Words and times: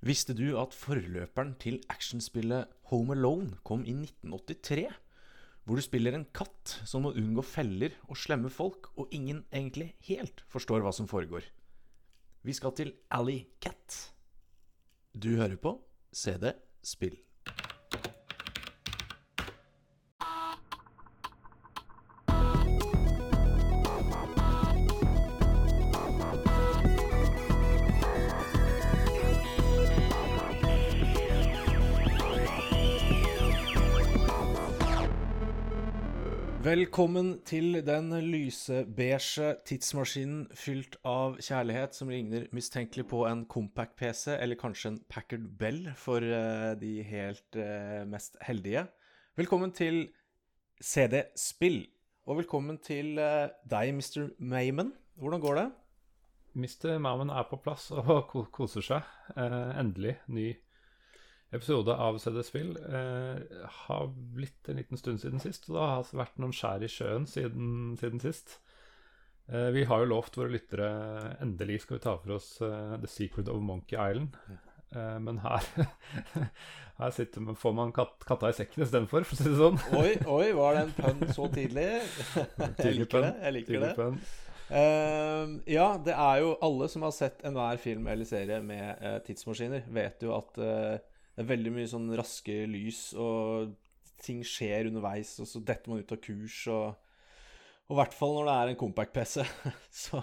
Visste 0.00 0.32
du 0.32 0.54
at 0.56 0.72
forløperen 0.72 1.54
til 1.60 1.76
actionspillet 1.92 2.70
Home 2.88 3.12
Alone 3.12 3.58
kom 3.68 3.82
i 3.84 3.92
1983? 3.92 4.86
Hvor 5.64 5.76
du 5.76 5.84
spiller 5.84 6.16
en 6.16 6.24
katt 6.32 6.78
som 6.88 7.04
må 7.04 7.12
unngå 7.12 7.44
feller 7.44 7.92
og 8.08 8.16
slemme 8.16 8.48
folk, 8.48 8.88
og 8.96 9.12
ingen 9.12 9.44
egentlig 9.52 9.92
helt 10.08 10.40
forstår 10.48 10.80
hva 10.80 10.92
som 10.96 11.08
foregår. 11.10 11.44
Vi 12.40 12.56
skal 12.56 12.72
til 12.72 12.94
Alley 13.12 13.44
Cat. 13.60 13.98
Du 15.12 15.34
hører 15.36 15.60
på 15.60 15.76
CD 16.16 16.54
Spill. 16.80 17.18
Velkommen 36.70 37.40
til 37.42 37.80
den 37.82 38.12
lysebeige 38.30 39.48
tidsmaskinen 39.66 40.44
fylt 40.54 40.94
av 41.08 41.40
kjærlighet 41.42 41.96
som 41.96 42.12
ligner 42.12 42.44
mistenkelig 42.54 43.08
på 43.10 43.24
en 43.26 43.40
Compact-PC, 43.50 44.36
eller 44.36 44.58
kanskje 44.60 44.92
en 44.92 45.00
Packard 45.10 45.48
Bell 45.58 45.88
for 45.98 46.22
eh, 46.22 46.76
de 46.78 46.92
helt 47.08 47.58
eh, 47.58 48.04
mest 48.06 48.38
heldige. 48.46 48.84
Velkommen 49.40 49.74
til 49.74 50.12
CD 50.78 51.24
Spill. 51.34 51.80
Og 52.30 52.38
velkommen 52.44 52.78
til 52.78 53.18
eh, 53.18 53.50
deg, 53.66 53.90
Mr. 53.96 54.30
Mayman. 54.38 54.92
Hvordan 55.18 55.42
går 55.42 55.58
det? 55.58 55.68
Mr. 56.54 56.98
Mauman 57.02 57.34
er 57.34 57.50
på 57.50 57.58
plass 57.64 57.90
og 57.90 58.30
koser 58.54 58.86
seg. 58.92 59.14
Endelig 59.34 60.20
ny 60.28 60.52
episode 61.50 61.94
av 61.94 62.18
CD 62.22 62.42
Spill. 62.46 62.72
Eh, 62.76 63.62
har 63.86 64.10
blitt 64.36 64.68
en 64.68 64.80
liten 64.80 65.00
stund 65.00 65.22
siden 65.22 65.42
sist, 65.42 65.68
og 65.68 65.76
det 65.76 65.84
har 65.84 66.00
altså 66.00 66.20
vært 66.20 66.40
noen 66.42 66.54
skjær 66.56 66.84
i 66.86 66.90
sjøen 66.90 67.28
siden, 67.30 67.94
siden 68.00 68.22
sist. 68.22 68.58
Eh, 69.50 69.70
vi 69.74 69.84
har 69.90 70.02
jo 70.02 70.10
lovt 70.12 70.38
våre 70.38 70.52
lyttere 70.54 70.90
endelig 71.42 71.82
skal 71.84 71.98
vi 71.98 72.04
ta 72.06 72.16
for 72.20 72.36
oss 72.36 72.52
eh, 72.62 72.98
The 73.02 73.10
Secret 73.10 73.50
of 73.50 73.62
Monkey 73.66 73.98
Island. 73.98 74.36
Eh, 74.94 75.16
men 75.22 75.40
her, 75.44 75.66
her 77.00 77.16
sitter 77.16 77.46
man, 77.46 77.58
får 77.58 77.74
man 77.78 77.94
kat, 77.96 78.14
katta 78.26 78.52
i 78.52 78.58
sekken 78.60 78.86
istedenfor, 78.86 79.26
for 79.26 79.38
å 79.38 79.40
si 79.40 79.50
det 79.50 79.58
sånn. 79.58 79.80
Oi, 79.98 80.12
oi, 80.26 80.52
var 80.58 80.78
det 80.78 80.86
en 80.86 80.94
pønn 81.00 81.34
så 81.34 81.50
tidlig? 81.50 81.88
Jeg 82.84 83.00
liker 83.02 83.26
det. 83.26 83.34
Jeg 83.42 83.58
liker 83.58 83.88
det. 83.88 84.14
Ehm, 84.70 85.56
ja, 85.66 85.96
det 86.04 86.14
er 86.14 86.42
jo 86.44 86.52
alle 86.62 86.86
som 86.90 87.02
har 87.02 87.14
sett 87.14 87.42
enhver 87.46 87.80
film 87.82 88.06
eller 88.10 88.28
serie 88.28 88.60
med 88.62 89.02
uh, 89.02 89.16
tidsmaskiner, 89.26 89.82
vet 89.90 90.22
jo 90.22 90.34
at 90.36 90.60
eh, 90.62 91.09
det 91.36 91.44
er 91.44 91.50
veldig 91.52 91.72
mye 91.76 91.90
sånn 91.90 92.08
raske 92.18 92.56
lys, 92.70 93.04
og 93.18 93.74
ting 94.20 94.42
skjer 94.44 94.90
underveis, 94.90 95.36
og 95.40 95.48
så 95.48 95.62
detter 95.64 95.92
man 95.92 96.02
ut 96.02 96.12
av 96.16 96.20
kurs, 96.24 96.64
og 96.72 97.06
og 97.90 97.96
i 97.96 97.98
hvert 97.98 98.12
fall 98.14 98.36
når 98.36 98.44
det 98.46 98.52
er 98.54 98.68
en 98.70 98.76
compact-PC, 98.78 99.40
så, 100.04 100.20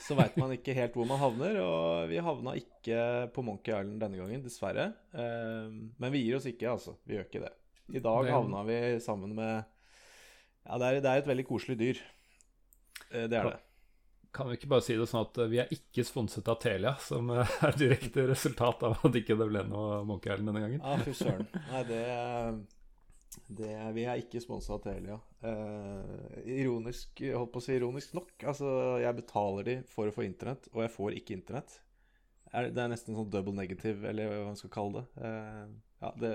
så 0.00 0.14
veit 0.16 0.38
man 0.40 0.54
ikke 0.54 0.72
helt 0.72 0.94
hvor 0.96 1.04
man 1.04 1.18
havner. 1.20 1.58
Og 1.60 2.06
vi 2.08 2.16
havna 2.24 2.54
ikke 2.56 2.96
på 3.36 3.44
Monkey 3.44 3.74
Island 3.74 4.00
denne 4.00 4.16
gangen, 4.22 4.40
dessverre. 4.40 4.86
Ehm, 5.12 5.74
men 6.00 6.14
vi 6.14 6.22
gir 6.24 6.38
oss 6.38 6.46
ikke, 6.48 6.70
altså. 6.72 6.94
Vi 7.04 7.18
gjør 7.18 7.26
ikke 7.28 7.42
det. 7.44 7.50
I 7.92 8.00
dag 8.00 8.30
havna 8.32 8.62
vi 8.64 8.78
sammen 9.04 9.36
med 9.36 9.52
Ja, 10.64 10.78
det 10.80 10.86
er, 10.88 11.00
det 11.04 11.10
er 11.12 11.20
et 11.20 11.28
veldig 11.28 11.44
koselig 11.50 11.76
dyr. 11.82 12.00
Eh, 13.10 13.26
Det 13.28 13.36
er 13.36 13.50
det. 13.50 13.58
Kan 14.34 14.48
vi 14.50 14.58
ikke 14.58 14.70
bare 14.72 14.82
si 14.82 14.96
det 14.98 15.06
sånn 15.06 15.24
at 15.24 15.38
eh, 15.42 15.50
vi 15.52 15.60
er 15.62 15.74
ikke 15.74 16.04
sponset 16.06 16.48
av 16.50 16.58
Telia, 16.62 16.94
som 17.02 17.28
eh, 17.30 17.56
er 17.68 17.76
direkte 17.78 18.26
resultat 18.30 18.82
av 18.86 19.04
at 19.06 19.18
ikke 19.20 19.36
det 19.38 19.50
ble 19.50 19.62
noe 19.68 20.00
Monkey 20.08 20.32
Island 20.32 20.50
denne 20.50 20.64
gangen? 20.64 20.82
Ja, 20.82 20.96
fy 21.04 21.14
søren. 21.18 21.46
Nei, 21.70 21.82
det, 21.88 22.00
det 23.60 23.76
Vi 23.94 24.06
er 24.10 24.22
ikke 24.24 24.42
sponsa 24.42 24.74
av 24.74 24.82
Telia. 24.86 25.20
Eh, 25.46 26.40
ironisk, 26.58 27.22
holdt 27.30 27.54
på 27.54 27.62
å 27.62 27.66
si 27.66 27.78
ironisk 27.78 28.16
nok. 28.18 28.34
Altså, 28.42 28.74
jeg 29.04 29.20
betaler 29.20 29.70
de 29.70 29.76
for 29.94 30.10
å 30.10 30.16
få 30.16 30.26
internett, 30.26 30.66
og 30.74 30.82
jeg 30.82 30.94
får 30.96 31.20
ikke 31.20 31.38
internett. 31.38 31.78
Er, 32.54 32.70
det 32.74 32.82
er 32.82 32.90
nesten 32.90 33.16
sånn 33.16 33.30
double 33.30 33.54
negative, 33.54 34.02
eller 34.10 34.30
hva 34.30 34.42
man 34.50 34.58
skal 34.58 34.74
kalle 34.74 35.02
det. 35.02 35.30
Eh, 35.30 35.64
ja, 36.04 36.12
det 36.22 36.34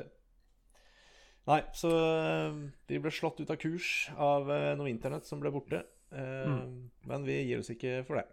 Nei, 1.49 1.63
så 1.73 1.89
eh, 1.89 2.57
de 2.89 2.99
ble 3.01 3.11
slått 3.13 3.39
ut 3.41 3.49
av 3.49 3.57
kurs 3.57 4.09
av 4.21 4.51
eh, 4.53 4.73
noe 4.77 4.91
internett 4.91 5.25
som 5.25 5.39
ble 5.41 5.49
borte. 5.53 5.81
Eh, 6.11 6.51
Men 7.09 7.25
vi 7.27 7.39
gir 7.43 7.61
oss 7.63 7.71
ikke 7.73 7.99
for 8.07 8.21
det. 8.21 8.27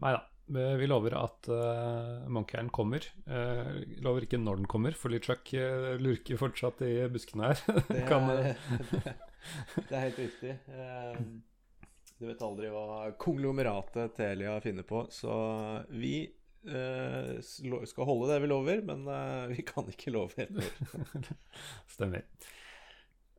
Nei 0.00 0.14
da. 0.16 0.24
Vi 0.50 0.86
lover 0.90 1.14
at 1.14 1.46
uh, 1.46 2.24
Monkeren 2.32 2.72
kommer. 2.74 3.04
Uh, 3.28 3.84
lover 4.02 4.24
ikke 4.26 4.40
når 4.40 4.62
den 4.62 4.70
kommer, 4.70 4.96
for 4.98 5.14
Chuck 5.22 5.52
uh, 5.54 5.92
lurker 6.02 6.40
fortsatt 6.40 6.82
i 6.82 7.04
buskene 7.12 7.52
her. 7.52 7.60
Det 7.90 8.00
er, 8.02 8.50
eh, 8.50 9.12
det 9.86 9.94
er 9.94 10.04
helt 10.08 10.18
riktig. 10.24 10.56
Uh, 10.66 11.14
Du 12.20 12.26
vet 12.28 12.42
aldri 12.44 12.68
hva 12.68 13.12
konglomeratet 13.22 14.12
Telia 14.18 14.58
finner 14.60 14.84
på, 14.84 15.06
så 15.14 15.32
vi 15.88 16.16
eh, 16.68 17.38
skal 17.40 18.04
holde 18.04 18.28
det 18.32 18.40
vi 18.42 18.50
lover, 18.50 18.82
men 18.84 19.06
eh, 19.08 19.54
vi 19.54 19.64
kan 19.64 19.88
ikke 19.88 20.12
love 20.12 20.36
helt 20.36 20.52
når. 20.58 21.30
Stemmer. 21.94 22.26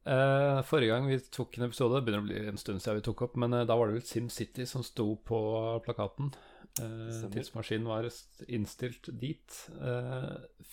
Eh, 0.01 0.59
forrige 0.65 0.95
gang 0.95 1.05
vi 1.05 1.19
tok 1.29 1.57
en 1.59 1.67
episode, 1.67 1.99
det 1.99 2.07
begynner 2.07 2.23
å 2.23 2.25
bli 2.25 2.49
en 2.49 2.57
stund 2.57 2.81
siden 2.81 2.97
vi 2.97 3.05
tok 3.05 3.21
opp, 3.27 3.35
men 3.37 3.53
uh, 3.53 3.65
da 3.69 3.75
var 3.77 3.89
det 3.89 3.99
vel 3.99 4.07
SimCity 4.09 4.65
som 4.65 4.81
sto 4.85 5.11
på 5.29 5.41
plakaten. 5.85 6.31
Uh, 6.79 7.27
tidsmaskinen 7.29 7.89
var 7.89 8.07
innstilt 8.47 9.11
dit. 9.21 9.57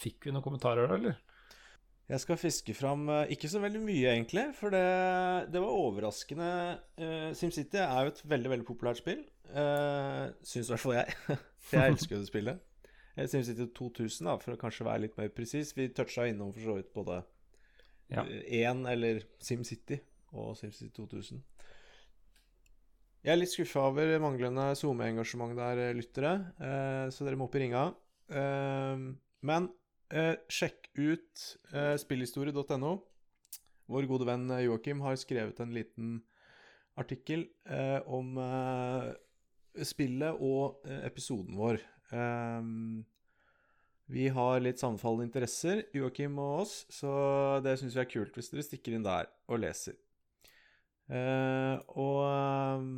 Fikk 0.01 0.29
vi 0.29 0.33
noen 0.33 0.47
kommentarer 0.47 0.89
da, 0.89 0.97
eller? 0.97 1.19
Jeg 2.09 2.23
skal 2.23 2.41
fiske 2.41 2.73
fram 2.73 3.03
ikke 3.29 3.51
så 3.53 3.61
veldig 3.61 3.83
mye, 3.85 4.15
egentlig, 4.15 4.47
for 4.57 4.73
det, 4.73 4.87
det 5.53 5.61
var 5.61 5.77
overraskende. 5.77 6.53
SimCity 7.37 7.83
er 7.85 8.07
jo 8.07 8.15
et 8.15 8.23
veldig 8.33 8.53
veldig 8.55 8.69
populært 8.71 9.03
spill. 9.03 9.27
Uh, 9.53 10.33
Syns 10.41 10.71
i 10.71 10.73
hvert 10.73 10.87
fall 10.87 10.97
jeg. 11.03 11.19
Jeg 11.75 11.93
elsker 11.93 12.17
jo 12.17 12.23
det 12.23 12.31
spillet. 12.31 12.65
SimCity 13.19 13.67
2000, 13.77 14.25
da, 14.25 14.39
for 14.41 14.57
å 14.57 14.61
kanskje 14.63 14.89
være 14.89 15.05
litt 15.05 15.21
mer 15.21 15.29
presis. 15.37 15.75
Vi 15.77 15.91
toucha 15.93 16.25
innom 16.31 16.55
for 16.55 16.65
så 16.65 16.79
vidt 16.79 16.95
både 16.97 17.21
Ja. 18.09 18.25
én 18.25 18.87
eller 18.89 19.23
SimCity 19.45 19.99
og 20.33 20.57
SimCity 20.57 20.91
2000. 20.97 21.43
Jeg 23.25 23.35
er 23.35 23.41
litt 23.41 23.51
skuffa 23.53 23.83
over 23.91 24.15
manglende 24.23 24.71
SoMe-engasjement 24.79 25.57
der, 25.59 25.81
eh, 25.89 25.97
lyttere, 25.97 26.33
eh, 26.61 27.11
så 27.11 27.27
dere 27.27 27.37
må 27.37 27.49
opp 27.49 27.57
i 27.57 27.65
ringa. 27.67 27.95
Eh, 28.31 28.97
men 29.43 29.69
sjekk 30.49 30.89
ut 30.97 31.41
spillhistorie.no. 32.01 32.93
Vår 33.93 34.07
gode 34.09 34.25
venn 34.25 34.49
Joakim 34.49 35.03
har 35.05 35.19
skrevet 35.21 35.61
en 35.61 35.75
liten 35.77 36.23
artikkel 36.97 37.45
om 38.09 38.33
spillet 39.85 40.41
og 40.41 40.81
episoden 41.05 41.61
vår. 41.61 41.83
Eh, 42.17 42.63
vi 44.09 44.29
har 44.33 44.63
litt 44.65 44.81
sammenfallende 44.81 45.29
interesser, 45.29 45.83
Joakim 45.97 46.39
og 46.41 46.63
oss, 46.65 46.75
så 46.93 47.13
det 47.65 47.77
syns 47.81 47.97
vi 47.97 48.03
er 48.05 48.09
kult 48.09 48.37
hvis 48.39 48.49
dere 48.53 48.65
stikker 48.65 48.97
inn 48.97 49.05
der 49.05 49.29
og 49.53 49.61
leser. 49.61 49.99
Eh, 51.09 51.77
og 52.01 52.19
eh, 52.25 52.89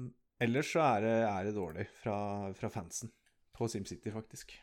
ellers 0.47 0.71
så 0.71 0.83
er 0.87 1.07
det, 1.07 1.15
er 1.27 1.47
det 1.49 1.55
dårlig 1.59 1.87
fra, 2.01 2.17
fra 2.59 2.71
fansen 2.71 3.11
på 3.59 3.69
SimCity, 3.71 4.13
faktisk. 4.15 4.55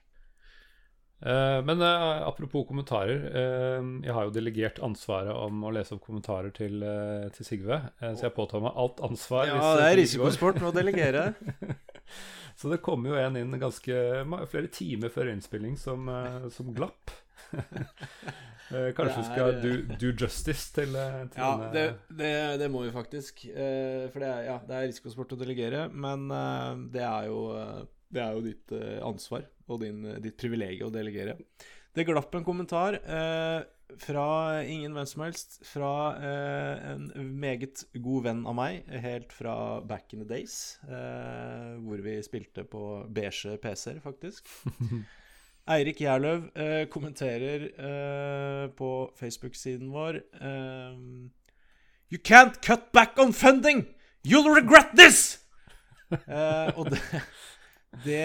Eh, 1.26 1.60
men 1.68 1.82
eh, 1.82 2.24
apropos 2.28 2.68
kommentarer. 2.70 3.28
eh, 3.28 3.92
jeg 4.08 4.16
har 4.16 4.28
jo 4.28 4.36
delegert 4.36 4.80
ansvaret 4.86 5.36
om 5.36 5.68
å 5.68 5.74
lese 5.76 5.96
opp 5.96 6.04
kommentarer 6.08 6.56
til, 6.56 6.80
eh, 6.80 7.28
til 7.36 7.48
Sigve. 7.48 7.82
så 8.00 8.28
jeg 8.30 8.36
påtar 8.36 8.64
meg 8.64 8.76
alt 8.76 9.04
ansvar. 9.04 9.52
Ja, 9.52 9.76
det 9.82 9.92
er 9.92 10.00
risikosport 10.04 10.62
med 10.64 10.72
å 10.72 10.76
delegere. 10.80 11.32
Så 12.58 12.72
det 12.72 12.82
kommer 12.86 13.14
jo 13.14 13.22
en 13.22 13.38
inn 13.38 13.60
ganske 13.62 14.02
flere 14.50 14.70
timer 14.74 15.14
før 15.14 15.32
innspilling 15.34 15.78
som, 15.80 16.10
eh, 16.10 16.50
som 16.54 16.74
glapp. 16.76 17.14
Eh, 18.68 18.90
Kanskje 18.92 19.22
vi 19.22 19.28
skal 19.30 19.54
do, 19.64 19.70
do 19.96 20.10
justice 20.12 20.74
til, 20.76 20.96
eh, 21.00 21.22
til 21.32 21.40
Ja, 21.40 21.70
det, 21.72 21.84
det, 22.20 22.32
det 22.60 22.68
må 22.68 22.82
vi 22.84 22.90
faktisk. 22.92 23.46
Eh, 23.48 24.10
for 24.12 24.20
det 24.20 24.28
er, 24.28 24.42
ja, 24.50 24.58
det 24.68 24.76
er 24.76 24.90
risikosport 24.90 25.32
å 25.32 25.40
delegere, 25.40 25.86
men 25.88 26.26
eh, 26.36 26.82
det 26.98 27.06
er 27.08 27.30
jo, 27.30 27.38
eh, 27.56 27.86
det 28.12 28.26
er 28.26 28.36
jo 28.36 28.44
ditt 28.44 28.74
eh, 28.76 28.98
ansvar 29.08 29.46
og 29.72 29.80
din, 29.86 30.02
ditt 30.20 30.36
privilegium 30.40 30.92
å 30.92 30.96
delegere. 30.98 31.38
Det 31.96 32.06
glapp 32.10 32.36
en 32.36 32.44
kommentar 32.44 33.00
eh, 33.00 33.62
fra 33.96 34.62
ingen 34.68 34.94
hvem 34.96 35.08
som 35.08 35.24
helst, 35.24 35.60
fra 35.66 35.92
eh, 36.20 36.90
en 36.94 37.08
meget 37.40 37.86
god 38.04 38.26
venn 38.28 38.42
av 38.50 38.58
meg, 38.58 38.90
helt 39.04 39.32
fra 39.34 39.80
back 39.88 40.14
in 40.14 40.24
the 40.24 40.28
days, 40.28 40.78
eh, 40.88 41.78
hvor 41.86 42.04
vi 42.04 42.18
spilte 42.26 42.66
på 42.68 42.84
beige 43.14 43.58
PC-er, 43.64 44.02
faktisk. 44.04 44.52
Eirik 45.78 46.00
Gjerløv 46.00 46.46
eh, 46.56 46.84
kommenterer 46.92 47.68
eh, 47.68 48.68
på 48.76 48.92
Facebook-siden 49.20 49.92
vår 49.92 50.22
eh, 50.40 51.02
You 52.08 52.20
can't 52.24 52.62
cut 52.64 52.92
back 52.94 53.20
on 53.20 53.34
funding! 53.34 53.88
You'll 54.24 54.54
regret 54.54 54.96
this! 54.96 55.40
Eh, 56.08 56.70
og 56.80 56.88
det, 56.88 57.02
det 58.06 58.20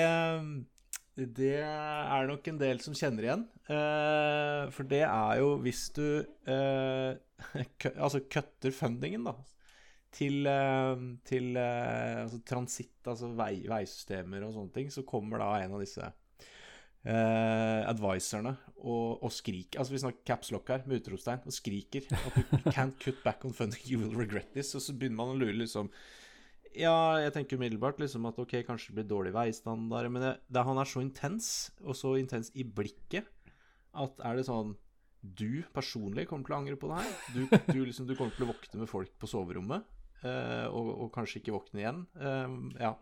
Det 1.12 1.58
er 1.60 2.28
nok 2.28 2.46
en 2.48 2.58
del 2.60 2.78
som 2.80 2.94
kjenner 2.96 3.26
igjen. 3.26 3.42
Eh, 3.68 4.70
for 4.72 4.88
det 4.88 5.02
er 5.04 5.40
jo 5.42 5.50
hvis 5.60 5.84
du 5.92 6.06
eh, 6.48 7.10
altså 7.92 8.22
kutter 8.32 8.72
fundingen, 8.72 9.26
da, 9.28 9.34
til, 10.12 10.46
eh, 10.48 11.04
til 11.28 11.58
eh, 11.60 12.22
altså 12.24 12.40
transitt, 12.48 12.96
altså 13.04 13.28
vei, 13.36 13.58
veisystemer 13.68 14.46
og 14.46 14.56
sånne 14.56 14.76
ting, 14.78 14.88
så 14.92 15.04
kommer 15.08 15.44
da 15.44 15.50
en 15.60 15.76
av 15.76 15.84
disse 15.84 16.08
eh, 17.04 17.82
advisorene 17.90 18.54
og, 18.80 19.20
og 19.20 19.30
skriker 19.32 19.82
Altså 19.82 19.94
vi 19.94 20.02
snakker 20.06 20.26
caps 20.32 20.52
lock 20.54 20.72
her, 20.72 20.88
med 20.88 21.02
utropstegn, 21.02 21.44
og 21.44 21.56
skriker 21.60 22.08
at 22.08 22.40
du 22.40 22.72
can't 22.72 22.96
cut 23.04 23.20
back 23.24 23.44
on 23.44 23.52
funding, 23.56 23.84
you 23.84 24.00
will 24.00 24.16
regret 24.16 24.52
this. 24.56 24.72
Og 24.78 24.84
så 24.84 24.96
begynner 24.96 25.20
man 25.20 25.36
å 25.36 25.40
lure 25.44 25.60
liksom 25.60 25.92
ja, 26.78 26.96
jeg 27.22 27.32
tenker 27.34 27.58
umiddelbart 27.60 28.00
liksom 28.02 28.26
at 28.30 28.38
ok, 28.40 28.58
kanskje 28.66 28.92
det 28.92 28.98
blir 29.00 29.08
dårlig 29.10 29.34
veistandard, 29.36 30.08
men 30.12 30.24
det, 30.24 30.32
det, 30.48 30.64
han 30.66 30.80
er 30.80 30.88
så 30.88 31.02
intens, 31.04 31.48
og 31.84 31.96
så 31.98 32.14
intens 32.20 32.52
i 32.58 32.64
blikket, 32.64 33.28
at 33.92 34.22
er 34.24 34.38
det 34.38 34.46
sånn 34.48 34.72
Du 35.22 35.62
personlig 35.70 36.24
kommer 36.26 36.48
til 36.48 36.54
å 36.54 36.58
angre 36.58 36.76
på 36.80 36.88
det 36.90 37.02
her. 37.02 37.10
Du, 37.30 37.42
du, 37.46 37.84
liksom, 37.86 38.08
du 38.08 38.16
kommer 38.18 38.34
til 38.34 38.46
å 38.46 38.50
våkne 38.50 38.80
med 38.80 38.90
folk 38.90 39.12
på 39.22 39.28
soverommet, 39.30 39.84
eh, 40.24 40.66
og, 40.66 40.88
og 41.04 41.12
kanskje 41.14 41.38
ikke 41.38 41.54
våkne 41.54 41.84
igjen. 41.84 42.00
Eh, 42.18 42.56
ja. 42.82 42.96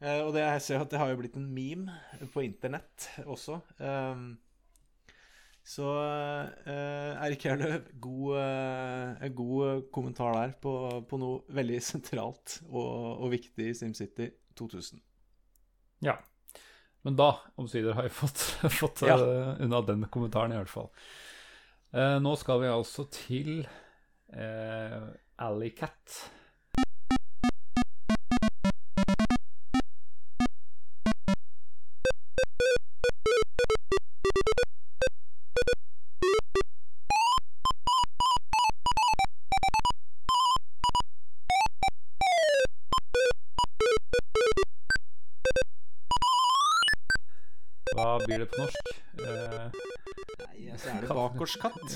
Eh, 0.00 0.22
og 0.22 0.32
det, 0.36 0.46
jeg 0.46 0.62
ser 0.64 0.84
at 0.84 0.94
det 0.94 1.02
har 1.02 1.12
jo 1.12 1.18
blitt 1.20 1.36
en 1.36 1.50
meme 1.52 1.98
på 2.32 2.46
internett 2.46 3.10
også. 3.26 3.58
Eh, 3.76 4.24
så 5.64 5.88
eh, 6.68 7.24
Erik 7.24 7.46
Herløv, 7.48 7.86
god, 7.96 8.36
eh, 8.36 9.24
en 9.24 9.34
god 9.38 9.86
kommentar 9.94 10.36
der 10.36 10.52
på, 10.60 10.74
på 11.08 11.18
noe 11.20 11.56
veldig 11.56 11.80
sentralt 11.92 12.58
og, 12.68 13.24
og 13.24 13.32
viktig 13.32 13.70
i 13.70 13.76
SimCity 13.76 14.28
2000. 14.60 15.00
Ja. 16.04 16.18
Men 17.04 17.16
da, 17.16 17.30
omsider, 17.60 17.96
har 17.96 18.08
jeg 18.08 18.16
fått, 18.16 18.44
fått 18.80 19.04
Ja. 19.08 19.16
uh, 19.20 19.64
unna 19.64 19.80
den 19.84 20.04
kommentaren, 20.12 20.52
i 20.52 20.60
hvert 20.60 20.72
fall. 20.72 20.90
Uh, 21.94 22.16
nå 22.20 22.32
skal 22.40 22.62
vi 22.62 22.70
altså 22.72 23.04
til 23.12 23.50
uh, 24.32 25.12
Alley 25.44 25.72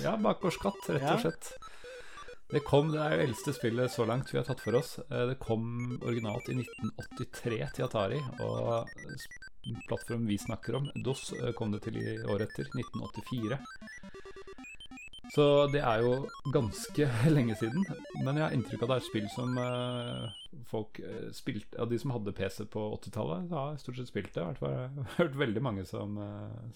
Ja, 0.05 0.15
bakgårdskatt, 0.23 0.89
rett 0.95 1.09
og 1.13 1.21
slett. 1.25 1.53
Det 2.49 2.63
kom, 2.65 2.89
det 2.95 3.01
er 3.05 3.13
jo 3.17 3.25
eldste 3.27 3.53
spillet 3.53 3.93
så 3.93 4.07
langt 4.09 4.31
vi 4.33 4.39
har 4.41 4.47
tatt 4.49 4.63
for 4.65 4.79
oss. 4.79 4.95
Eh, 5.11 5.27
Det 5.29 5.39
kom 5.43 5.99
originalt 6.01 6.49
i 6.49 6.55
1983 6.57 7.59
til 7.77 7.85
Atari, 7.85 8.21
og 8.41 8.89
plattformen 9.89 10.25
vi 10.31 10.39
snakker 10.41 10.79
om, 10.79 10.87
DOS, 11.05 11.33
eh, 11.43 11.53
kom 11.53 11.75
det 11.75 11.83
til 11.85 11.99
i 12.01 12.17
året 12.25 12.49
etter, 12.49 12.71
1984. 12.73 13.59
Så 15.35 15.45
det 15.71 15.83
er 15.85 16.01
jo 16.07 16.15
ganske 16.55 17.11
lenge 17.37 17.55
siden, 17.61 17.85
men 18.25 18.39
jeg 18.41 18.47
har 18.47 18.57
inntrykk 18.57 18.87
av 18.87 18.89
det 18.89 18.97
er 18.97 19.03
et 19.05 19.11
spill 19.11 19.29
som 19.35 19.59
eh, 19.61 20.65
folk 20.73 21.03
spilte 21.03 21.37
spilte 21.37 21.77
Ja, 21.83 21.85
de 21.93 21.99
som 22.01 22.15
hadde 22.17 22.33
PC 22.33 22.65
på 22.73 22.87
80-tallet, 22.97 23.53
har 23.53 23.77
stort 23.83 24.01
sett 24.01 24.09
spilt 24.09 24.33
det. 24.33 24.41
I 24.41 24.49
hvert 24.49 24.63
fall 24.65 24.73
jeg 24.73 24.89
har 24.97 25.13
hørt 25.21 25.37
veldig 25.45 25.63
mange 25.69 25.85
som, 25.85 26.17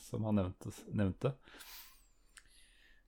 som 0.05 0.29
har 0.29 0.37
nevnt 0.37 1.25
det. 1.25 1.41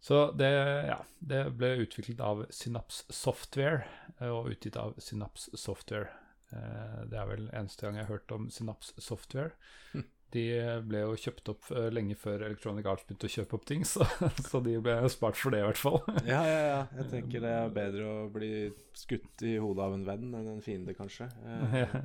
Så 0.04 0.18
det, 0.36 0.50
ja, 0.90 0.98
det 1.24 1.42
ble 1.56 1.70
utviklet 1.86 2.18
av 2.20 2.42
Synapse 2.52 3.06
Software 3.14 3.86
eh, 4.18 4.28
og 4.28 4.50
utgitt 4.52 4.76
av 4.76 4.98
Synapse 5.00 5.56
Software. 5.56 6.10
Eh, 6.52 6.98
Det 7.08 7.16
er 7.22 7.30
vel 7.30 7.46
eneste 7.56 7.86
gang 7.86 7.96
jeg 7.96 8.04
har 8.04 8.18
hørt 8.18 8.34
om 8.36 8.50
Synapse 8.52 8.92
Software. 9.00 9.54
Hm. 9.94 10.04
De 10.34 10.42
ble 10.90 11.00
jo 11.04 11.14
kjøpt 11.22 11.48
opp 11.54 11.68
eh, 11.72 11.88
lenge 11.94 12.16
før 12.18 12.42
Electronic 12.50 12.88
Arts 12.90 13.06
begynte 13.06 13.28
å 13.30 13.32
kjøpe 13.36 13.56
opp 13.56 13.64
ting, 13.70 13.84
så, 13.94 14.04
så 14.44 14.60
de 14.66 14.76
ble 14.82 14.98
spart 15.14 15.38
for 15.40 15.54
det, 15.54 15.62
i 15.62 15.68
hvert 15.70 15.80
fall. 15.80 16.00
Ja, 16.34 16.42
ja, 16.50 16.60
ja. 16.68 16.80
Jeg 17.00 17.08
tenker 17.14 17.44
det 17.46 17.54
er 17.62 17.72
bedre 17.80 18.10
å 18.10 18.18
bli 18.34 18.50
skutt 18.98 19.46
i 19.48 19.54
hodet 19.62 19.86
av 19.88 19.96
en 19.96 20.04
venn 20.10 20.28
enn 20.36 20.52
en 20.58 20.62
fiende, 20.66 20.92
kanskje. 20.98 21.30
Eh, 21.48 21.96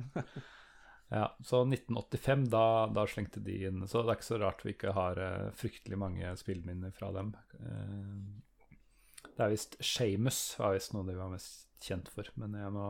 ja, 1.10 1.36
så 1.44 1.62
1985, 1.62 2.44
da, 2.50 2.86
da 2.86 3.06
slengte 3.06 3.40
de 3.42 3.56
inn 3.66 3.82
Så 3.88 4.04
det 4.04 4.12
er 4.12 4.18
ikke 4.20 4.28
så 4.28 4.36
rart 4.38 4.60
vi 4.62 4.74
ikke 4.76 4.92
har 4.94 5.18
uh, 5.18 5.48
fryktelig 5.58 5.98
mange 5.98 6.28
spillminner 6.38 6.92
fra 6.94 7.08
dem. 7.16 7.32
Uh, 7.58 9.24
det 9.26 9.42
er 9.42 9.50
visst 9.50 9.74
Shamus 9.82 10.38
var 10.60 10.76
visst 10.76 10.94
noe 10.94 11.08
de 11.08 11.16
var 11.18 11.32
mest 11.32 11.66
kjent 11.82 12.10
for, 12.14 12.28
men 12.38 12.54
jeg 12.54 12.70
må 12.76 12.86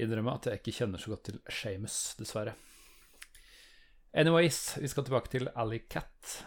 innrømme 0.00 0.38
at 0.38 0.48
jeg 0.48 0.62
ikke 0.62 0.76
kjenner 0.78 1.02
så 1.02 1.12
godt 1.12 1.26
til 1.28 1.40
Shamus, 1.52 1.98
dessverre. 2.16 2.54
Anyways, 4.16 4.78
vi 4.80 4.88
skal 4.88 5.04
tilbake 5.04 5.32
til 5.34 5.50
Alley 5.52 5.82
Cat. 5.92 6.38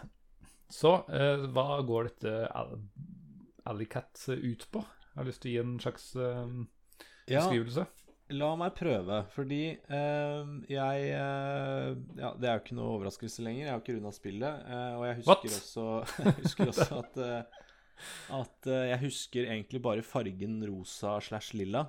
Så 0.66 0.96
uh, 1.06 1.46
hva 1.54 1.78
går 1.86 2.10
dette 2.10 2.34
AliCat 2.58 3.70
Alley 3.70 3.86
Cat 3.90 4.26
ut 4.34 4.66
på? 4.74 4.82
Jeg 4.82 5.20
har 5.20 5.30
lyst 5.30 5.44
til 5.44 5.52
å 5.52 5.54
gi 5.54 5.62
en 5.62 5.78
slags 5.86 6.10
beskrivelse. 7.30 7.86
ja. 7.86 8.05
La 8.34 8.48
meg 8.58 8.74
prøve, 8.74 9.20
fordi 9.34 9.60
eh, 9.76 10.48
jeg 10.72 11.04
Ja, 11.12 12.32
det 12.34 12.48
er 12.48 12.56
jo 12.56 12.62
ikke 12.64 12.78
noe 12.78 12.96
overraskelse 12.96 13.44
lenger. 13.46 13.64
Jeg 13.66 13.72
har 13.74 13.82
ikke 13.84 13.94
runda 13.98 14.12
spillet. 14.16 14.64
eh, 14.66 14.94
og 14.98 15.04
jeg 15.06 15.18
husker 15.20 15.30
What? 15.30 15.60
også, 15.60 15.86
jeg 16.24 16.34
husker 16.40 16.72
også 16.72 16.98
at 17.04 17.20
eh, 17.22 17.62
At 18.40 18.66
eh, 18.72 18.88
jeg 18.90 19.02
husker 19.06 19.46
egentlig 19.46 19.80
bare 19.84 20.02
fargen 20.04 20.58
rosa 20.68 21.16
slash 21.20 21.54
lilla. 21.56 21.86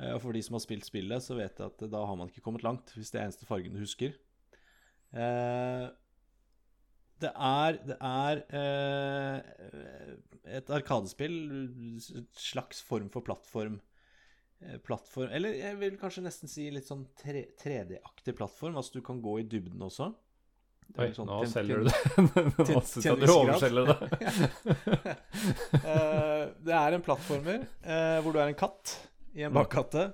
Eh, 0.00 0.14
og 0.14 0.22
for 0.24 0.32
de 0.32 0.42
som 0.42 0.56
har 0.56 0.64
spilt 0.64 0.88
spillet, 0.88 1.22
så 1.22 1.36
vet 1.38 1.60
jeg 1.60 1.70
at 1.70 1.84
da 1.92 2.04
har 2.08 2.16
man 2.18 2.32
ikke 2.32 2.42
kommet 2.46 2.64
langt, 2.66 2.94
hvis 2.96 3.12
det 3.12 3.20
er 3.20 3.28
eneste 3.28 3.46
fargen 3.46 3.76
du 3.76 3.82
husker. 3.84 4.16
Eh, 5.12 5.86
det 7.20 7.30
er, 7.36 7.76
det 7.84 7.96
er 8.00 8.40
eh, 8.56 10.54
et 10.56 10.70
arkadespill, 10.72 11.36
slags 12.32 12.80
form 12.82 13.10
for 13.12 13.20
plattform. 13.26 13.76
Eh, 14.64 14.78
plattform 14.84 15.30
Eller 15.36 15.56
jeg 15.58 15.78
vil 15.80 15.96
kanskje 16.00 16.24
nesten 16.24 16.50
si 16.50 16.66
litt 16.72 16.88
sånn 16.88 17.06
3D-aktig 17.22 18.36
plattform. 18.38 18.78
Altså 18.80 18.98
du 18.98 19.04
kan 19.06 19.22
gå 19.22 19.40
i 19.42 19.46
dybden 19.48 19.82
også. 19.86 20.10
Det 20.90 21.04
Oi, 21.04 21.10
sånn 21.14 21.28
nå 21.30 21.38
selger 21.46 21.82
du 21.82 21.86
det. 21.86 21.98
Nå 22.72 22.80
syns 22.82 23.04
jeg 23.06 23.20
du 23.20 23.28
overselger 23.30 23.92
det. 23.92 23.98
Eh, 25.80 26.42
det 26.66 26.74
er 26.76 26.94
en 26.94 27.02
plattformer 27.04 27.62
eh, 27.62 28.16
hvor 28.22 28.34
du 28.34 28.40
er 28.40 28.50
en 28.50 28.58
katt 28.58 28.96
i 29.38 29.44
en 29.46 29.54
bakkatte. 29.54 30.08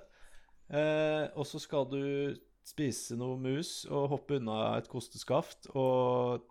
Og 1.38 1.46
så 1.46 1.60
skal 1.62 1.86
du 1.88 2.02
spise 2.66 3.16
noe 3.18 3.38
mus 3.38 3.84
og 3.86 4.10
hoppe 4.10 4.40
unna 4.40 4.76
et 4.76 4.88
kosteskaft 4.90 5.68
og 5.78 6.42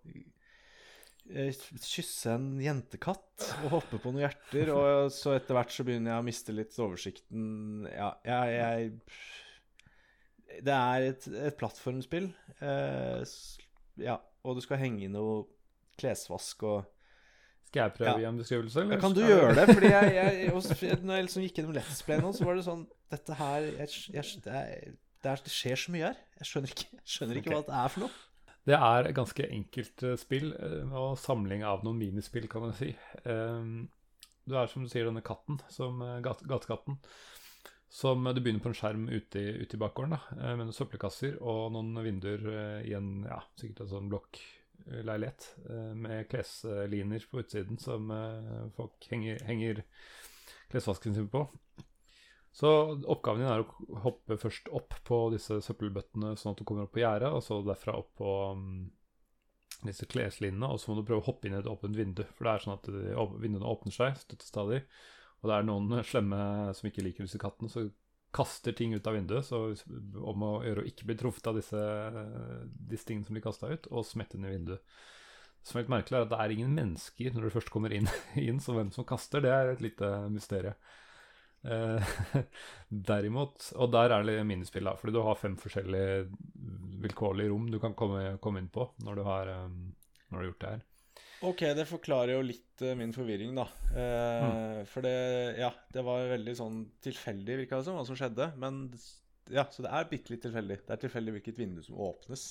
kysse 1.25 2.35
en 2.35 2.59
jentekatt 2.61 3.47
og 3.65 3.71
hoppe 3.79 3.97
på 4.01 4.11
noen 4.11 4.25
hjerter. 4.27 4.69
Og 4.75 5.11
så 5.13 5.29
etter 5.35 5.53
hvert 5.57 5.73
så 5.73 5.83
begynner 5.87 6.11
jeg 6.13 6.21
å 6.21 6.27
miste 6.27 6.51
litt 6.55 6.73
oversikten. 6.77 7.41
Ja, 7.89 8.09
jeg, 8.27 8.43
jeg 8.59 8.79
Det 10.65 10.75
er 10.75 10.99
et, 11.09 11.23
et 11.49 11.57
plattformspill. 11.59 12.27
Eh, 12.61 13.21
ja, 14.05 14.17
og 14.45 14.51
du 14.57 14.61
skal 14.63 14.81
henge 14.81 15.03
i 15.07 15.11
noe 15.11 15.33
klesvask 15.99 16.63
og 16.67 16.79
Skal 17.65 17.81
jeg 17.87 17.93
prøve 17.95 18.11
Ja. 18.11 18.15
å 18.15 18.19
gi 18.21 18.27
en 18.29 18.39
beskrivelse? 18.39 18.77
eller 18.81 18.95
ja, 18.95 19.01
kan 19.01 19.15
du 19.15 19.21
gjøre 19.25 19.55
det? 19.57 19.65
Fordi 19.73 19.89
jeg, 19.89 20.05
jeg, 20.15 20.51
også, 20.59 20.69
når 21.01 21.13
jeg 21.17 21.25
liksom 21.25 21.43
gikk 21.43 21.55
gjennom 21.59 21.75
Let's 21.75 22.03
Play 22.05 22.17
nå, 22.21 22.29
så 22.35 22.45
var 22.45 22.53
det 22.55 22.67
sånn 22.67 22.83
Dette 23.11 23.33
her 23.39 23.61
jeg, 23.65 23.87
det, 24.13 24.21
er, 24.53 24.65
det, 25.23 25.29
er, 25.31 25.37
skjer 25.49 25.77
så 25.79 25.91
mye 25.95 26.05
her. 26.11 26.17
Jeg 26.39 26.45
skjønner 26.51 26.69
ikke, 26.75 26.87
jeg 26.93 27.11
skjønner 27.15 27.35
ikke 27.41 27.51
okay. 27.51 27.57
hva 27.57 27.67
det 27.67 27.75
er 27.81 27.89
for 27.95 27.99
noe. 28.05 28.13
Det 28.65 28.73
er 28.73 29.05
et 29.05 29.13
ganske 29.17 29.45
enkelt 29.45 30.03
eh, 30.07 30.17
spill, 30.17 30.49
eh, 30.57 30.93
og 30.97 31.19
samling 31.21 31.63
av 31.67 31.83
noen 31.85 31.99
minispill, 32.01 32.47
kan 32.49 32.65
man 32.65 32.75
si. 32.77 32.95
Um, 33.23 33.87
Du 34.45 34.53
er 34.57 34.67
som 34.69 34.83
du 34.85 34.89
sier 34.89 35.07
denne 35.07 35.23
katten, 35.25 35.59
som 35.73 36.01
eh, 36.05 36.19
gatekatten. 36.25 36.97
Som 37.89 38.25
Du 38.25 38.41
begynner 38.41 38.63
på 38.63 38.71
en 38.71 38.77
skjerm 38.77 39.07
ute 39.09 39.39
i, 39.39 39.53
ute 39.61 39.77
i 39.77 39.79
bakgården, 39.79 40.17
da, 40.17 40.51
med 40.57 40.65
noen 40.65 40.75
søppelkasser 40.75 41.37
og 41.39 41.69
noen 41.71 41.93
vinduer 42.03 42.41
i 42.83 42.91
en 42.97 43.23
ja, 43.23 43.37
sikkert 43.55 43.85
en 43.85 43.91
sånn 43.93 44.09
blokkleilighet 44.11 45.45
med 45.95 46.25
klesliner 46.27 47.27
på 47.29 47.39
utsiden 47.39 47.79
som 47.79 48.11
folk 48.75 49.07
henger, 49.13 49.39
henger 49.47 49.79
klesvasken 50.73 51.15
sin 51.15 51.29
på. 51.31 51.45
Så 52.55 52.69
oppgaven 53.11 53.41
din 53.43 53.51
er 53.51 53.65
å 53.65 53.97
hoppe 54.05 54.37
først 54.39 54.69
opp 54.75 54.95
på 55.07 55.17
disse 55.33 55.57
søppelbøttene 55.63 56.37
sånn 56.39 56.53
at 56.53 56.61
du 56.61 56.63
kommer 56.67 56.85
opp 56.85 56.93
på 56.95 57.01
gjerdet, 57.01 57.33
og 57.35 57.43
så 57.43 57.57
derfra 57.65 57.97
opp 57.99 58.13
på 58.15 58.35
um, 58.55 58.69
disse 59.83 60.07
kleslinene, 60.07 60.69
og 60.71 60.79
så 60.79 60.91
må 60.91 61.01
du 61.01 61.03
prøve 61.07 61.19
å 61.19 61.27
hoppe 61.27 61.49
inn 61.49 61.57
i 61.57 61.59
et 61.59 61.67
åpent 61.67 61.99
vindu. 61.99 62.23
For 62.37 62.47
det 62.47 62.53
er 62.53 62.63
sånn 62.63 62.77
at 62.77 62.87
de, 62.87 63.03
vinduene 63.43 63.67
åpner 63.67 63.95
seg 63.95 64.15
støttestadig, 64.21 64.85
og 65.41 65.51
det 65.51 65.57
er 65.57 65.67
noen 65.67 65.99
slemme 66.11 66.41
som 66.79 66.89
ikke 66.89 67.03
liker 67.03 67.27
disse 67.27 67.43
kattene, 67.43 67.71
så 67.71 67.89
kaster 68.35 68.75
ting 68.75 68.95
ut 68.95 69.07
av 69.07 69.15
vinduet, 69.15 69.47
så 69.47 69.61
om 70.23 70.47
å 70.47 70.55
gjøre 70.63 70.83
å 70.83 70.89
ikke 70.89 71.07
bli 71.07 71.19
truffet 71.19 71.51
av 71.51 71.59
disse, 71.59 71.83
disse 72.87 73.07
tingene 73.07 73.27
som 73.27 73.35
blir 73.35 73.43
kasta 73.43 73.71
ut, 73.71 73.87
og 73.91 74.07
smette 74.07 74.39
inn 74.39 74.47
i 74.47 74.55
vinduet. 74.55 74.99
Som 75.65 75.79
er 75.79 75.85
litt 75.85 75.91
merkelig, 75.91 76.21
er 76.21 76.27
at 76.27 76.31
det 76.31 76.39
er 76.39 76.55
ingen 76.55 76.75
mennesker 76.75 77.35
når 77.35 77.47
du 77.49 77.55
først 77.55 77.71
kommer 77.73 77.95
inn, 77.95 78.07
inn 78.47 78.63
så 78.63 78.75
hvem 78.75 78.95
som 78.95 79.07
kaster, 79.07 79.43
det 79.43 79.51
er 79.51 79.73
et 79.73 79.83
lite 79.83 80.11
mysterium. 80.31 80.79
Eh, 81.65 82.15
derimot, 83.09 83.71
og 83.73 83.93
der 83.93 84.13
er 84.13 84.25
det 84.27 84.39
minispill, 84.45 84.85
da, 84.85 84.95
fordi 84.99 85.15
du 85.15 85.23
har 85.25 85.39
fem 85.39 85.55
forskjellige 85.57 86.25
vilkårlige 87.05 87.51
rom 87.51 87.69
du 87.71 87.79
kan 87.81 87.95
komme, 87.97 88.35
komme 88.43 88.61
inn 88.61 88.71
på 88.73 88.85
når 89.05 89.17
du, 89.17 89.23
har, 89.25 89.51
um, 89.65 89.79
når 90.29 90.37
du 90.37 90.41
har 90.41 90.49
gjort 90.51 90.61
det 90.63 90.73
her. 90.75 90.83
Ok, 91.45 91.61
det 91.77 91.87
forklarer 91.89 92.33
jo 92.35 92.45
litt 92.45 92.85
uh, 92.85 92.93
min 92.97 93.13
forvirring, 93.15 93.57
da. 93.57 93.65
Eh, 93.91 94.45
mm. 94.45 94.85
For 94.89 95.05
det 95.05 95.17
Ja, 95.59 95.71
det 95.93 96.05
var 96.05 96.29
veldig 96.31 96.55
sånn 96.57 96.79
tilfeldig, 97.05 97.59
virka 97.63 97.79
det 97.79 97.87
som, 97.89 97.97
hva 97.97 98.05
som 98.07 98.17
skjedde. 98.19 98.51
Men 98.61 98.85
ja, 99.53 99.67
så 99.71 99.85
det 99.85 99.91
er 99.93 100.09
bitte 100.09 100.33
litt 100.33 100.45
tilfeldig. 100.45 100.79
Det 100.85 100.95
er 100.95 101.03
tilfeldig 101.03 101.35
hvilket 101.37 101.61
vindu 101.61 101.83
som 101.85 101.99
åpnes. 102.07 102.47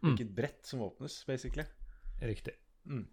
Mm. 0.00 0.08
Hvilket 0.08 0.32
mm. 0.32 0.34
brett 0.40 0.66
som 0.66 0.82
åpnes, 0.86 1.20
basically. 1.28 1.66
Riktig. 2.22 2.56
Mm. 2.88 3.04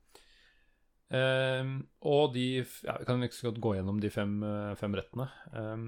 Um, 1.09 1.71
og 2.05 2.35
de 2.35 2.59
ja, 2.59 2.93
Vi 2.99 3.05
kan 3.07 3.23
ikke 3.25 3.49
gå 3.57 3.71
gjennom 3.79 3.97
de 3.97 4.11
fem, 4.13 4.35
eh, 4.45 4.75
fem 4.77 4.93
rettene. 4.93 5.25
Um, 5.55 5.87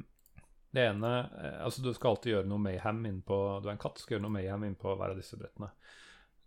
det 0.71 0.85
ene 0.87 1.11
eh, 1.19 1.59
Altså, 1.61 1.83
du 1.83 1.91
skal 1.93 2.15
alltid 2.15 2.33
gjøre 2.35 2.49
noe 2.49 2.63
mayhem 2.63 3.03
innpå 3.09 3.37
Du 3.61 3.67
er 3.69 3.75
en 3.75 3.81
katt, 3.81 4.01
skal 4.01 4.17
gjøre 4.17 4.25
noe 4.25 4.37
mayhem 4.39 4.65
innpå 4.69 4.95
hver 4.95 5.13
av 5.13 5.19
disse 5.19 5.37
brettene. 5.39 5.69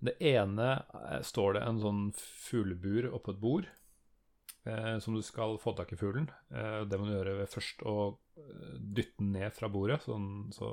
Det 0.05 0.17
ene 0.33 0.69
eh, 0.81 1.21
står 1.25 1.59
det 1.59 1.65
en 1.69 1.81
sånn 1.81 2.05
fuglebur 2.19 3.13
oppå 3.15 3.35
et 3.35 3.41
bord 3.41 3.69
eh, 4.69 4.97
som 5.01 5.17
du 5.17 5.23
skal 5.25 5.57
få 5.63 5.77
tak 5.79 5.95
i 5.95 6.01
fuglen. 6.01 6.27
Eh, 6.51 6.83
det 6.89 6.99
må 6.99 7.09
du 7.09 7.15
gjøre 7.15 7.39
ved 7.43 7.53
først 7.53 7.85
å 7.89 7.97
dytte 8.35 9.23
den 9.23 9.31
ned 9.37 9.55
fra 9.55 9.69
bordet, 9.71 10.01
sånn, 10.03 10.51
så 10.53 10.67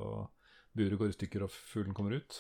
buret 0.74 0.98
går 0.98 1.12
i 1.12 1.16
stykker 1.20 1.46
og 1.46 1.54
fuglen 1.54 1.94
kommer 1.96 2.18
ut. 2.18 2.40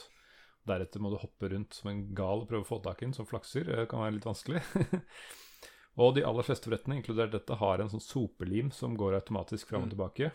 Deretter 0.67 1.01
må 1.03 1.11
du 1.13 1.19
hoppe 1.21 1.51
rundt 1.51 1.77
som 1.77 1.91
en 1.91 2.01
gal 2.17 2.43
og 2.43 2.49
prøve 2.49 2.65
å 2.65 2.69
få 2.71 2.81
tak 2.83 3.01
i 3.01 3.07
den 3.07 3.15
som 3.15 3.29
flakser. 3.29 3.69
Det 3.69 3.87
kan 3.91 4.01
være 4.03 4.17
litt 4.17 4.27
vanskelig. 4.27 4.63
og 5.99 6.15
de 6.15 6.23
aller 6.27 6.45
fleste 6.47 6.71
brettene, 6.71 6.99
inkludert 6.99 7.33
dette, 7.35 7.57
har 7.59 7.81
en 7.81 7.91
sånn 7.91 8.03
sopelim 8.03 8.71
som 8.75 8.95
går 8.99 9.17
automatisk 9.19 9.71
fram 9.71 9.85
og 9.85 9.89
mm. 9.89 9.93
tilbake. 9.95 10.31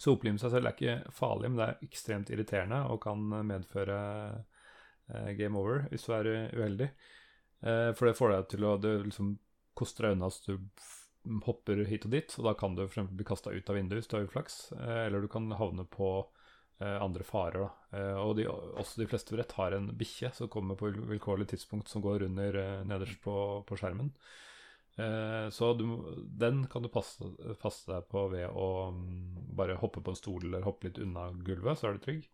Sopelim 0.00 0.38
seg 0.40 0.54
selv 0.54 0.70
er 0.70 0.76
ikke 0.76 1.12
farlig, 1.12 1.50
men 1.50 1.60
det 1.60 1.66
er 1.66 1.84
ekstremt 1.84 2.32
irriterende 2.32 2.80
og 2.88 3.02
kan 3.04 3.26
medføre 3.46 3.98
eh, 5.12 5.32
game 5.36 5.60
over 5.60 5.84
hvis 5.90 6.06
du 6.08 6.14
er 6.16 6.30
uheldig. 6.56 6.88
Eh, 7.60 7.90
for 7.92 8.08
det 8.08 8.16
får 8.16 8.32
deg 8.32 8.48
til 8.54 8.64
å 8.64 8.78
Det 8.80 8.94
liksom 9.04 9.34
koster 9.76 10.08
deg 10.08 10.16
unna 10.16 10.30
så 10.32 10.56
du 10.56 11.40
hopper 11.44 11.82
hit 11.84 12.06
og 12.08 12.14
dit, 12.14 12.34
og 12.38 12.46
da 12.48 12.54
kan 12.56 12.76
du 12.76 12.86
f.eks. 12.86 13.12
bli 13.12 13.26
kasta 13.28 13.52
ut 13.52 13.68
av 13.68 13.76
vinduet 13.76 14.00
hvis 14.00 14.08
du 14.08 14.16
har 14.16 14.24
uflaks, 14.24 14.60
eh, 14.78 15.02
eller 15.06 15.20
du 15.20 15.28
kan 15.28 15.50
havne 15.52 15.84
på 15.84 16.14
andre 16.86 17.24
farer. 17.26 17.64
Da. 17.64 17.98
Eh, 17.98 18.18
og 18.20 18.36
de, 18.38 18.46
også 18.48 19.02
de 19.02 19.08
fleste 19.10 19.34
brett 19.34 19.56
har 19.58 19.76
en 19.76 19.90
bikkje 19.98 20.32
som 20.36 20.50
kommer 20.52 20.78
på 20.78 20.92
vilkårlig 21.10 21.50
tidspunkt, 21.50 21.90
som 21.90 22.04
går 22.04 22.26
under 22.28 22.60
eh, 22.60 22.78
nederst 22.88 23.20
på, 23.24 23.34
på 23.66 23.80
skjermen. 23.80 24.14
Så 25.54 25.70
du, 25.78 25.84
den 26.36 26.66
kan 26.68 26.82
du 26.84 26.90
passe, 26.92 27.24
passe, 27.62 27.86
deg 27.88 28.02
på 28.10 28.26
ved 28.34 28.50
å 28.52 28.90
um, 28.92 28.98
bare 29.56 29.78
hoppe 29.80 30.02
på 30.04 30.12
en 30.12 30.18
stol 30.18 30.42
eller 30.44 30.66
hoppe 30.66 30.90
litt 30.90 30.98
unna 31.00 31.30
gulvet, 31.46 31.78
så 31.80 31.88
er 31.88 31.96
du 31.96 32.02
trygg. 32.04 32.26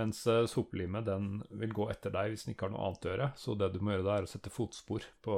Mens 0.00 0.24
sopelimet 0.50 1.06
den 1.06 1.28
vil 1.60 1.76
gå 1.76 1.86
etter 1.92 2.10
deg 2.10 2.32
hvis 2.32 2.48
den 2.48 2.56
ikke 2.56 2.66
har 2.66 2.74
noe 2.74 2.88
annet 2.88 3.06
å 3.06 3.12
gjøre. 3.12 3.28
Så 3.38 3.54
det 3.60 3.68
du 3.70 3.78
må 3.84 3.92
gjøre 3.92 4.08
da, 4.08 4.16
er 4.16 4.26
å 4.26 4.32
sette 4.32 4.50
fotspor 4.50 5.06
på 5.22 5.36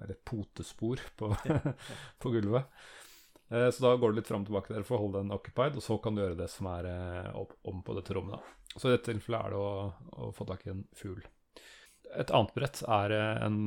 Eller 0.00 0.18
potespor 0.26 1.06
på, 1.20 1.30
på 2.24 2.34
gulvet. 2.34 2.82
Eh, 3.48 3.70
så 3.70 3.84
da 3.84 3.96
går 3.96 4.12
du 4.12 4.20
litt 4.20 4.28
fram 4.28 4.44
og 4.44 4.50
tilbake 4.50 4.74
der 4.74 4.84
for 4.84 4.98
å 4.98 5.06
holde 5.06 5.22
den 5.22 5.32
occupied, 5.34 5.78
og 5.78 5.84
så 5.84 5.96
kan 6.04 6.16
du 6.16 6.22
gjøre 6.22 6.38
det 6.38 6.50
som 6.52 6.68
er 6.74 6.90
eh, 6.90 7.30
opp, 7.38 7.56
om 7.68 7.80
på 7.84 7.96
dette 7.96 8.16
rommet. 8.16 8.36
Da. 8.36 8.76
Så 8.76 8.90
i 8.90 8.94
dette 8.94 9.08
tilfellet 9.08 9.40
er 9.40 9.54
det 9.54 9.62
å, 9.62 9.72
å 10.26 10.30
få 10.36 10.46
tak 10.48 10.66
i 10.66 10.74
en 10.74 10.84
fugl. 10.96 11.24
Et 12.18 12.30
annet 12.32 12.54
brett 12.56 12.82
er 12.84 13.16
eh, 13.16 13.46
en 13.46 13.58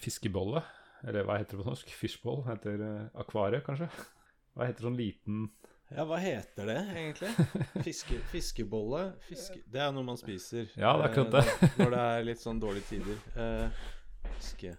fiskebolle, 0.00 0.64
eller 1.06 1.26
hva 1.26 1.40
heter 1.40 1.56
det 1.56 1.64
på 1.64 1.72
norsk? 1.72 1.96
Fishball? 1.98 2.44
Heter 2.46 2.84
akvariet, 3.18 3.64
kanskje? 3.66 3.88
Hva 4.52 4.68
heter 4.68 4.86
sånn 4.86 4.98
liten 5.00 5.46
Ja, 5.92 6.04
hva 6.06 6.18
heter 6.20 6.68
det 6.68 6.78
egentlig? 6.92 7.32
Fiske, 7.86 8.20
fiskebolle? 8.30 9.06
Fiske, 9.26 9.62
det 9.72 9.80
er 9.82 9.90
noe 9.96 10.06
man 10.06 10.20
spiser 10.20 10.68
Ja, 10.76 10.92
det 11.00 11.08
er 11.08 11.08
akkurat 11.08 11.34
det. 11.40 11.72
når 11.80 11.96
det 11.96 12.04
er 12.04 12.28
litt 12.28 12.44
sånn 12.44 12.60
dårlige 12.62 12.92
tider. 12.92 13.72
fiske... 14.36 14.76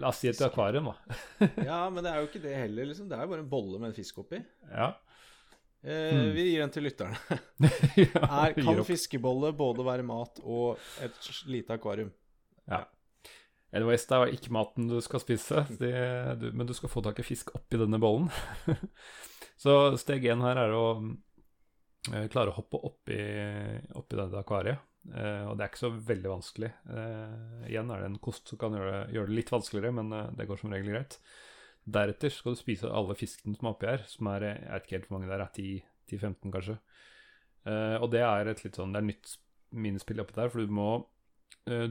La 0.00 0.10
oss 0.10 0.20
si 0.22 0.30
et 0.30 0.40
akvarium, 0.44 0.90
da. 0.90 1.18
ja, 1.70 1.80
men 1.92 2.04
det 2.04 2.12
er 2.12 2.22
jo 2.22 2.30
ikke 2.30 2.42
det 2.42 2.56
heller, 2.56 2.88
liksom. 2.88 3.08
Det 3.10 3.18
er 3.18 3.26
jo 3.26 3.32
bare 3.34 3.44
en 3.44 3.50
bolle 3.52 3.80
med 3.80 3.92
en 3.92 3.96
fisk 3.96 4.22
oppi. 4.22 4.40
Ja. 4.70 4.94
Eh, 5.82 6.14
mm. 6.16 6.30
Vi 6.36 6.46
gir 6.50 6.62
den 6.64 6.72
til 6.74 6.86
lytterne. 6.88 7.40
ja, 8.00 8.24
er, 8.24 8.56
kan 8.56 8.80
fiskebolle 8.88 9.52
både 9.56 9.84
være 9.86 10.06
mat 10.06 10.40
og 10.44 10.80
et 11.04 11.30
lite 11.48 11.76
akvarium? 11.76 12.12
Ja. 12.70 12.84
Anyways, 13.70 14.04
det 14.10 14.18
er 14.18 14.34
ikke 14.34 14.52
maten 14.54 14.88
du 14.90 14.98
skal 15.04 15.22
spise, 15.22 15.64
det, 15.78 15.94
du, 16.40 16.48
men 16.50 16.66
du 16.66 16.74
skal 16.74 16.90
få 16.90 17.04
tak 17.06 17.20
i 17.22 17.26
fisk 17.26 17.52
oppi 17.54 17.78
denne 17.78 18.00
bollen. 18.02 18.26
Så 19.62 19.76
steg 20.00 20.24
én 20.26 20.42
her 20.42 20.58
er 20.58 20.74
å 20.74 20.86
eh, 22.10 22.26
klare 22.32 22.50
å 22.50 22.56
hoppe 22.56 22.80
oppi, 22.88 23.20
oppi 24.00 24.18
dette 24.18 24.40
akvariet. 24.40 24.89
Uh, 25.08 25.48
og 25.48 25.56
det 25.56 25.64
er 25.64 25.70
ikke 25.70 25.80
så 25.80 25.92
veldig 26.10 26.30
vanskelig. 26.30 26.70
Uh, 26.84 27.62
igjen 27.70 27.90
er 27.90 28.02
det 28.02 28.10
en 28.10 28.18
kost 28.22 28.50
som 28.50 28.60
kan 28.60 28.74
gjøre 28.76 28.90
det, 28.92 29.14
gjøre 29.16 29.30
det 29.30 29.36
litt 29.38 29.52
vanskeligere, 29.54 29.94
men 29.96 30.12
uh, 30.12 30.26
det 30.36 30.46
går 30.48 30.60
som 30.60 30.74
regel 30.74 30.92
greit. 30.92 31.16
Deretter 31.90 32.32
skal 32.34 32.54
du 32.54 32.60
spise 32.60 32.90
alle 32.92 33.16
fiskene 33.18 33.56
som 33.56 33.66
er 33.66 33.72
oppi 33.72 33.88
her, 33.88 34.04
som 34.10 34.28
er 34.34 34.46
jeg 34.50 34.66
vet 34.66 34.84
ikke 34.84 34.98
helt 34.98 35.08
hvor 35.08 35.16
mange 35.16 35.30
der, 35.30 35.46
er, 35.46 35.86
10-15 36.10 36.52
kanskje. 36.52 36.74
og 38.02 38.06
det 38.12 38.20
er 38.26 38.48
et 38.50 38.60
litt 38.64 38.76
sånn, 38.76 38.92
det 38.92 39.00
er 39.00 39.06
nytt 39.06 39.32
minispill 39.70 40.20
oppi 40.20 40.34
der, 40.36 40.50
for 40.52 40.60
du 40.60 40.74
må 40.74 40.88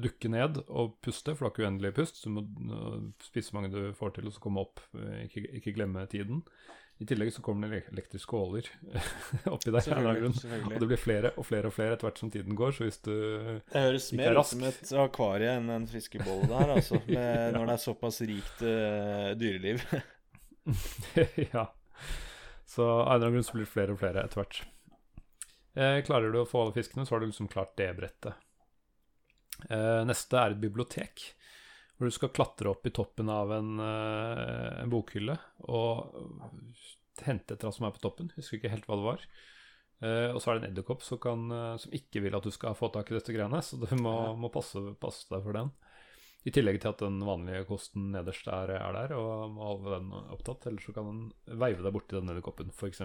dukke 0.03 0.29
ned 0.29 0.59
og 0.67 0.97
puste, 1.03 1.33
for 1.33 1.41
du 1.41 1.47
har 1.47 1.53
ikke 1.53 1.65
uendelig 1.65 1.93
pust. 1.97 2.19
Så 2.19 2.29
du 2.29 2.35
må 2.35 2.43
spise 3.23 3.49
så 3.49 3.57
mange 3.57 3.71
du 3.73 3.95
får 3.97 4.13
til, 4.15 4.29
og 4.29 4.35
så 4.35 4.43
komme 4.43 4.61
opp. 4.61 4.83
Ikke, 5.23 5.45
ikke 5.57 5.73
glemme 5.77 6.05
tiden. 6.11 6.43
I 6.99 7.05
tillegg 7.07 7.31
så 7.31 7.41
kommer 7.41 7.71
det 7.71 7.85
elektriske 7.93 8.35
åler 8.35 8.65
oppi 9.53 9.71
der. 9.71 9.85
Og 9.95 10.73
det 10.81 10.87
blir 10.89 10.99
flere 10.99 11.31
og 11.39 11.45
flere 11.47 11.69
og 11.69 11.75
flere 11.75 11.95
etter 11.95 12.09
hvert 12.09 12.19
som 12.19 12.31
tiden 12.33 12.57
går. 12.59 12.75
Så 12.75 12.87
hvis 12.89 12.99
du 13.05 13.13
Det 13.13 13.83
høres 13.85 14.09
mer 14.19 14.39
ut 14.39 14.49
som 14.49 14.65
et 14.67 14.91
akvarie 15.05 15.53
enn 15.55 15.71
en 15.71 15.87
fiskebolle 15.87 16.49
der, 16.51 16.73
altså. 16.75 16.99
Med, 17.07 17.15
ja. 17.23 17.53
Når 17.55 17.69
det 17.69 17.77
er 17.77 17.83
såpass 17.85 18.19
rikt 18.27 18.65
uh, 18.67 19.29
dyreliv. 19.39 19.85
ja. 21.53 21.69
Så 22.67 22.83
av 22.83 22.99
en 22.99 23.15
eller 23.15 23.15
annen 23.15 23.39
grunn 23.39 23.47
så 23.47 23.55
blir 23.55 23.65
det 23.65 23.73
flere 23.77 23.95
og 23.95 24.03
flere 24.03 24.27
etter 24.27 24.43
hvert. 24.43 24.61
Eh, 25.79 26.01
klarer 26.03 26.33
du 26.33 26.41
å 26.41 26.47
få 26.49 26.65
alle 26.65 26.75
fiskene, 26.75 27.05
så 27.07 27.15
har 27.15 27.23
du 27.23 27.29
liksom 27.29 27.47
klart 27.49 27.77
det 27.79 27.93
brettet. 27.95 28.47
Eh, 29.69 30.01
neste 30.07 30.35
er 30.39 30.53
et 30.53 30.61
bibliotek 30.61 31.29
hvor 31.99 32.07
du 32.07 32.15
skal 32.15 32.31
klatre 32.31 32.71
opp 32.71 32.87
i 32.87 32.93
toppen 32.95 33.27
av 33.27 33.51
en, 33.51 33.73
uh, 33.83 34.79
en 34.79 34.91
bokhylle 34.91 35.35
og 35.67 36.15
hente 37.25 37.51
et 37.51 37.57
eller 37.57 37.67
annet 37.67 37.75
som 37.75 37.87
er 37.89 37.95
på 37.97 38.03
toppen. 38.05 38.29
Husker 38.37 38.55
ikke 38.55 38.71
helt 38.71 38.87
hva 38.87 38.95
det 38.95 39.07
var. 39.09 39.25
Uh, 39.99 40.29
og 40.31 40.39
så 40.39 40.53
er 40.53 40.55
det 40.55 40.61
en 40.63 40.71
edderkopp 40.71 41.03
som, 41.03 41.49
uh, 41.51 41.75
som, 41.81 41.91
ikke 41.91 42.23
vil 42.23 42.37
at 42.37 42.45
du 42.47 42.53
skal 42.55 42.77
få 42.79 42.87
tak 42.95 43.11
i 43.11 43.17
dette 43.17 43.35
greiene, 43.35 43.59
så 43.59 43.81
du 43.81 43.89
må, 43.99 44.15
må 44.39 44.47
passe, 44.53 44.79
passe, 45.01 45.27
deg 45.27 45.43
for 45.43 45.59
den. 45.59 45.73
I 46.47 46.53
tillegg 46.55 46.79
til 46.79 46.93
at 46.93 47.01
den 47.03 47.17
vanlige 47.27 47.65
kosten 47.67 48.13
nederst 48.13 48.47
er, 48.47 48.71
er 48.77 48.95
der, 48.95 49.17
og 49.19 49.49
må 49.57 49.73
holde 49.73 49.97
den 49.97 50.13
opptatt. 50.31 50.69
Eller 50.69 50.79
så 50.79 50.95
kan 50.95 51.09
den 51.09 51.57
veive 51.59 51.83
deg 51.83 51.91
borti 51.91 52.15
den 52.15 52.31
edderkoppen, 52.31 52.71
f.eks. 52.71 53.03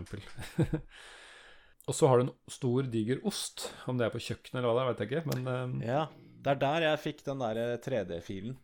og 1.91 1.99
så 1.99 2.13
har 2.13 2.23
du 2.23 2.29
en 2.29 2.37
stor, 2.47 2.87
diger 2.95 3.27
ost. 3.27 3.73
Om 3.91 3.99
det 3.99 4.07
er 4.07 4.15
på 4.15 4.23
kjøkkenet 4.23 4.61
eller 4.61 4.71
hva 4.71 4.77
det 4.79 4.85
er, 4.85 4.93
vet 4.93 5.03
jeg 5.03 5.11
ikke. 5.11 5.35
Men, 5.35 5.83
ja, 5.83 6.05
det 6.15 6.55
er 6.55 6.63
der 6.63 6.87
jeg 6.93 7.03
fikk 7.09 7.27
den 7.27 7.43
der 7.43 7.61
3D-filen. 7.83 8.55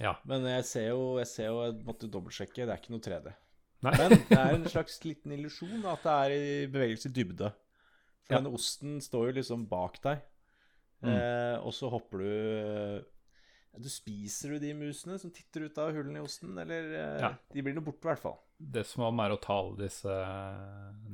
Ja. 0.00 0.14
Men 0.28 0.46
jeg 0.48 0.64
ser 0.68 0.90
jo, 0.90 1.04
jeg 1.20 1.28
ser 1.28 1.50
jo 1.50 1.62
jeg 1.66 1.78
måtte 1.86 2.08
dobbeltsjekke, 2.10 2.64
det 2.64 2.72
er 2.72 2.80
ikke 2.80 2.94
noe 2.94 3.04
3D. 3.04 3.32
Nei. 3.84 3.92
Men 3.96 4.14
det 4.16 4.38
er 4.38 4.54
en 4.54 4.66
slags 4.68 4.98
liten 5.04 5.32
illusjon 5.36 5.86
at 5.88 6.02
det 6.04 6.16
er 6.24 6.34
i 6.34 6.50
bevegelse 6.72 7.08
i 7.08 7.14
dybde. 7.16 7.52
For 8.26 8.34
ja. 8.34 8.40
denne 8.40 8.52
osten 8.56 8.98
står 9.04 9.30
jo 9.30 9.38
liksom 9.40 9.64
bak 9.70 9.96
deg, 10.04 10.20
mm. 11.04 11.12
eh, 11.14 11.56
og 11.60 11.72
så 11.76 11.92
hopper 11.92 12.24
du 12.24 13.08
du 13.80 13.86
Spiser 13.86 14.56
du 14.56 14.64
de 14.64 14.72
musene 14.74 15.14
som 15.22 15.30
titter 15.30 15.68
ut 15.68 15.78
av 15.78 15.92
hullene 15.94 16.18
i 16.18 16.24
osten, 16.26 16.56
eller 16.58 16.90
eh, 16.90 17.20
ja. 17.22 17.30
De 17.52 17.62
blir 17.62 17.76
nå 17.76 17.84
borte, 17.86 18.02
i 18.02 18.10
hvert 18.10 18.22
fall. 18.24 18.38
Det 18.58 18.82
som 18.88 19.04
var 19.06 19.14
med 19.16 19.36
å 19.36 19.38
ta 19.40 19.56
alle 19.60 19.86
disse, 19.86 20.16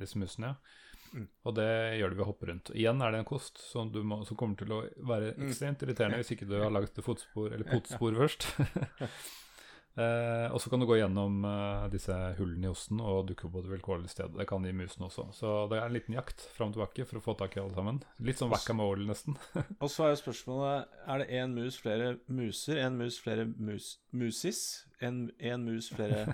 disse 0.01 0.19
musene, 0.19 0.55
ja. 0.55 0.83
Mm. 1.13 1.25
Og 1.47 1.57
det 1.59 1.71
gjør 2.01 2.13
du 2.13 2.19
ved 2.19 2.25
å 2.25 2.29
hoppe 2.31 2.51
rundt. 2.51 2.71
Igjen 2.75 3.03
er 3.05 3.15
det 3.15 3.23
en 3.23 3.29
kost 3.29 3.61
som, 3.63 3.91
må, 3.93 4.21
som 4.29 4.39
kommer 4.39 4.59
til 4.61 4.75
å 4.75 4.83
være 5.09 5.35
mm. 5.37 5.49
ekstremt 5.49 5.83
irriterende 5.87 6.21
hvis 6.21 6.35
ikke 6.37 6.49
du 6.49 6.57
har 6.61 6.73
laget 6.75 7.03
fotspor, 7.05 7.51
eller 7.53 7.69
potspor 7.75 8.17
først. 8.19 8.47
eh, 10.03 10.47
og 10.51 10.59
så 10.63 10.73
kan 10.73 10.83
du 10.83 10.89
gå 10.89 10.99
gjennom 11.01 11.45
eh, 11.49 11.87
disse 11.93 12.17
hullene 12.41 12.69
i 12.69 12.73
osten 12.73 13.03
og 13.03 13.29
dukke 13.31 13.49
opp 13.49 13.57
på 13.57 13.65
et 13.65 13.71
vilkårlig 13.75 14.13
sted. 14.13 14.35
Det 14.39 14.49
kan 14.51 14.67
gi 14.67 14.75
musene 14.77 15.11
også. 15.11 15.29
Så 15.37 15.55
det 15.73 15.81
er 15.81 15.87
en 15.89 15.97
liten 15.99 16.19
jakt 16.19 16.47
fram 16.57 16.73
og 16.73 16.79
tilbake 16.79 17.09
for 17.09 17.21
å 17.21 17.25
få 17.29 17.37
tak 17.41 17.59
i 17.59 17.63
alle 17.65 17.77
sammen. 17.77 18.03
Litt 18.27 18.43
sånn 18.43 18.53
whack-a-mole, 18.55 19.07
nesten. 19.11 19.39
og 19.83 19.89
så 19.93 20.09
er 20.09 20.15
jo 20.15 20.23
spørsmålet 20.25 20.99
Er 21.07 21.23
det 21.23 21.31
én 21.43 21.55
mus, 21.57 21.79
flere 21.83 22.17
muser? 22.27 22.83
Én 22.87 22.99
mus, 22.99 23.21
flere 23.23 23.49
mus 23.55 23.97
musis? 24.11 24.67
Én 25.03 25.29
mus, 25.67 25.93
flere 25.93 26.27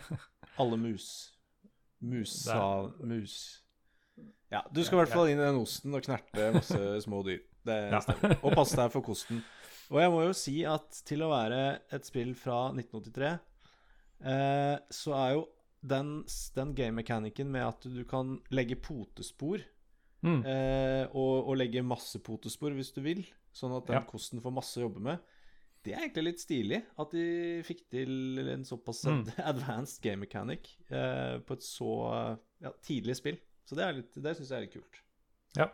Alle 0.60 0.76
mus. 0.76 1.32
Musa 2.02 2.92
Mus. 3.00 3.61
Ja, 4.52 4.60
du 4.70 4.82
skal 4.84 4.98
i 4.98 5.00
hvert 5.02 5.14
fall 5.14 5.30
inn 5.32 5.40
i 5.40 5.46
den 5.46 5.58
osten 5.62 5.94
og 5.96 6.04
knerte 6.04 6.50
masse 6.54 6.78
små 7.06 7.22
dyr. 7.24 7.40
Det 7.64 7.78
stemmer. 8.04 8.34
Og 8.44 8.54
passe 8.58 8.76
deg 8.76 8.92
for 8.92 9.04
kosten. 9.06 9.40
Og 9.92 10.00
jeg 10.02 10.10
må 10.12 10.22
jo 10.26 10.32
si 10.36 10.56
at 10.68 11.00
til 11.08 11.22
å 11.24 11.30
være 11.32 11.62
et 11.92 12.04
spill 12.08 12.34
fra 12.38 12.66
1983, 12.74 13.32
eh, 14.24 14.76
så 14.92 15.14
er 15.18 15.34
jo 15.36 15.42
den, 15.82 16.12
den 16.56 16.74
game-mechaniken 16.78 17.48
med 17.50 17.64
at 17.66 17.86
du 17.90 18.02
kan 18.08 18.38
legge 18.54 18.76
potespor 18.80 19.64
Mm. 20.22 20.44
eh, 20.46 21.08
og, 21.18 21.48
og 21.50 21.56
legge 21.58 21.80
masse 21.82 22.20
potespor 22.22 22.70
hvis 22.76 22.92
du 22.94 23.00
vil, 23.02 23.24
sånn 23.50 23.72
at 23.74 23.88
den 23.88 23.96
Ja. 23.96 24.02
kosten 24.06 24.38
får 24.38 24.52
masse 24.54 24.78
å 24.78 24.84
jobbe 24.84 25.00
med. 25.02 25.18
Det 25.82 25.96
er 25.96 26.04
egentlig 26.04 26.22
litt 26.28 26.38
stilig 26.44 26.78
at 27.02 27.10
de 27.10 27.24
fikk 27.66 27.80
til 27.90 28.38
en 28.52 28.62
såpass 28.62 29.00
Mm. 29.10 29.24
advanced 29.50 29.98
game 30.00 30.20
mechanic 30.22 30.70
eh, 30.94 31.40
på 31.42 31.56
et 31.58 31.66
så 31.66 31.90
ja, 32.62 32.70
tidlig 32.86 33.16
spill. 33.18 33.40
Så 33.68 33.78
det, 33.78 33.86
litt- 34.00 34.18
det 34.24 34.34
syns 34.38 34.50
jeg 34.50 34.58
er 34.58 34.66
litt 34.66 34.74
kult. 34.76 35.00
Ja. 35.58 35.68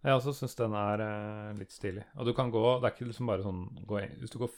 Jeg 0.00 0.16
også 0.16 0.32
syns 0.38 0.56
den 0.56 0.72
er 0.80 1.02
eh, 1.04 1.52
litt 1.60 1.72
stilig. 1.74 2.04
Og 2.16 2.24
du 2.26 2.32
kan 2.36 2.48
gå 2.52 2.60
Det 2.80 2.88
er 2.88 2.94
ikke 2.94 3.08
liksom 3.10 3.28
bare 3.28 3.44
sånn 3.44 3.66
Hvis 4.22 4.32
du 4.32 4.38
går 4.40 4.52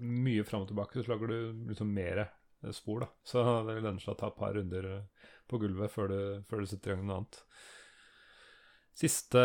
mye 0.00 0.44
fram 0.48 0.64
og 0.64 0.70
tilbake, 0.70 1.02
så 1.04 1.12
lager 1.12 1.28
du 1.30 1.66
liksom 1.68 1.90
mer 1.94 2.22
eh, 2.24 2.72
spor, 2.74 3.04
da. 3.04 3.08
Så 3.28 3.42
det 3.68 3.78
lønner 3.84 4.00
seg 4.02 4.14
å 4.16 4.20
ta 4.22 4.30
et 4.32 4.38
par 4.40 4.56
runder 4.56 4.88
eh, 4.96 5.26
på 5.48 5.60
gulvet 5.62 5.92
før 5.92 6.08
du, 6.12 6.20
før 6.48 6.64
du 6.64 6.70
setter 6.72 6.92
i 6.92 6.96
gang 6.96 7.04
noe 7.08 7.20
annet. 7.22 7.42
Siste 8.98 9.38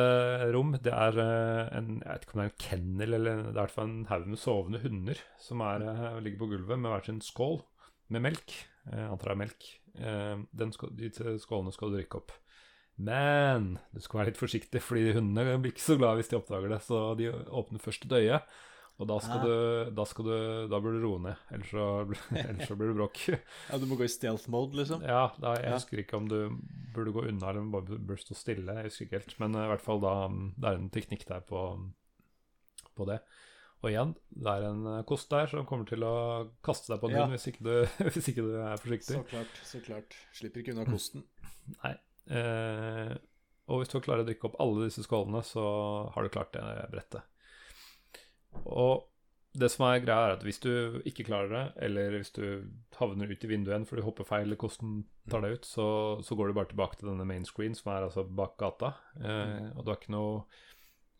rom, 0.56 0.72
det 0.82 0.90
er 0.96 1.20
eh, 1.22 1.68
en 1.78 1.92
Jeg 2.02 2.08
vet 2.10 2.24
ikke 2.26 2.34
om 2.38 2.42
det 2.42 2.46
er 2.48 2.54
en 2.54 2.64
kennel, 2.64 3.18
eller 3.20 3.42
det 3.44 3.52
er 3.52 3.54
i 3.54 3.60
hvert 3.60 3.76
fall 3.76 3.90
en 3.92 4.08
haug 4.10 4.26
med 4.32 4.42
sovende 4.42 4.82
hunder 4.82 5.22
som 5.44 5.62
er, 5.62 5.86
ligger 6.26 6.40
på 6.42 6.50
gulvet 6.56 6.80
med 6.82 6.90
hver 6.96 7.06
sin 7.06 7.20
skål 7.22 7.60
med 8.16 8.24
melk. 8.26 8.56
Jeg 8.90 9.06
antar 9.12 9.30
det 9.32 9.36
er 9.36 9.42
melk. 9.44 9.68
Den 10.64 10.74
skal, 10.76 10.90
de 10.98 11.12
skålene 11.40 11.72
skal 11.76 11.92
du 11.94 12.00
drikke 12.00 12.20
opp. 12.24 12.34
Men 12.98 13.80
du 13.94 14.00
skal 14.04 14.20
være 14.22 14.30
litt 14.32 14.38
forsiktig, 14.42 14.82
fordi 14.86 15.16
hundene 15.18 15.58
blir 15.64 15.74
ikke 15.74 15.82
så 15.88 15.96
glad 15.98 16.20
hvis 16.20 16.30
de 16.30 16.38
oppdager 16.38 16.70
det. 16.76 16.82
Så 16.86 17.00
de 17.18 17.32
åpner 17.34 17.82
først 17.82 18.06
et 18.06 18.14
øye, 18.20 18.38
og 19.02 19.08
da 19.10 19.16
skal, 19.26 19.42
ja. 19.42 19.48
du, 19.90 19.92
da 19.98 20.04
skal 20.06 20.28
du 20.28 20.34
Da 20.70 20.78
bør 20.80 20.94
du 21.00 21.06
roe 21.08 21.22
ned. 21.24 21.40
Ellers 21.56 21.72
så, 21.74 21.86
ellers 22.44 22.68
så 22.70 22.76
blir 22.78 22.92
det 22.92 22.98
bråk. 23.00 23.24
Ja, 23.72 23.80
Du 23.82 23.88
må 23.90 23.98
gå 23.98 24.06
i 24.06 24.12
stealth 24.14 24.46
mode, 24.54 24.78
liksom? 24.78 25.02
Ja, 25.02 25.32
da, 25.42 25.56
jeg 25.58 25.72
Ja. 25.72 25.80
husker 25.80 26.04
ikke 26.04 26.20
om 26.22 26.28
du 26.30 26.38
burde 26.94 27.16
gå 27.16 27.26
unna 27.32 27.50
eller 27.50 27.66
bare 27.74 27.98
bør 27.98 28.22
stå 28.22 28.38
stille. 28.38 28.76
Jeg 28.78 28.92
husker 28.92 29.08
ikke 29.10 29.24
helt. 29.24 29.36
Men 29.42 29.58
eh, 29.58 29.66
i 29.66 29.72
hvert 29.74 29.82
fall 29.88 30.04
da 30.06 30.14
Det 30.30 30.70
er 30.70 30.78
en 30.78 30.92
teknikk 30.94 31.26
der 31.28 31.42
på, 31.50 31.64
på 32.94 33.10
det. 33.10 33.18
Og 33.84 33.90
igjen, 33.90 34.14
det 34.30 34.48
er 34.54 34.70
en 34.70 34.86
eh, 34.94 35.02
kost 35.10 35.34
der 35.34 35.50
som 35.52 35.66
kommer 35.68 35.90
til 35.90 36.06
å 36.08 36.14
kaste 36.64 36.94
deg 36.94 37.02
på 37.02 37.10
en 37.10 37.18
Ja. 37.18 37.26
hund 37.26 37.34
hvis, 37.34 37.50
hvis 38.14 38.30
ikke 38.32 38.46
du 38.46 38.54
er 38.62 38.78
forsiktig. 38.78 39.18
Så 39.18 39.26
klart. 39.34 39.60
så 39.74 39.82
klart 39.90 40.16
Slipper 40.38 40.62
ikke 40.62 40.78
unna 40.78 40.86
kosten. 40.88 41.26
Nei. 41.82 41.98
Eh, 42.32 43.14
og 43.72 43.80
hvis 43.80 43.92
du 43.92 44.00
klarer 44.04 44.24
å 44.24 44.28
drikke 44.28 44.50
opp 44.50 44.60
alle 44.64 44.88
disse 44.88 45.06
skålene, 45.06 45.44
så 45.48 45.64
har 46.14 46.24
du 46.24 46.32
klart 46.34 46.56
det 46.56 46.64
brettet. 46.92 47.24
Og 48.64 49.08
det 49.54 49.70
som 49.70 49.86
er 49.86 50.02
greia, 50.02 50.28
er 50.28 50.36
at 50.36 50.44
hvis 50.46 50.60
du 50.64 51.00
ikke 51.08 51.28
klarer 51.28 51.52
det, 51.54 51.64
eller 51.86 52.18
hvis 52.18 52.34
du 52.34 52.44
havner 52.98 53.30
ut 53.30 53.44
i 53.46 53.50
vinduet 53.50 53.74
igjen 53.76 53.86
fordi 53.86 54.02
du 54.02 54.08
hopper 54.08 54.28
feil 54.28 54.48
eller 54.48 54.60
kosten 54.60 55.04
tar 55.30 55.46
deg 55.46 55.60
ut, 55.60 55.68
så, 55.70 55.88
så 56.26 56.38
går 56.38 56.50
du 56.50 56.58
bare 56.58 56.72
tilbake 56.72 56.98
til 57.00 57.12
denne 57.12 57.28
main 57.30 57.46
screen, 57.46 57.78
som 57.78 57.92
er 57.94 58.08
altså 58.08 58.26
bak 58.26 58.58
gata. 58.62 58.96
Eh, 59.22 59.70
og 59.76 59.84
du 59.84 59.94
har 59.94 60.00
ikke 60.02 60.16
noe 60.16 60.46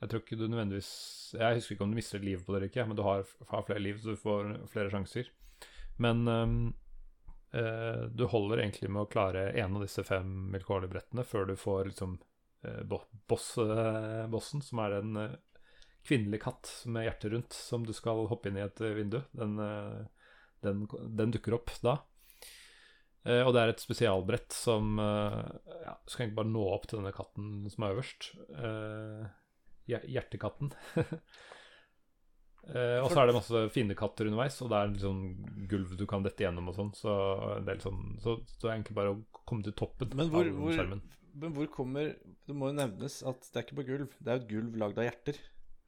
Jeg 0.04 0.10
tror 0.12 0.24
ikke 0.24 0.36
du 0.36 0.48
nødvendigvis 0.50 0.90
Jeg 1.38 1.60
husker 1.60 1.76
ikke 1.76 1.86
om 1.86 1.94
du 1.94 1.96
mister 1.96 2.18
et 2.20 2.26
liv 2.26 2.42
på 2.44 2.52
det 2.52 2.58
eller 2.58 2.72
ikke, 2.72 2.88
men 2.90 2.98
du 2.98 3.04
har, 3.06 3.24
har 3.54 3.68
flere 3.70 3.86
liv, 3.86 4.02
så 4.02 4.16
du 4.16 4.24
får 4.24 4.56
flere 4.74 4.92
sjanser. 4.92 5.30
Men 6.02 6.26
eh, 6.28 6.58
du 7.54 8.24
holder 8.26 8.64
egentlig 8.64 8.90
med 8.90 9.04
å 9.04 9.10
klare 9.12 9.52
en 9.62 9.76
av 9.78 9.84
disse 9.86 10.02
fem 10.08 10.48
vilkårlige 10.56 10.90
brettene 10.96 11.26
før 11.28 11.46
du 11.52 11.54
får 11.60 11.92
liksom 11.92 12.16
eh, 12.64 12.84
boss, 12.84 13.58
eh, 13.58 14.28
bossen, 14.28 14.62
som 14.62 14.82
er 14.84 14.98
en 15.00 15.18
eh, 15.18 15.36
kvinnelig 16.08 16.42
katt 16.44 16.72
med 16.86 17.08
hjertet 17.08 17.32
rundt, 17.32 17.54
som 17.54 17.86
du 17.86 17.94
skal 17.96 18.26
hoppe 18.32 18.50
inn 18.50 18.60
i 18.60 18.66
et 18.66 18.82
eh, 18.82 18.96
vindu. 18.98 19.22
Den, 19.32 19.60
eh, 19.60 20.02
den, 20.66 20.88
den 20.92 21.36
dukker 21.36 21.60
opp 21.60 21.72
da. 21.84 22.00
Eh, 23.24 23.42
og 23.44 23.54
det 23.56 23.64
er 23.64 23.72
et 23.72 23.84
spesialbrett 23.84 24.56
som 24.56 24.98
eh, 25.00 25.40
ja, 25.86 25.96
skal 26.08 26.26
egentlig 26.26 26.42
bare 26.42 26.54
nå 26.54 26.68
opp 26.74 26.90
til 26.90 27.00
denne 27.00 27.16
katten 27.16 27.72
som 27.72 27.86
er 27.86 27.96
øverst. 27.96 28.34
Eh, 28.58 29.32
hjertekatten. 29.94 30.74
Eh, 32.72 33.00
og 33.04 33.12
så 33.12 33.20
er 33.20 33.28
det 33.28 33.36
masse 33.36 33.62
fiendekatter 33.76 34.30
underveis, 34.30 34.56
og 34.64 34.70
det 34.72 34.78
er 34.80 34.92
liksom 34.94 35.18
gulv 35.72 35.96
du 36.00 36.06
kan 36.08 36.24
dette 36.24 36.46
gjennom 36.46 36.70
og 36.72 36.78
sånn. 36.78 36.94
Så 36.96 37.16
det 37.60 37.74
er 37.74 37.80
liksom 37.82 38.04
Så, 38.24 38.38
så 38.56 38.70
er 38.70 38.78
egentlig 38.78 38.96
bare 39.00 39.16
å 39.16 39.42
komme 39.44 39.66
til 39.66 39.76
toppen 39.76 40.14
Men 40.16 40.32
hvor, 40.32 40.48
av 40.48 40.62
hvor, 40.62 41.02
men 41.44 41.56
hvor 41.56 41.68
kommer 41.74 42.14
Det 42.48 42.56
må 42.56 42.70
jo 42.70 42.78
nevnes 42.78 43.20
at 43.28 43.50
det 43.50 43.60
er 43.60 43.66
ikke 43.68 43.82
på 43.82 43.90
gulv. 43.90 44.16
Det 44.20 44.32
er 44.32 44.40
jo 44.40 44.44
et 44.46 44.54
gulv 44.54 44.80
lagd 44.80 45.02
av 45.02 45.10
hjerter. 45.10 45.42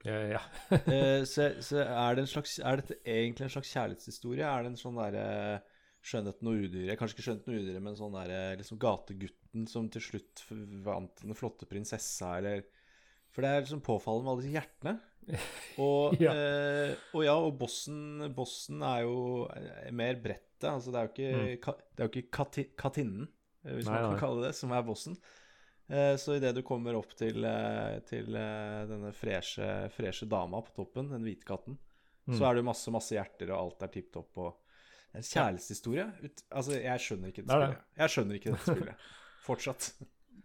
Ja, 0.06 0.18
ja. 0.36 0.42
eh, 0.84 1.24
så, 1.32 1.50
så 1.66 1.80
er 1.86 2.18
det 2.18 2.26
en 2.26 2.30
slags 2.30 2.60
Er 2.60 2.82
dette 2.82 3.00
egentlig 3.02 3.48
en 3.48 3.56
slags 3.56 3.72
kjærlighetshistorie? 3.74 4.46
Er 4.46 4.66
det 4.66 4.74
en 4.74 4.82
sånn 4.82 5.00
derre 5.00 5.26
Skjønnheten 6.06 6.50
og 6.52 6.66
udyret 6.68 7.00
Kanskje 7.00 7.18
ikke 7.18 7.26
Skjønnheten 7.30 7.56
og 7.56 7.64
udyret, 7.64 7.84
men 7.88 7.98
sånn 7.98 8.14
derre 8.20 8.42
liksom 8.60 8.82
gategutten 8.84 9.66
som 9.72 9.88
til 9.90 10.04
slutt 10.06 10.44
vant 10.86 11.24
den 11.24 11.38
flotte 11.38 11.66
prinsessa, 11.70 12.36
eller 12.38 12.68
For 13.34 13.42
det 13.42 13.50
er 13.50 13.64
liksom 13.64 13.82
påfallende 13.86 14.28
med 14.28 14.34
alle 14.36 14.44
disse 14.44 14.54
hjertene. 14.54 14.94
Og 15.82 16.16
Ja. 16.26 16.32
eh, 16.34 16.96
og, 17.14 17.24
ja, 17.26 17.34
og 17.38 17.56
bossen, 17.60 18.26
bossen 18.36 18.84
er 18.86 19.02
jo 19.06 19.48
eh, 19.56 19.90
mer 19.96 20.20
brettet. 20.22 20.68
Altså 20.70 20.92
det 20.94 21.00
er 21.02 21.08
jo 21.08 21.14
ikke, 21.14 21.56
ka, 21.66 21.74
det 21.96 22.04
er 22.04 22.08
jo 22.08 22.14
ikke 22.14 22.32
kati, 22.40 22.64
katinnen, 22.80 23.26
eh, 23.66 23.74
hvis 23.76 23.90
Mm. 23.90 23.92
Nei, 23.92 24.02
man 24.02 24.06
kan 24.06 24.14
nei. 24.16 24.20
kalle 24.22 24.46
det, 24.48 24.54
som 24.56 24.72
er 24.78 24.86
bossen. 24.88 25.18
Eh, 25.90 26.16
Så 26.18 26.36
idet 26.38 26.56
du 26.56 26.62
kommer 26.66 26.96
opp 26.98 27.12
til, 27.18 27.44
eh, 27.46 28.00
til 28.10 28.26
denne 28.34 29.12
freshe, 29.14 29.90
freshe 29.94 30.26
dama 30.30 30.62
på 30.66 30.74
toppen, 30.80 31.10
den 31.12 31.24
hvite 31.28 31.46
katten, 31.46 31.78
Mm. 32.28 32.38
så 32.40 32.48
er 32.50 32.56
det 32.56 32.64
masse 32.66 32.90
masse 32.90 33.14
hjerter, 33.14 33.52
og 33.54 33.60
alt 33.60 33.84
er 33.84 33.92
tipp 33.94 34.08
topp. 34.14 34.38
Og 34.42 34.56
det 35.14 35.20
er 35.20 35.22
en 35.22 35.28
kjærlighetshistorie. 35.30 36.06
Ut, 36.26 36.42
altså, 36.52 36.72
jeg 36.82 37.00
skjønner 37.04 37.30
ikke 37.30 37.44
det. 37.46 37.52
spillet. 37.54 37.84
Jeg 38.02 38.10
skjønner 38.16 38.36
ikke 38.40 38.52
dette 38.56 38.66
spillet. 38.74 38.96
Fortsatt. 39.46 39.92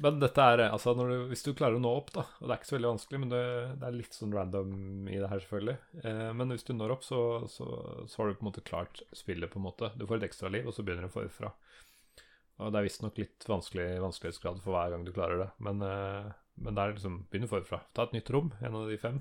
Men 0.01 0.21
dette 0.23 0.45
er 0.53 0.63
altså 0.71 0.95
du, 0.97 1.03
Hvis 1.29 1.45
du 1.45 1.53
klarer 1.57 1.77
å 1.77 1.83
nå 1.83 1.91
opp, 1.93 2.13
da 2.15 2.25
Og 2.41 2.47
det 2.47 2.55
er 2.55 2.61
ikke 2.61 2.71
så 2.71 2.77
veldig 2.79 2.93
vanskelig, 2.95 3.21
men 3.21 3.33
det, 3.33 3.43
det 3.81 3.89
er 3.89 3.97
litt 3.99 4.17
sånn 4.17 4.33
random 4.35 4.73
i 5.11 5.19
det 5.21 5.29
her, 5.29 5.43
selvfølgelig. 5.45 5.77
Eh, 6.05 6.31
men 6.39 6.55
hvis 6.55 6.67
du 6.67 6.73
når 6.77 6.95
opp, 6.97 7.05
så, 7.05 7.21
så, 7.53 7.69
så 8.09 8.23
har 8.23 8.31
du 8.31 8.39
på 8.39 8.47
en 8.47 8.51
måte 8.51 8.65
klart 8.65 9.03
spillet, 9.17 9.53
på 9.53 9.61
en 9.61 9.67
måte. 9.69 9.93
Du 10.01 10.07
får 10.09 10.21
et 10.21 10.31
ekstra 10.31 10.53
liv, 10.53 10.69
og 10.69 10.77
så 10.77 10.85
begynner 10.87 11.09
du 11.09 11.13
forfra. 11.13 11.53
Og 12.61 12.73
det 12.73 12.81
er 12.81 12.87
visstnok 12.87 13.21
litt 13.21 13.45
vanskelig 13.49 13.89
vanskelighetsgrad 14.05 14.61
for 14.65 14.77
hver 14.77 14.95
gang 14.95 15.05
du 15.05 15.13
klarer 15.17 15.45
det. 15.45 15.51
Men, 15.69 15.85
eh, 15.85 16.33
men 16.61 16.77
det 16.77 16.83
er 16.83 16.97
liksom 16.97 17.21
begynn 17.33 17.51
forfra. 17.51 17.83
Ta 17.97 18.09
et 18.09 18.17
nytt 18.17 18.33
rom, 18.33 18.53
en 18.61 18.81
av 18.81 18.89
de 18.89 18.99
fem, 19.01 19.21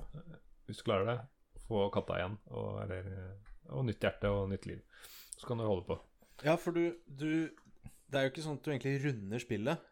hvis 0.67 0.81
du 0.81 0.87
klarer 0.87 1.11
det. 1.11 1.19
Få 1.67 1.87
katta 1.93 2.17
igjen, 2.17 2.39
og, 2.55 2.71
eller, 2.85 3.11
og 3.75 3.85
nytt 3.87 4.03
hjerte 4.03 4.31
og 4.33 4.47
nytt 4.51 4.67
liv. 4.71 4.79
Så 5.35 5.47
kan 5.47 5.59
du 5.59 5.67
holde 5.67 5.87
på. 5.87 5.99
Ja, 6.43 6.55
for 6.59 6.71
du, 6.75 6.95
du 7.07 7.51
Det 8.09 8.17
er 8.17 8.25
jo 8.25 8.31
ikke 8.31 8.43
sånn 8.43 8.57
at 8.57 8.63
du 8.65 8.71
egentlig 8.71 8.99
runder 9.03 9.43
spillet. 9.43 9.88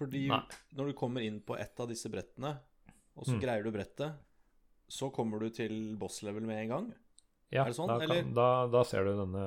Fordi 0.00 0.24
Nei. 0.32 0.40
når 0.78 0.90
du 0.90 0.96
kommer 0.96 1.20
inn 1.26 1.40
på 1.44 1.58
ett 1.60 1.76
av 1.82 1.90
disse 1.90 2.08
brettene, 2.12 2.54
og 3.20 3.26
så 3.26 3.34
Mm. 3.36 3.40
greier 3.42 3.62
du 3.66 3.70
brettet, 3.74 4.14
så 4.88 5.10
kommer 5.12 5.38
du 5.44 5.50
til 5.52 5.94
boss 6.00 6.22
level 6.24 6.46
med 6.48 6.62
en 6.64 6.68
gang. 6.72 6.86
Ja, 7.52 7.64
Er 7.66 7.72
det 7.72 7.76
sånn, 7.76 7.90
da, 7.90 8.06
kan, 8.06 8.32
da, 8.34 8.66
da 8.72 8.82
ser 8.86 9.04
du 9.04 9.12
denne 9.18 9.44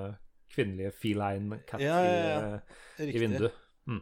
kvinnelige 0.53 0.91
feline 0.93 1.57
cat 1.65 1.81
Ja, 1.81 1.97
ja, 2.03 2.39
ja. 2.51 2.59
i, 2.99 3.09
i 3.09 3.17
vinduet. 3.23 3.53
Mm. 3.87 4.01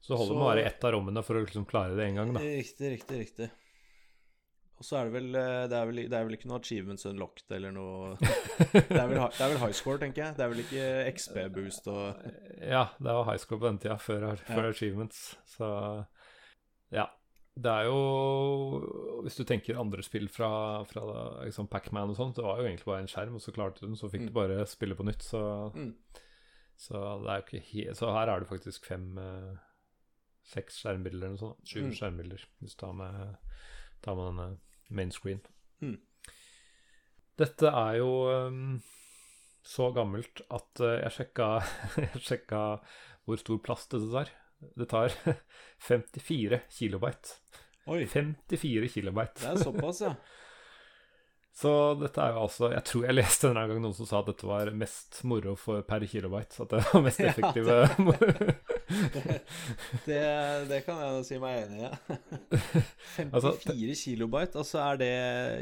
Så 0.00 0.12
det 0.12 0.18
holder 0.20 0.34
med 0.36 0.44
å 0.44 0.50
være 0.52 0.62
i 0.62 0.68
ett 0.68 0.84
av 0.84 0.92
rommene 0.92 1.22
for 1.24 1.38
å 1.38 1.44
liksom 1.46 1.64
klare 1.66 1.96
det 1.96 2.04
én 2.10 2.14
gang, 2.20 2.32
da. 2.34 2.40
Riktig, 2.44 2.90
riktig, 2.98 3.18
riktig. 3.24 3.50
Og 4.78 4.84
så 4.86 4.96
er 5.00 5.08
det 5.08 5.12
vel 5.16 5.34
eh, 5.34 5.64
Det 5.66 5.74
er 5.74 5.86
vel, 5.90 5.96
det 6.08 6.14
er 6.18 6.24
vel 6.28 6.36
ikke 6.36 6.48
noe 6.50 6.60
achievements 6.60 7.06
unlocked 7.10 7.50
eller 7.56 7.72
noe 7.74 8.12
Det 8.72 8.94
er 8.94 9.08
vel, 9.10 9.18
det 9.18 9.40
er 9.42 9.50
vel 9.52 9.58
high 9.64 9.74
score, 9.74 9.98
tenker 9.98 10.22
jeg. 10.24 10.36
Det 10.38 10.44
er 10.44 10.52
vel 10.52 10.62
ikke 10.64 10.88
XB-boost 11.16 11.88
og 11.90 12.28
Ja, 12.62 12.84
det 12.98 13.14
var 13.18 13.24
high 13.32 13.40
score 13.42 13.58
på 13.58 13.66
den 13.72 13.78
tida, 13.82 13.96
før, 13.98 14.28
før 14.46 14.68
Ja. 14.68 14.70
achievements. 14.70 15.22
Så 15.50 15.70
ja. 16.94 17.06
Det 17.58 17.66
er 17.74 17.88
jo 17.90 19.22
Hvis 19.24 19.34
du 19.40 19.42
tenker 19.44 19.80
andre 19.82 20.02
spill 20.06 20.28
fra, 20.30 20.84
fra 20.86 21.02
liksom 21.44 21.66
Pacman 21.66 22.12
og 22.12 22.16
sånt, 22.16 22.36
det 22.38 22.44
var 22.46 22.60
jo 22.62 22.68
egentlig 22.68 22.86
bare 22.86 23.00
en 23.02 23.10
skjerm, 23.10 23.34
og 23.34 23.42
så 23.42 23.50
klarte 23.56 23.80
du 23.82 23.88
den, 23.88 23.96
så 23.98 24.06
fikk 24.12 24.28
du 24.28 24.30
Mm. 24.30 24.34
bare 24.38 24.66
spille 24.70 24.94
på 24.94 25.02
nytt, 25.08 25.22
så 25.26 25.72
mm. 25.74 25.90
Så 26.78 26.94
er 27.26 27.42
Så 27.98 28.12
her 28.14 28.28
er 28.30 28.38
det 28.40 28.48
faktisk 28.48 28.86
fem 28.86 29.18
eh, 29.18 29.56
Seks 30.48 30.78
skjermbilder 30.80 31.26
eller 31.26 31.34
noe 31.34 31.42
sånt. 31.42 31.66
Sju 31.66 31.82
Mm. 31.82 31.92
skjermbilder, 31.98 32.44
hvis 32.62 32.76
du 32.76 32.80
tar 32.86 32.92
med, 32.94 33.36
tar 34.02 34.14
med 34.14 34.30
denne 34.30 34.58
main 34.88 35.12
screen. 35.14 35.40
Mm. 35.84 35.98
Dette 37.38 37.70
er 37.70 38.00
jo 38.00 38.10
um, 38.48 38.80
så 39.62 39.90
gammelt 39.94 40.42
at 40.48 40.82
uh, 40.82 40.96
jeg 41.04 41.14
sjekka, 41.18 41.48
jeg 42.06 42.24
sjekka 42.24 42.62
hvor 43.28 43.40
stor 43.40 43.60
plass 43.64 43.86
dette 43.92 44.10
tar. 44.12 44.34
Det 44.78 44.88
tar 44.90 45.14
54 45.88 46.62
kilobyte. 46.80 47.38
Oi, 47.88 48.02
54 48.08 48.90
kilobyte. 48.92 49.40
det 49.44 49.54
er 49.54 49.64
såpass, 49.64 50.04
ja. 50.04 50.14
Så 51.58 51.70
dette 51.98 52.22
er 52.22 52.36
jo 52.36 52.42
altså 52.44 52.68
Jeg 52.70 52.84
tror 52.86 53.04
jeg 53.08 53.16
leste 53.16 53.48
en 53.48 53.56
gang 53.58 53.80
noen 53.82 53.94
som 53.96 54.06
sa 54.06 54.20
at 54.20 54.28
dette 54.30 54.46
var 54.46 54.68
mest 54.78 55.16
moro 55.26 55.56
for 55.58 55.82
per 55.82 56.04
kilobyte. 56.06 56.60
At 56.62 56.74
det 56.74 56.82
var 56.86 57.02
mest 57.02 57.22
Ja, 57.24 57.32
effektive 57.32 57.78
det, 60.08 60.20
det 60.70 60.78
kan 60.86 61.00
jeg 61.02 61.24
si 61.28 61.38
meg 61.42 61.66
enig 61.66 61.88
i. 61.88 61.90
54 63.16 63.28
Altså, 63.36 63.52
kilobyte, 64.04 64.58
altså 64.62 64.80
er 64.84 65.00
det 65.02 65.10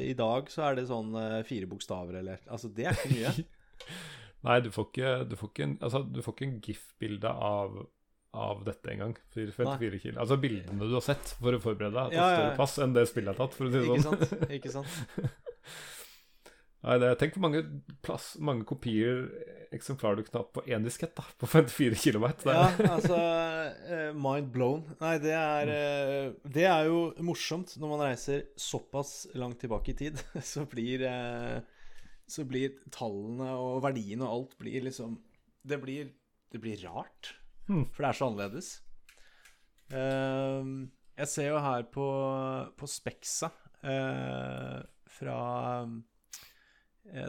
I 0.07 0.13
dag 0.19 0.51
så 0.53 0.69
er 0.69 0.79
det 0.79 0.87
sånn 0.91 1.11
eh, 1.21 1.41
fire 1.49 1.69
bokstaver 1.71 2.21
eller 2.23 2.39
Altså, 2.47 2.71
det 2.77 2.87
er 2.91 2.97
ikke 3.01 3.15
mye. 3.17 3.35
Nei, 4.47 4.61
du 4.63 4.69
får 4.71 4.89
ikke, 4.93 5.13
du 5.27 5.35
får 5.41 5.51
ikke, 5.53 5.67
altså, 5.83 6.03
du 6.07 6.21
får 6.23 6.37
ikke 6.37 6.47
en 6.47 6.59
GIF-bilde 6.63 7.31
av, 7.51 7.81
av 8.37 8.61
dette 8.69 8.93
engang. 8.93 9.17
54 9.35 9.99
kilo. 10.05 10.21
Altså 10.23 10.39
bildene 10.39 10.87
du 10.87 10.95
har 10.95 11.03
sett 11.03 11.33
for 11.41 11.57
å 11.57 11.63
forberede 11.63 11.97
deg, 11.97 12.13
til 12.15 12.21
Ja, 12.21 12.29
ja, 12.29 12.31
ja. 12.31 12.39
større 12.45 12.61
pass 12.61 12.77
enn 12.85 12.95
det 12.95 13.07
spillet 13.11 13.33
har 13.33 13.41
tatt, 13.43 13.57
for 13.59 13.67
å 13.67 13.73
si 13.73 13.81
det 13.81 13.89
Ikke 13.89 14.05
sånn. 14.07 14.23
sant? 14.23 14.55
Ikke 14.61 14.75
sant? 14.77 14.95
Nei, 16.87 16.97
det, 17.03 17.09
tenk 17.19 17.35
hvor 17.35 17.43
mange, 17.49 17.65
plass, 18.07 18.37
mange 18.39 18.63
kopier, 18.69 19.25
eksemplarer 19.75 20.21
du 20.21 20.29
knapt 20.29 20.53
på 20.55 20.63
én 20.71 20.85
diskett, 20.87 21.17
da, 21.19 21.25
på 21.41 21.49
54 21.51 21.99
kB. 21.99 22.29
Ja, 22.47 22.69
altså 22.87 23.19
eh, 23.91 24.13
Mind 24.15 24.53
blown. 24.55 24.85
Nei, 25.01 25.17
det 25.23 25.35
er 25.35 25.73
eh, 25.73 26.29
Det 26.47 26.69
er 26.71 26.87
jo 26.87 27.01
morsomt 27.27 27.75
når 27.83 27.93
man 27.93 28.05
reiser 28.07 28.47
såpass 28.61 29.27
langt 29.35 29.59
tilbake 29.65 29.97
i 29.97 29.99
tid. 30.05 30.23
Så 30.53 30.63
blir 30.71 31.03
eh, 31.11 31.59
Så 32.31 32.47
blir 32.47 32.79
tallene 32.95 33.51
og 33.59 33.83
verdiene 33.85 34.29
og 34.29 34.37
alt 34.37 34.57
blir 34.63 34.87
liksom 34.87 35.19
Det 35.67 35.83
blir, 35.83 36.15
det 36.55 36.63
blir 36.63 36.87
rart. 36.87 37.35
Hmm. 37.67 37.89
For 37.91 38.07
det 38.07 38.13
er 38.13 38.21
så 38.21 38.31
annerledes. 38.31 38.75
Jeg 41.17 41.31
ser 41.33 41.49
jo 41.51 41.63
her 41.63 41.87
på, 41.91 42.07
på 42.79 42.89
Spexa 42.91 43.51
eh, 43.83 44.83
fra 45.17 45.39
eh, 45.83 45.95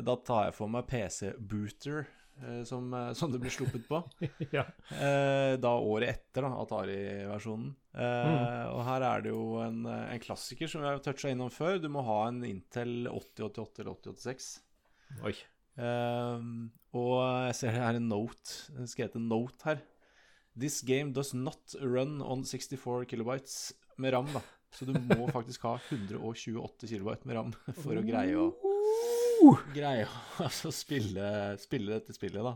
Da 0.04 0.16
tar 0.26 0.48
jeg 0.50 0.56
for 0.58 0.72
meg 0.74 0.88
PC-booter, 0.90 2.06
eh, 2.44 2.62
som, 2.66 2.88
eh, 2.94 3.12
som 3.14 3.32
det 3.32 3.40
blir 3.44 3.54
sluppet 3.54 3.86
på. 3.88 4.00
ja. 4.58 4.64
Eh, 4.94 5.56
da 5.62 5.74
året 5.80 6.10
etter 6.16 6.48
da, 6.48 6.54
Atari-versjonen. 6.64 7.76
Eh, 7.98 8.06
Mm. 8.28 8.74
Og 8.76 8.82
her 8.86 9.02
er 9.08 9.22
det 9.26 9.32
jo 9.32 9.44
en, 9.64 9.80
eh, 9.90 10.14
en 10.14 10.20
klassiker 10.22 10.70
som 10.70 10.82
vi 10.84 10.88
har 10.90 11.00
toucha 11.02 11.30
innom 11.34 11.50
før. 11.54 11.80
Du 11.82 11.88
må 11.90 12.04
ha 12.06 12.28
en 12.28 12.44
Intel 12.46 13.08
8088 13.10 13.80
eller 13.82 13.94
8086. 13.96 14.50
Oi. 15.26 15.34
Um, 15.78 16.72
og 16.98 17.22
jeg 17.48 17.56
ser 17.60 17.72
det 17.78 17.82
er 17.86 17.98
en 18.00 18.08
note. 18.10 18.56
Det 18.74 18.88
skal 18.90 19.08
hete 19.08 19.22
note 19.22 19.62
her. 19.66 19.82
This 20.58 20.82
game 20.82 21.12
does 21.14 21.34
not 21.38 21.76
run 21.82 22.20
on 22.26 22.42
64 22.44 23.06
kilobytes 23.06 23.74
med 24.02 24.14
ram, 24.14 24.30
da. 24.34 24.42
Så 24.74 24.86
du 24.90 24.94
må 24.94 25.28
faktisk 25.38 25.62
ha 25.70 25.76
128 25.92 26.90
kilobyte 26.90 27.26
med 27.30 27.38
ram 27.38 27.54
for 27.84 27.94
å 27.98 28.06
greie 28.06 28.34
å 28.38 28.50
Greie 29.76 30.08
å 30.08 30.16
altså, 30.48 30.72
spille, 30.76 31.28
spille 31.62 31.98
dette 31.98 32.16
spillet, 32.16 32.42
da. 32.44 32.56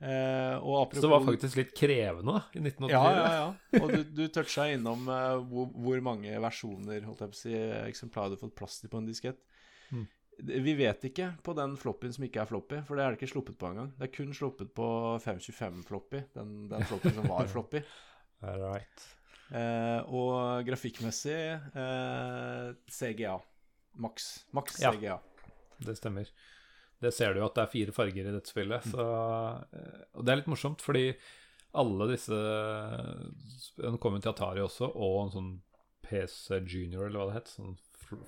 Eh, 0.00 0.54
og 0.64 0.78
apropos 0.78 0.96
Så 0.96 1.04
det 1.04 1.12
var 1.12 1.24
faktisk 1.26 1.56
litt 1.58 1.72
krevende 1.76 2.32
da, 2.38 2.40
i 2.56 2.62
1984. 2.62 2.92
ja, 2.94 3.02
ja, 3.12 3.42
ja. 3.74 3.82
Og 3.82 3.90
du, 3.92 3.98
du 4.16 4.22
toucha 4.32 4.64
innom 4.72 5.04
eh, 5.12 5.34
hvor, 5.50 5.68
hvor 5.76 6.00
mange 6.06 6.38
versjoner 6.40 7.04
holdt 7.04 7.26
jeg 7.26 7.34
på 7.34 7.36
å 7.36 7.40
si, 7.42 7.52
eksemplarer 7.90 8.32
du 8.32 8.38
har 8.38 8.44
fått 8.46 8.56
plass 8.62 8.78
til 8.80 8.92
på 8.92 9.02
en 9.02 9.10
diskett. 9.10 9.42
Mm. 9.92 10.06
Vi 10.40 10.72
vet 10.78 11.04
ikke 11.04 11.34
på 11.44 11.52
den 11.58 11.74
floppyen 11.76 12.14
som 12.16 12.24
ikke 12.24 12.40
er 12.40 12.48
floppy, 12.48 12.80
for 12.88 12.96
det 12.96 13.04
er 13.04 13.12
det 13.12 13.20
ikke 13.20 13.32
sluppet 13.34 13.58
på 13.60 13.68
engang. 13.74 13.90
Det 13.98 14.06
er 14.08 14.14
kun 14.14 14.32
sluppet 14.32 14.70
på 14.72 14.86
525-floppy, 15.20 16.22
den, 16.38 16.54
den 16.70 16.86
floppyen 16.88 17.18
som 17.18 17.28
var 17.28 17.50
floppy. 17.54 17.82
Right. 18.40 19.04
Eh, 19.52 20.00
og 20.16 20.64
grafikkmessig 20.64 21.36
eh, 21.76 22.70
CGA. 22.88 23.36
Maks. 24.00 24.30
Maks 24.56 24.80
Ja. 24.80 24.94
CGA. 24.94 25.18
Det 25.86 25.96
stemmer. 25.98 26.30
Det 27.00 27.12
ser 27.16 27.32
du 27.32 27.40
jo 27.40 27.46
at 27.48 27.56
det 27.56 27.64
er 27.64 27.72
fire 27.72 27.94
farger 27.96 28.26
i 28.26 28.34
dette 28.34 28.52
spillet. 28.52 28.88
Så, 28.92 29.04
eh, 29.76 30.02
og 30.14 30.26
det 30.26 30.32
er 30.32 30.42
litt 30.42 30.50
morsomt, 30.52 30.82
fordi 30.84 31.06
alle 31.80 32.08
disse 32.10 32.34
Den 33.78 33.98
kom 34.02 34.16
jo 34.16 34.24
til 34.24 34.32
Atari 34.32 34.62
også, 34.64 34.90
og 34.90 35.20
en 35.22 35.34
sånn 35.36 35.52
PC 36.04 36.58
Junior, 36.66 37.06
eller 37.06 37.22
hva 37.22 37.30
det 37.30 37.38
het. 37.38 37.54
Sånn 37.54 37.78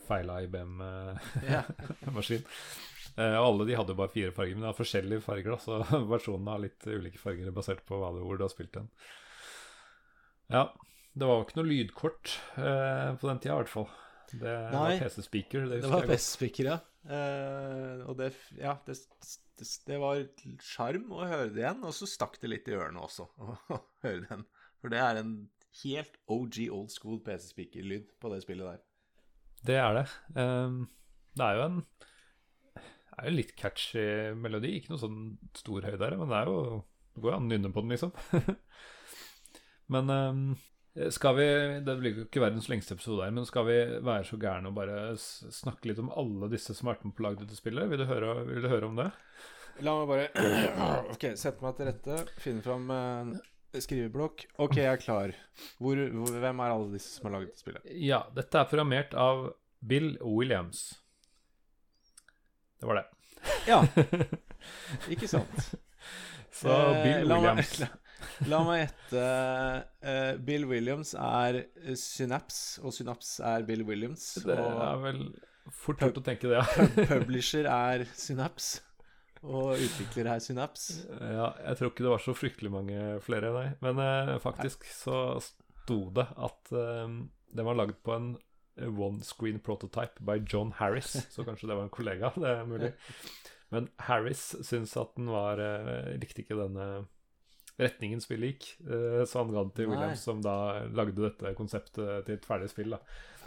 feila 0.07 0.41
IBM-maskin. 0.47 2.43
Ja. 2.43 2.47
Eh, 3.13 3.35
og 3.37 3.45
alle 3.45 3.67
de 3.69 3.75
hadde 3.77 3.93
jo 3.93 3.99
bare 3.99 4.09
fire 4.09 4.33
farger, 4.33 4.57
men 4.57 4.65
de 4.65 4.71
har 4.71 4.77
forskjellige 4.79 5.21
farger, 5.27 5.53
da, 5.53 5.59
så 5.61 5.99
versjonene 6.15 6.55
har 6.55 6.63
litt 6.63 6.87
ulike 6.89 7.21
farger 7.21 7.51
basert 7.53 7.83
på 7.85 7.99
hva 8.01 8.09
hvor 8.15 8.39
du 8.41 8.45
har 8.47 8.53
spilt 8.53 8.73
den. 8.73 8.87
Ja, 10.49 10.63
det 11.13 11.29
var 11.29 11.37
jo 11.37 11.45
ikke 11.45 11.59
noe 11.59 11.69
lydkort 11.69 12.33
eh, 12.57 13.11
på 13.21 13.29
den 13.29 13.43
tida, 13.43 13.53
i 13.53 13.59
hvert 13.59 13.73
fall. 13.75 13.91
Det 14.33 14.53
Nei, 14.73 14.97
var 14.99 15.05
PC-speaker. 15.05 15.67
Det 15.69 15.81
Det 15.85 15.93
var. 15.93 16.07
Best-speaker, 16.09 16.71
ja. 16.73 16.79
Uh, 17.03 18.05
og 18.09 18.17
det, 18.21 18.31
ja, 18.57 18.77
det, 18.87 18.95
det, 19.59 19.67
det 19.89 19.99
var 20.01 20.23
sjarm 20.63 21.11
å 21.13 21.25
høre 21.27 21.51
det 21.51 21.65
igjen, 21.65 21.83
og 21.85 21.97
så 21.97 22.09
stakk 22.09 22.39
det 22.43 22.53
litt 22.53 22.71
i 22.71 22.77
ørene 22.79 23.03
også 23.03 23.27
å 23.75 23.81
høre 24.07 24.25
den. 24.29 24.47
For 24.83 24.93
det 24.93 25.03
er 25.03 25.21
en 25.21 25.35
helt 25.83 26.17
OG 26.31 26.63
old 26.71 26.95
school 26.95 27.21
PC-speaker-lyd 27.25 28.15
på 28.23 28.33
det 28.33 28.43
spillet 28.45 28.75
der. 28.75 28.83
Det 29.63 29.79
er 29.79 30.01
det. 30.01 30.07
Um, 30.35 30.85
det 31.39 31.47
er 31.47 31.59
jo 31.59 31.69
en 31.69 31.85
det 33.13 33.21
er 33.21 33.29
jo 33.29 33.37
litt 33.37 33.53
catchy 33.61 34.03
melodi. 34.41 34.71
Ikke 34.79 34.95
noe 34.95 35.03
sånn 35.03 35.19
stor 35.55 35.85
høydere, 35.85 36.17
men 36.19 36.31
det 36.33 36.39
er 36.39 36.49
jo 36.49 36.61
Det 37.13 37.21
går 37.21 37.35
jo 37.35 37.37
an 37.37 37.45
å 37.45 37.51
nynne 37.51 37.71
på 37.75 37.83
den, 37.85 37.93
liksom. 37.93 38.13
men 39.93 40.13
ehm, 40.15 40.45
skal 41.11 41.37
vi 41.39 41.45
Det 41.87 41.95
blir 42.01 42.17
jo 42.19 42.25
ikke 42.27 42.43
verdens 42.43 42.67
lengste 42.69 42.93
episode 42.97 43.25
her, 43.25 43.31
men 43.33 43.47
skal 43.49 43.65
vi 43.69 43.77
være 44.05 44.27
så 44.29 44.37
gærne 44.41 44.69
og 44.69 44.75
bare 44.77 44.97
snakke 45.17 45.89
litt 45.89 46.01
om 46.03 46.11
alle 46.13 46.51
disse 46.53 46.75
som 46.77 46.89
har 46.91 46.99
vært 46.99 47.07
med 47.09 47.15
på 47.17 47.23
å 47.25 47.27
lage 47.31 47.41
dette 47.45 47.57
spillet? 47.57 47.89
Vil 47.89 48.03
du 48.03 48.09
høre, 48.11 48.35
vil 48.51 48.61
du 48.65 48.69
høre 48.69 48.91
om 48.91 48.99
det? 49.01 49.07
La 49.87 49.95
meg 50.03 50.11
bare 50.11 51.07
Ok, 51.15 51.25
sette 51.41 51.65
meg 51.65 51.79
til 51.79 51.89
rette, 51.89 52.19
finne 52.45 52.61
fram 52.65 52.91
en 52.93 53.33
skriveblokk. 53.81 54.45
Ok, 54.61 54.77
jeg 54.83 54.91
er 54.93 55.01
klar. 55.01 55.33
Hvor, 55.81 55.97
hvor, 56.13 56.35
hvem 56.45 56.61
er 56.61 56.75
alle 56.75 56.91
disse 56.93 57.15
som 57.15 57.31
har 57.31 57.39
laget 57.39 57.57
spillet? 57.57 57.87
Ja, 58.05 58.19
dette 58.37 58.61
er 58.61 58.69
programmert 58.69 59.17
av 59.17 59.47
Bill 59.81 60.19
Williams. 60.21 60.91
Det 62.83 62.91
var 62.91 63.01
det. 63.01 63.07
Ja, 63.71 63.81
ikke 65.15 65.31
sant? 65.31 65.73
Så 66.53 66.69
Eh, 66.69 67.01
Bill 67.07 67.29
la 67.33 67.41
meg- 67.41 67.63
Williams. 67.65 67.83
La, 68.51 68.61
meg 68.67 68.83
gjette. 68.83 69.25
Uh, 70.03 70.33
Bill 70.47 70.67
Williams 70.71 71.15
er 71.19 71.63
eh, 71.63 71.97
Synapse, 71.99 72.83
og 72.83 72.95
Synapse 72.95 73.43
er 73.47 73.67
Bill 73.69 73.85
Williams. 73.87 74.25
Det 74.43 74.57
er 74.57 75.03
vel 75.03 75.25
fort 75.83 76.03
gjort 76.03 76.19
å 76.19 76.25
tenke 76.27 76.51
det, 76.51 76.59
ja. 76.59 77.07
publisher 77.13 77.69
er 77.71 78.07
Synapse, 78.19 78.83
og 79.43 79.77
utvikler 79.77 80.33
er 80.35 80.43
Synapse. 80.43 81.03
Ja, 81.21 81.53
jeg 81.69 81.79
tror 81.79 81.93
ikke 81.93 82.07
det 82.07 82.15
var 82.15 82.25
så 82.25 82.37
fryktelig 82.37 82.73
mange 82.75 83.03
flere, 83.25 83.53
nei. 83.55 83.69
Men 83.85 84.03
uh, 84.03 84.37
faktisk 84.43 84.87
så 84.91 85.39
sto 85.43 86.05
det 86.17 86.27
at 86.33 86.75
uh, 86.75 87.07
den 87.53 87.69
var 87.69 87.79
laget 87.79 88.03
på 88.03 88.17
en 88.17 88.35
one 88.83 89.21
screen 89.21 89.59
prototype 89.61 90.23
by 90.25 90.41
John 90.49 90.73
Harris. 90.79 91.13
Så 91.31 91.45
kanskje 91.45 91.69
det 91.69 91.77
var 91.77 91.87
en 91.87 91.93
kollega, 91.93 92.33
det 92.41 92.55
er 92.57 92.69
mulig. 92.69 92.95
Men 93.73 93.87
Harris 94.05 94.51
syns 94.65 94.93
at 95.01 95.15
den 95.17 95.31
var 95.33 95.61
Likte 96.21 96.43
ikke 96.43 96.59
denne 96.59 97.07
retningen 97.87 98.21
spillet 98.23 98.55
gikk, 98.55 98.69
eh, 98.89 99.23
så 99.29 99.43
han 99.43 99.53
ga 99.55 99.63
den 99.65 99.73
til 99.77 99.89
Nei. 99.89 99.95
Williams, 99.97 100.25
som 100.27 100.41
da 100.45 100.57
lagde 100.95 101.19
dette 101.27 101.55
konseptet 101.59 102.27
til 102.29 102.39
et 102.39 102.47
ferdig 102.49 102.71
spill. 102.73 102.97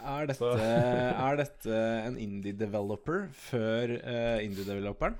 Er 0.06 0.26
dette, 0.28 0.50
er 0.60 1.38
dette 1.40 1.78
en 2.06 2.18
indie-developer 2.20 3.28
før 3.48 3.94
uh, 3.96 4.36
indie-developeren? 4.44 5.16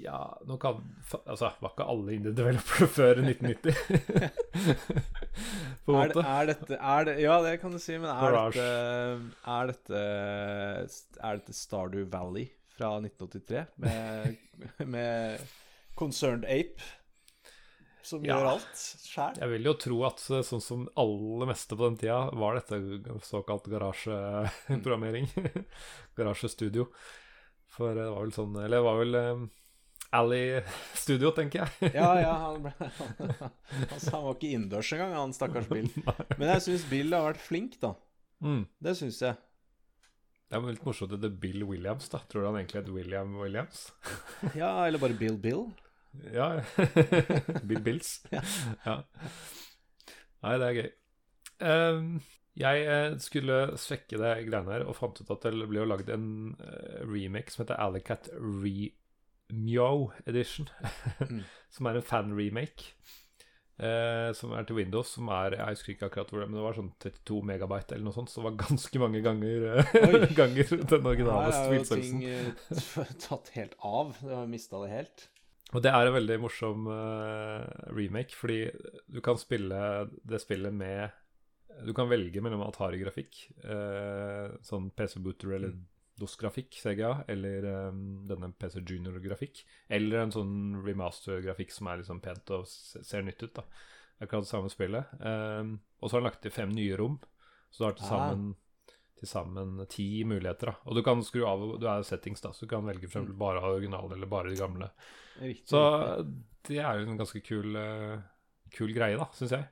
Ja, 0.00 0.18
nå 0.46 0.54
kan 0.62 0.78
Altså, 1.26 1.48
var 1.60 1.72
ikke 1.72 1.86
alle 1.92 2.14
indie-developere 2.16 2.86
før 2.98 3.20
1990? 3.22 4.90
På 5.86 5.94
en 5.94 6.00
Er, 6.00 6.08
det- 6.08 6.16
måte. 6.16 6.26
er 6.28 6.46
dette 6.50 6.78
er 6.78 7.04
det, 7.08 7.14
Ja, 7.22 7.38
det 7.42 7.54
kan 7.60 7.72
du 7.74 7.78
si, 7.82 7.96
men 7.98 8.10
er 8.10 8.36
dette, 8.36 8.68
er 9.46 9.66
dette 9.72 10.02
Er 11.20 11.40
dette 11.40 11.56
Stardew 11.56 12.06
Valley 12.12 12.48
fra 12.76 12.94
1983 13.00 13.66
med, 13.76 14.36
med 14.86 15.42
Concerned 15.98 16.44
Ape 16.48 16.80
som 18.02 18.24
Ja. 18.24 18.36
gjør 18.38 18.48
alt 18.54 18.82
sjæl? 19.04 19.38
Jeg 19.40 19.48
vil 19.52 19.68
jo 19.68 19.74
tro 19.74 19.98
at 20.08 20.22
eh, 20.30 20.42
sånn 20.46 20.62
som 20.64 20.88
aller 20.96 21.46
meste 21.50 21.76
på 21.76 21.86
den 21.88 21.96
tida, 22.00 22.18
var 22.32 22.58
dette 22.58 22.78
såkalt 23.26 23.68
garasjeprogrammering. 23.72 25.28
Garasjestudio. 26.18 26.88
For 27.70 27.94
det 27.94 28.08
var 28.10 28.24
vel 28.24 28.32
sånn 28.34 28.56
Eller 28.58 28.80
det 28.80 28.86
var 28.86 28.96
vel 28.98 29.14
um, 29.14 29.42
Alley 30.18 30.62
Studio, 30.98 31.30
tenker 31.36 31.62
jeg. 31.62 31.92
Ja, 32.00 32.08
ja, 32.18 32.32
han, 32.48 32.64
ble, 32.64 32.72
altså, 33.92 34.10
han 34.16 34.24
var 34.26 34.34
ikke 34.34 34.50
innendørs 34.56 34.90
engang, 34.96 35.14
han 35.14 35.36
stakkars 35.36 35.68
Bill. 35.70 35.86
Men 36.36 36.48
jeg 36.56 36.64
syns 36.66 36.88
Bill 36.90 37.14
har 37.14 37.28
vært 37.30 37.44
flink, 37.44 37.76
da. 37.82 37.92
Mm. 38.42 38.64
Det 38.82 38.96
syns 38.98 39.20
jeg. 39.22 39.38
Det 40.50 40.58
er 40.58 40.64
litt 40.66 40.82
morsomt 40.82 41.12
at 41.14 41.20
det 41.22 41.28
er 41.30 41.36
Bill 41.44 41.62
Williams, 41.68 42.08
da. 42.10 42.18
Tror 42.26 42.42
du 42.42 42.48
han 42.50 42.56
egentlig 42.58 42.80
het 42.80 42.88
William 42.90 43.36
Williams? 43.38 43.84
Ja, 44.58 44.72
eller 44.88 44.98
bare 44.98 45.14
Bill 45.14 45.36
Bill. 45.38 45.68
Ja. 46.34 46.50
Bill 47.68 47.80
Bills. 47.84 48.18
Ja. 48.32 48.42
Nei, 50.40 50.58
det 50.58 50.68
er 50.68 50.78
gøy. 50.78 50.90
Um, 51.60 52.12
jeg 52.60 52.84
eh, 52.88 53.14
skulle 53.22 53.58
svekke 53.78 54.18
det 54.20 54.32
greiene 54.48 54.74
her 54.74 54.86
og 54.88 54.96
fant 54.98 55.20
ut 55.20 55.30
at 55.32 55.46
det 55.46 55.68
ble 55.70 55.82
jo 55.82 55.88
lagd 55.88 56.10
en 56.12 56.28
eh, 56.58 57.02
remake 57.06 57.52
som 57.52 57.62
heter 57.62 57.80
Alicat 57.80 58.28
Remyo 58.34 60.10
Edition. 60.26 60.68
Mm. 61.22 61.44
som 61.74 61.88
er 61.88 62.00
en 62.00 62.06
fan-remake. 62.10 62.90
eh, 63.80 64.32
som 64.36 64.52
er 64.52 64.66
til 64.68 64.76
Windows, 64.76 65.14
som 65.14 65.30
er 65.32 65.56
Jeg 65.56 65.76
husker 65.76 65.94
ikke 65.94 66.10
akkurat 66.10 66.32
hvor 66.32 66.42
det 66.42 66.50
men 66.50 66.58
det 66.58 66.66
var 66.66 66.76
sånn 66.76 66.92
32 67.00 67.40
megabyte 67.52 67.96
eller 67.96 68.08
noe 68.10 68.18
sånt, 68.18 68.32
så 68.32 68.42
det 68.42 68.48
var 68.50 68.58
ganske 68.66 69.04
mange 69.04 69.22
ganger, 69.24 69.68
eh, 69.70 70.34
ganger 70.40 70.74
den 70.90 71.06
originale 71.14 71.54
Her 71.54 71.70
er 71.70 71.78
jo 71.78 71.86
ting 71.94 72.24
tatt 73.28 73.54
helt 73.56 73.78
av. 73.78 74.16
Du 74.20 74.34
har 74.34 74.50
mista 74.50 74.82
det 74.84 74.92
helt. 74.98 75.29
Og 75.70 75.84
det 75.84 75.92
er 75.94 76.08
en 76.08 76.16
veldig 76.16 76.36
morsom 76.42 76.88
uh, 76.90 77.62
remake, 77.94 78.34
fordi 78.34 78.64
du 79.06 79.20
kan 79.22 79.38
spille 79.38 79.78
det 80.26 80.40
spillet 80.42 80.74
med 80.74 81.14
Du 81.86 81.92
kan 81.94 82.10
velge 82.10 82.42
mellom 82.42 82.64
Atari-grafikk, 82.66 83.44
uh, 83.62 84.56
sånn 84.66 84.90
PC 84.96 85.20
Booter 85.22 85.54
eller 85.56 85.76
DOS-grafikk, 86.20 86.74
Sega, 86.82 87.12
eller 87.30 87.64
um, 87.88 88.02
denne 88.28 88.50
PC 88.58 88.82
Junior-grafikk, 88.82 89.62
eller 89.88 90.24
en 90.24 90.34
sånn 90.34 90.82
remaster-grafikk 90.84 91.72
som 91.72 91.88
er 91.88 92.02
liksom 92.02 92.20
pent 92.24 92.52
og 92.56 92.66
ser 92.68 93.24
nytt 93.24 93.46
ut. 93.46 93.54
da 93.56 93.64
Akkurat 94.20 94.44
det 94.44 94.50
samme 94.50 94.68
spillet. 94.68 95.14
Um, 95.22 95.78
og 96.00 96.10
så 96.10 96.16
har 96.16 96.20
han 96.20 96.28
lagt 96.28 96.42
til 96.44 96.52
fem 96.52 96.74
nye 96.76 96.98
rom, 97.00 97.16
så 97.72 97.80
du 97.80 97.86
har 97.86 97.96
til 97.96 98.10
Ah. 98.10 98.69
Til 99.20 99.28
sammen 99.28 99.82
ti 99.92 100.24
muligheter. 100.24 100.72
da 100.72 100.90
Og 100.90 100.96
du 100.96 101.02
kan 101.06 101.22
skru 101.24 101.44
av 101.48 101.64
Du 101.80 101.86
er 101.88 102.04
settings, 102.06 102.40
da, 102.40 102.52
så 102.52 102.66
du 102.66 102.70
kan 102.72 102.86
velge 102.86 103.06
for 103.06 103.20
eksempel 103.20 103.36
bare 103.38 103.60
originale 103.60 104.16
eller 104.16 104.30
bare 104.30 104.50
de 104.50 104.60
gamle. 104.60 104.90
Riktig. 105.40 105.68
Så 105.68 105.80
det 106.68 106.80
er 106.80 106.98
jo 106.98 107.08
en 107.08 107.20
ganske 107.20 107.40
kul, 107.44 107.76
eh, 107.76 108.18
kul 108.76 108.94
greie, 108.96 109.18
da, 109.20 109.28
syns 109.36 109.56
jeg. 109.56 109.68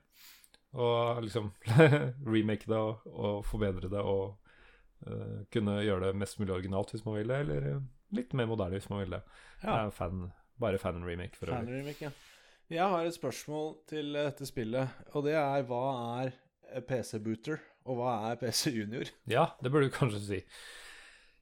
Og 0.77 1.23
liksom 1.25 1.51
remake 2.33 2.69
det 2.69 2.77
og, 2.77 3.05
og 3.09 3.45
forbedre 3.45 3.89
det 3.89 4.01
og 4.05 4.37
uh, 5.07 5.39
kunne 5.53 5.79
gjøre 5.81 6.09
det 6.09 6.19
mest 6.21 6.37
mulig 6.41 6.53
originalt 6.59 6.93
hvis 6.93 7.05
man 7.07 7.17
vil 7.17 7.33
det, 7.33 7.39
eller 7.45 7.69
eh, 7.71 7.87
litt 8.17 8.35
mer 8.37 8.49
moderne 8.49 8.77
hvis 8.77 8.89
man 8.91 9.01
vil 9.03 9.17
det. 9.17 9.23
Ja. 9.63 9.79
er 9.79 9.95
fan, 9.95 10.27
bare 10.61 10.81
fan 10.81 11.01
remake 11.05 11.37
for. 11.39 11.49
Fan-remake, 11.53 12.09
ja. 12.09 12.13
Jeg 12.69 12.85
har 12.85 13.01
et 13.01 13.17
spørsmål 13.17 13.71
til 13.89 14.13
dette 14.13 14.45
spillet, 14.45 15.01
og 15.17 15.25
det 15.25 15.33
er 15.41 15.65
hva 15.65 15.85
er 16.21 16.35
PC-booter, 16.85 17.57
og 17.85 17.97
hva 17.99 18.13
er 18.31 18.39
PC 18.41 18.71
Junior? 18.75 19.09
Ja, 19.31 19.47
det 19.63 19.71
burde 19.71 19.87
du 19.89 19.95
kanskje 19.95 20.19
si. 20.25 20.39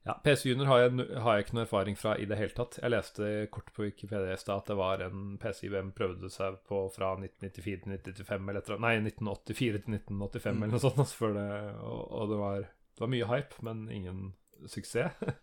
Ja, 0.06 0.14
PC 0.24 0.46
Junior 0.48 0.68
har 0.70 0.78
jeg, 0.86 1.06
har 1.20 1.34
jeg 1.36 1.44
ikke 1.44 1.56
noe 1.58 1.64
erfaring 1.66 1.96
fra 2.00 2.14
i 2.16 2.24
det 2.30 2.38
hele 2.38 2.54
tatt. 2.56 2.78
Jeg 2.80 2.92
leste 2.94 3.26
kort 3.52 3.68
på 3.76 3.84
Wikipedia 3.84 4.32
i 4.32 4.40
stad 4.40 4.62
at 4.62 4.70
det 4.70 4.76
var 4.78 5.02
en 5.04 5.34
PC 5.42 5.66
IBM 5.68 5.90
prøvde 5.98 6.30
seg 6.32 6.56
på 6.70 6.78
fra 6.94 7.10
1994 7.18 7.82
til 7.82 7.96
1995, 7.98 8.48
eller 8.54 8.80
nei, 8.86 8.94
1984 9.02 9.82
til 9.84 9.98
1985 9.98 10.54
Mm. 10.54 10.62
eller 10.62 10.72
noe 10.78 10.84
sånt. 10.86 11.02
altså, 11.02 11.32
det, 11.36 11.48
og, 11.82 12.00
og 12.22 12.30
det, 12.32 12.38
var, 12.40 12.64
det 12.96 13.04
var 13.04 13.12
mye 13.12 13.28
hype, 13.34 13.60
men 13.68 13.84
ingen 13.92 14.22
suksess. 14.66 15.18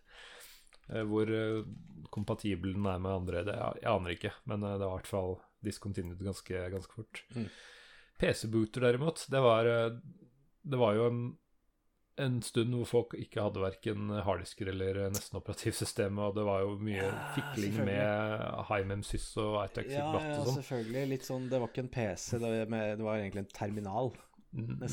Eh, 0.86 1.02
Hvor 1.02 1.26
eh, 1.34 1.64
kompatibel 2.14 2.76
den 2.76 2.84
er 2.86 3.00
med 3.02 3.10
andre, 3.10 3.40
det 3.42 3.56
jeg, 3.56 3.78
jeg 3.82 3.90
aner 3.90 4.12
ikke. 4.14 4.30
Men 4.46 4.62
eh, 4.62 4.76
det 4.78 4.86
var 4.86 4.92
i 4.92 4.98
hvert 5.00 5.08
fall 5.10 5.32
discontinued 5.66 6.20
ganske, 6.22 6.60
ganske 6.70 6.94
fort. 6.94 7.22
Mm. 7.34 7.48
PC-booter 8.22 8.84
derimot, 8.86 9.24
det 9.34 9.40
var, 9.42 9.66
det 10.66 10.78
var 10.80 10.94
jo 10.98 11.06
en, 11.10 11.20
en 12.18 12.36
stund 12.42 12.72
hvor 12.78 12.88
folk 12.88 13.14
ikke 13.20 13.42
hadde 13.44 13.60
verken 13.62 14.08
harddisker 14.24 14.70
eller 14.72 15.00
eh, 15.04 15.10
nesten 15.14 15.38
operativsystemet, 15.40 16.22
og 16.30 16.36
det 16.38 16.44
var 16.48 16.62
jo 16.64 16.76
mye 16.80 17.02
Ja, 17.04 17.10
fikling 17.36 17.76
med 17.86 18.64
HiMemSys 18.70 19.26
og 19.42 19.58
Itex 19.66 19.92
Ja, 19.94 20.06
Blatt 20.14 20.30
ja, 20.30 20.38
og 20.40 20.46
sånn. 20.48 20.60
selvfølgelig. 20.62 21.08
Litt 21.12 21.26
sånn, 21.28 21.50
det 21.52 21.60
var 21.62 21.72
ikke 21.72 21.84
en 21.86 21.92
PC, 21.98 22.38
det 22.40 22.46
var, 22.54 22.70
med, 22.76 22.96
det 23.00 23.04
var 23.10 23.20
egentlig 23.20 23.44
en 23.46 23.52
terminal. 23.58 24.14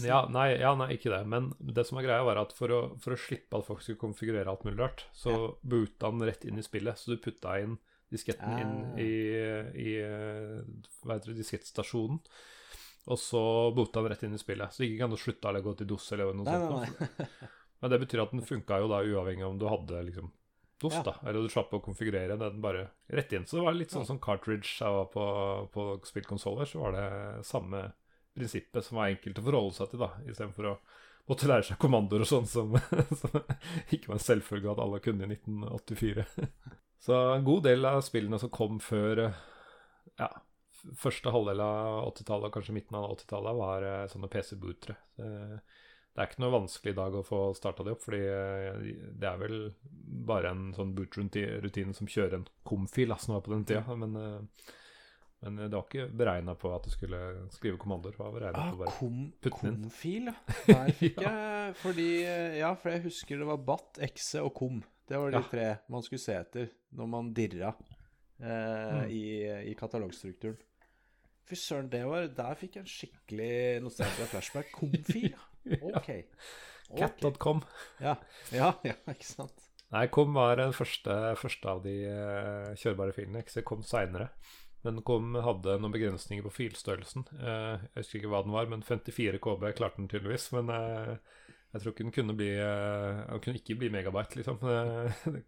Ja, 0.03 0.17
nei, 0.27 0.57
ja, 0.59 0.73
nei, 0.75 0.89
ikke 0.97 1.13
det. 1.13 1.21
Men 1.31 1.53
det 1.63 1.85
som 1.87 1.95
er 2.01 2.03
greia, 2.03 2.23
var 2.27 2.41
at 2.41 2.51
for 2.57 2.73
å, 2.75 2.79
for 2.99 3.15
å 3.15 3.19
slippe 3.19 3.55
at 3.61 3.67
folk 3.69 3.79
skulle 3.85 4.01
konfigurere 4.01 4.51
alt 4.51 4.65
mulig 4.67 4.81
rart, 4.81 5.05
så 5.15 5.31
Ja. 5.31 5.51
boota 5.63 6.09
den 6.11 6.25
rett 6.27 6.43
inn 6.49 6.59
i 6.59 6.65
spillet. 6.65 6.99
Så 6.99 7.13
du 7.15 7.21
putta 7.23 7.53
inn 7.63 7.77
disketten 8.11 8.59
inn 8.59 8.73
Ah. 8.91 8.97
i, 8.99 9.13
i 9.79 9.93
eh, 10.03 10.59
hva 11.05 11.15
heter 11.15 11.31
det, 11.31 11.37
diskettstasjonen. 11.39 12.19
Og 13.11 13.19
så 13.19 13.39
bota 13.75 13.99
den 14.01 14.13
rett 14.13 14.23
inn 14.23 14.35
i 14.37 14.39
spillet. 14.39 14.71
Så 14.71 14.85
ikke 14.85 15.01
kan 15.01 15.11
du 15.11 15.17
slutte 15.19 15.49
eller 15.49 15.63
gå 15.65 15.73
til 15.75 15.89
DOS 15.89 16.05
eller 16.15 16.29
noe 16.37 16.45
Nei, 16.47 16.59
sånt. 16.61 17.01
nei, 17.01 17.09
nei. 17.19 17.49
Men 17.83 17.91
det 17.91 17.99
betyr 18.05 18.21
at 18.23 18.31
den 18.31 18.45
funka 18.47 18.77
jo 18.79 18.87
da 18.87 19.01
uavhengig 19.03 19.43
om 19.43 19.57
du 19.59 19.65
hadde 19.67 20.03
liksom 20.07 20.29
DOS, 20.79 20.93
Ja. 20.95 21.01
da. 21.09 21.13
Eller 21.27 21.43
du 21.43 21.51
slapp 21.51 21.73
å 21.75 21.81
konfigurere 21.83 22.37
den 22.39 22.61
bare 22.63 22.85
rett 23.11 23.33
inn. 23.35 23.43
Så 23.47 23.57
det 23.59 23.65
var 23.65 23.75
litt 23.75 23.91
sånn 23.91 24.07
som 24.07 24.19
cartridge 24.23 24.71
jeg 24.79 24.95
var 24.95 25.09
på, 25.11 25.25
på 25.75 25.87
spillkonsoller. 26.07 26.65
Så 26.69 26.79
var 26.79 26.95
det 26.95 27.43
samme 27.47 27.89
prinsippet 28.35 28.87
som 28.87 28.97
var 29.01 29.11
enkelt 29.11 29.39
å 29.39 29.43
forholde 29.45 29.75
seg 29.77 29.91
til, 29.91 29.99
da. 30.05 30.09
Istedenfor 30.31 30.69
å 30.71 30.77
måtte 31.29 31.47
lære 31.51 31.67
seg 31.67 31.77
kommandoer 31.79 32.23
og 32.25 32.27
sånn 32.31 32.47
som, 32.51 32.71
som 33.21 33.35
ikke 33.95 34.09
var 34.11 34.17
en 34.17 34.23
selvfølge 34.29 34.71
at 34.73 34.81
alle 34.83 35.03
kunne 35.03 35.27
i 35.27 35.35
1984. 35.35 36.25
Så 37.03 37.19
en 37.35 37.43
god 37.43 37.65
del 37.67 37.83
av 37.87 37.99
spillene 38.03 38.39
som 38.39 38.51
kom 38.51 38.79
før 38.83 39.25
eh, 39.25 39.39
ja, 40.23 40.29
første 40.99 41.31
halvdel 41.31 41.61
av 41.63 42.09
80-tallet 42.11 42.49
og 42.49 42.53
kanskje 42.57 42.75
midten 42.75 42.97
av 42.99 43.09
80-tallet, 43.15 43.55
var 43.59 43.83
eh, 43.87 44.03
sånne 44.11 44.29
PC-bootere. 44.33 44.95
Det 46.13 46.21
er 46.21 46.27
ikke 46.29 46.43
noe 46.43 46.53
vanskelig 46.59 46.91
i 46.93 46.97
dag 46.99 47.15
å 47.17 47.23
få 47.25 47.37
starta 47.57 47.81
det 47.87 47.95
opp, 47.95 48.03
fordi 48.05 48.19
eh, 48.21 48.83
det 49.17 49.25
er 49.31 49.39
vel 49.41 49.55
bare 50.27 50.51
en 50.53 50.67
sånn 50.77 50.91
boot-rutine 50.93 51.95
som 51.97 52.05
kjører 52.11 52.35
en 52.41 52.47
kom-fil, 52.67 53.15
som 53.17 53.33
var 53.37 53.41
på 53.47 53.53
den 53.55 53.63
tida. 53.65 53.95
Men, 53.97 54.13
eh, 54.19 54.67
men 55.43 55.57
det 55.63 55.71
var 55.73 55.87
ikke 55.87 56.05
beregna 56.15 56.53
på 56.55 56.69
at 56.75 56.85
du 56.85 56.91
skulle 56.93 57.17
skrive 57.51 57.79
kommandoer. 57.81 58.13
Det 58.15 58.21
var 58.21 58.45
Ah, 58.53 58.69
på 58.71 58.77
bare 58.83 58.93
kom, 58.99 59.17
putte 59.41 59.63
den 59.65 59.73
inn. 59.73 59.81
komfil, 59.89 60.29
ja. 60.29 60.35
Der 60.67 60.91
fikk 60.99 61.17
jeg 61.25 61.73
Fordi 61.81 62.09
Ja, 62.59 62.69
for 62.79 62.93
jeg 62.93 63.03
husker 63.09 63.41
det 63.41 63.47
var 63.49 63.57
BAT, 63.57 63.97
exe 64.05 64.43
og 64.45 64.53
kom. 64.55 64.83
Det 65.09 65.17
var 65.19 65.31
de 65.33 65.41
Ja. 65.41 65.49
tre 65.51 65.65
man 65.91 66.01
skulle 66.05 66.21
se 66.23 66.33
etter 66.37 66.69
når 66.95 67.09
man 67.11 67.33
dirra 67.33 67.73
eh, 67.73 68.93
Mm. 68.93 69.09
i, 69.09 69.25
i 69.71 69.73
katalogstrukturen. 69.75 70.57
Fy 71.49 71.57
søren, 71.59 71.89
det 71.91 72.03
var 72.07 72.29
Der 72.37 72.55
fikk 72.59 72.77
jeg 72.77 72.85
en 72.85 72.93
skikkelig 72.93 73.81
nostalgia 73.83 74.27
flashback. 74.31 74.71
Komfil, 74.75 75.31
ja. 75.33 75.79
Ok. 75.91 76.09
Cat.com. 76.97 77.63
Ja. 78.03 78.17
ja, 78.53 78.73
ja, 78.85 78.95
ikke 79.09 79.27
sant. 79.27 79.69
Nei, 79.93 80.07
kom 80.13 80.33
var 80.33 80.57
den 80.57 80.73
første, 80.73 81.13
første 81.37 81.69
av 81.69 81.83
de 81.85 81.93
eh, 82.09 82.73
kjørbare 82.81 83.13
filene. 83.15 83.43
XC 83.45 83.61
kom 83.67 83.83
seinere. 83.85 84.31
Men 84.83 84.99
kom 85.05 85.35
hadde 85.39 85.77
noen 85.79 85.93
begrensninger 85.93 86.43
på 86.47 86.53
filstørrelsen. 86.55 87.27
Eh, 87.37 87.83
jeg 87.93 88.01
husker 88.01 88.19
ikke 88.19 88.33
hva 88.33 88.41
den 88.45 88.55
var, 88.55 88.69
men 88.71 88.85
54 88.85 89.39
KB 89.43 89.69
klarte 89.77 90.01
den 90.01 90.09
tydeligvis. 90.11 90.49
Men 90.55 90.71
eh, 90.73 91.13
jeg 91.73 91.83
tror 91.83 91.93
ikke 91.93 92.07
den 92.07 92.15
kunne 92.15 92.37
bli 92.37 92.49
Den 92.57 93.43
kunne 93.43 93.61
ikke 93.61 93.77
bli 93.81 93.91
megabyte, 93.93 94.41
liksom. 94.41 94.59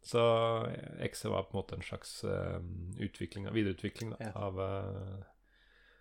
Eh, 0.00 0.06
Så 0.06 0.22
Exe 1.04 1.28
var 1.28 1.42
på 1.44 1.54
en 1.54 1.60
måte 1.62 1.76
en 1.76 1.82
slags 1.84 2.24
eh, 2.24 2.60
utvikling, 3.04 3.50
videreutvikling 3.52 4.14
da, 4.16 4.24
Ja. 4.24 4.32
av 4.48 4.60
eh, 4.60 5.22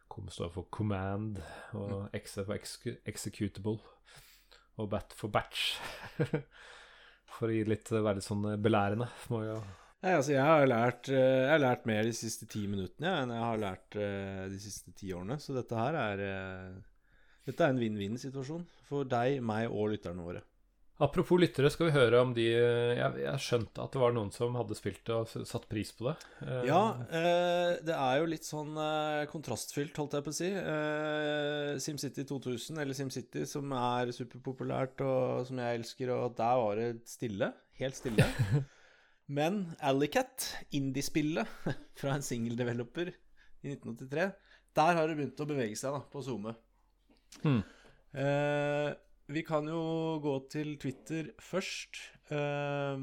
KOM 0.09 0.29
står 0.33 0.49
for 0.53 0.67
Command, 0.71 1.38
og 1.77 2.09
Exe 2.13 2.45
for 2.45 2.55
Executable, 3.05 3.77
og 4.77 4.89
BAT 4.89 5.13
for 5.13 5.29
Batch. 5.29 5.75
For 7.39 7.47
å 7.47 7.53
gi 7.53 7.62
litt, 7.63 7.88
være 7.93 8.17
litt 8.17 8.25
sånn 8.25 8.41
belærende. 8.59 9.05
Må 9.31 9.43
jo 9.45 9.59
Nei, 10.01 10.12
altså, 10.15 10.31
jeg 10.33 10.43
har 10.43 10.65
lært, 10.67 11.09
eh, 11.12 11.43
jeg 11.45 11.51
har 11.53 11.59
lært 11.62 11.85
mer 11.88 12.03
de 12.07 12.12
siste 12.15 12.47
ti 12.49 12.65
minuttene 12.67 13.07
ja, 13.07 13.21
enn 13.23 13.31
jeg 13.35 13.43
har 13.45 13.57
lært 13.62 13.95
eh, 13.99 14.45
de 14.51 14.59
siste 14.59 14.91
ti 14.97 15.12
årene. 15.15 15.38
Så 15.39 15.53
dette 15.55 15.75
her 15.77 15.95
er 15.99 16.23
eh, 16.25 16.73
Dette 17.45 17.63
er 17.65 17.73
en 17.73 17.79
vinn-vinn-situasjon 17.79 18.65
for 18.89 19.03
deg, 19.07 19.39
meg 19.45 19.69
og 19.71 19.91
lytterne 19.93 20.23
våre. 20.25 20.41
Apropos 20.99 21.39
lyttere, 21.39 21.69
skal 21.71 21.88
vi 21.88 21.93
høre 21.95 22.19
om 22.19 22.33
de 22.35 22.43
Jeg, 22.49 23.21
jeg 23.23 23.39
skjønte 23.39 23.83
at 23.85 23.93
det 23.95 24.01
var 24.01 24.12
noen 24.15 24.33
som 24.35 24.57
hadde 24.59 24.75
spilt 24.75 24.99
det 25.07 25.15
og 25.15 25.45
satt 25.47 25.67
pris 25.71 25.93
på 25.95 26.09
det. 26.09 26.15
Eh, 26.43 26.65
Ja, 26.67 26.81
eh, 27.07 27.77
det 27.88 27.95
er 27.95 28.19
jo 28.19 28.27
litt 28.27 28.47
sånn 28.47 28.75
eh, 28.83 29.23
kontrastfylt, 29.31 29.95
holdt 29.95 30.17
jeg 30.17 30.25
på 30.27 30.33
å 30.33 30.38
si. 30.41 30.49
Eh, 30.51 31.71
SimCity 31.79 32.27
2000, 32.27 32.81
eller 32.83 32.97
SimCity, 32.97 33.45
som 33.47 33.71
er 33.79 34.12
superpopulært, 34.15 34.99
og 35.07 35.47
som 35.47 35.63
jeg 35.63 35.79
elsker, 35.79 36.12
og 36.17 36.35
der 36.35 36.59
var 36.65 36.83
det 36.83 36.89
stille. 37.07 37.53
Helt 37.79 37.95
stille. 37.95 38.27
Men 39.39 39.62
Alicat, 39.85 40.49
indiespillet 40.75 41.47
fra 42.01 42.17
en 42.17 42.25
singeldeveloper 42.25 43.13
i 43.13 43.71
1983, 43.71 44.31
der 44.79 44.97
har 44.99 45.07
det 45.07 45.15
begynt 45.19 45.39
å 45.43 45.47
bevege 45.47 45.79
seg 45.79 45.95
da, 45.95 46.03
på 46.12 46.27
SoMe. 46.27 46.57
Hmm. 47.43 47.62
Eh, 48.19 48.89
vi 49.30 49.44
kan 49.46 49.68
jo 49.70 50.18
gå 50.24 50.32
til 50.50 50.72
Twitter 50.82 51.28
først. 51.44 52.00
Eh, 52.34 52.98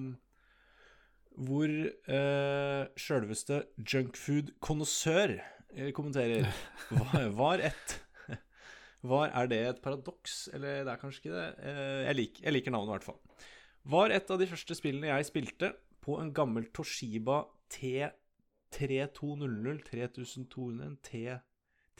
hvor 1.36 1.68
eh, 1.68 2.88
sjølveste 2.96 3.66
junkfood-konnoissør 3.76 5.36
eh, 5.36 5.92
kommenterer 5.94 6.48
var, 6.98 7.28
var 7.36 7.58
et 7.70 8.02
Var 9.06 9.28
Er 9.28 9.46
det 9.46 9.66
et 9.68 9.82
paradoks? 9.84 10.48
Eller 10.56 10.82
det 10.82 10.92
er 10.92 10.98
kanskje 10.98 11.20
ikke 11.22 11.36
det. 11.36 11.50
Eh, 11.62 12.02
jeg, 12.08 12.14
lik, 12.16 12.40
jeg 12.42 12.52
liker 12.56 12.70
navnet, 12.74 12.88
i 12.88 12.92
hvert 12.96 13.08
fall. 13.10 13.20
Var 13.86 14.10
et 14.16 14.30
av 14.32 14.38
de 14.40 14.46
første 14.50 14.74
spillene 14.74 15.12
jeg 15.12 15.28
spilte 15.28 15.68
på 16.02 16.12
en 16.22 16.32
gammel 16.34 16.64
Toshiba 16.74 17.38
T3200 17.70 19.82
3200 19.90 20.96
T, 21.06 21.10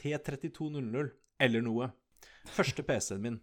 T3200 0.01 1.07
eller 1.47 1.61
noe. 1.63 1.87
Første 2.57 2.83
PC-en 2.87 3.23
min. 3.23 3.39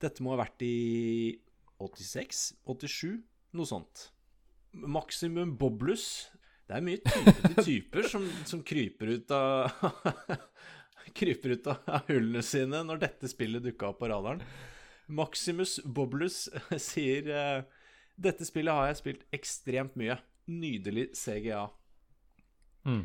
Dette 0.00 0.24
må 0.24 0.34
ha 0.34 0.40
vært 0.40 0.62
i 0.64 1.36
86, 1.80 2.42
87, 2.68 3.20
noe 3.56 3.68
sånt. 3.68 4.08
Maximum 4.72 5.56
Boblus. 5.60 6.30
Det 6.68 6.76
er 6.78 6.84
mye 6.86 7.00
typer 7.02 7.40
til 7.40 7.64
typer 7.70 8.08
som, 8.08 8.26
som 8.46 8.62
kryper 8.62 9.16
ut 9.16 9.32
av 9.34 9.72
kryper 11.18 11.56
ut 11.56 11.70
av 11.72 12.04
hullene 12.06 12.42
sine 12.46 12.84
når 12.86 13.00
dette 13.02 13.30
spillet 13.32 13.64
dukka 13.64 13.90
opp 13.90 14.00
på 14.02 14.10
radaren. 14.12 14.44
Maximus 15.10 15.80
Boblus 15.84 16.44
sier 16.90 17.30
eh, 17.34 17.62
dette 18.20 18.46
spillet 18.46 18.76
har 18.76 18.90
jeg 18.90 19.00
spilt 19.00 19.24
ekstremt 19.34 19.96
mye. 19.98 20.20
Nydelig 20.50 21.10
CGA. 21.18 21.66
Mm. 22.86 23.04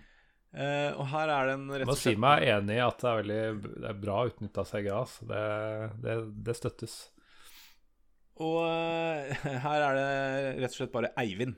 Eh, 0.55 0.91
og 0.95 1.09
her 1.11 1.27
er 1.35 1.49
det 1.49 1.53
en 1.57 1.65
rett 1.67 1.81
Jeg 1.83 1.89
må 1.89 1.95
og 1.97 1.99
si 1.99 2.13
meg 2.15 2.45
enig 2.47 2.77
i 2.77 2.83
at 2.85 3.01
det 3.01 3.09
er 3.11 3.17
veldig 3.19 3.73
det 3.83 3.89
er 3.89 3.97
bra 4.05 4.21
utnytta 4.29 4.63
CGA. 4.69 5.01
Så 5.11 5.27
det, 5.27 5.41
det, 6.05 6.15
det 6.47 6.55
støttes. 6.55 6.95
Og 8.39 8.61
uh, 8.63 9.45
her 9.65 9.83
er 9.89 9.97
det 9.99 10.07
rett 10.63 10.71
og 10.73 10.77
slett 10.79 10.95
bare 10.95 11.11
Eivind. 11.21 11.57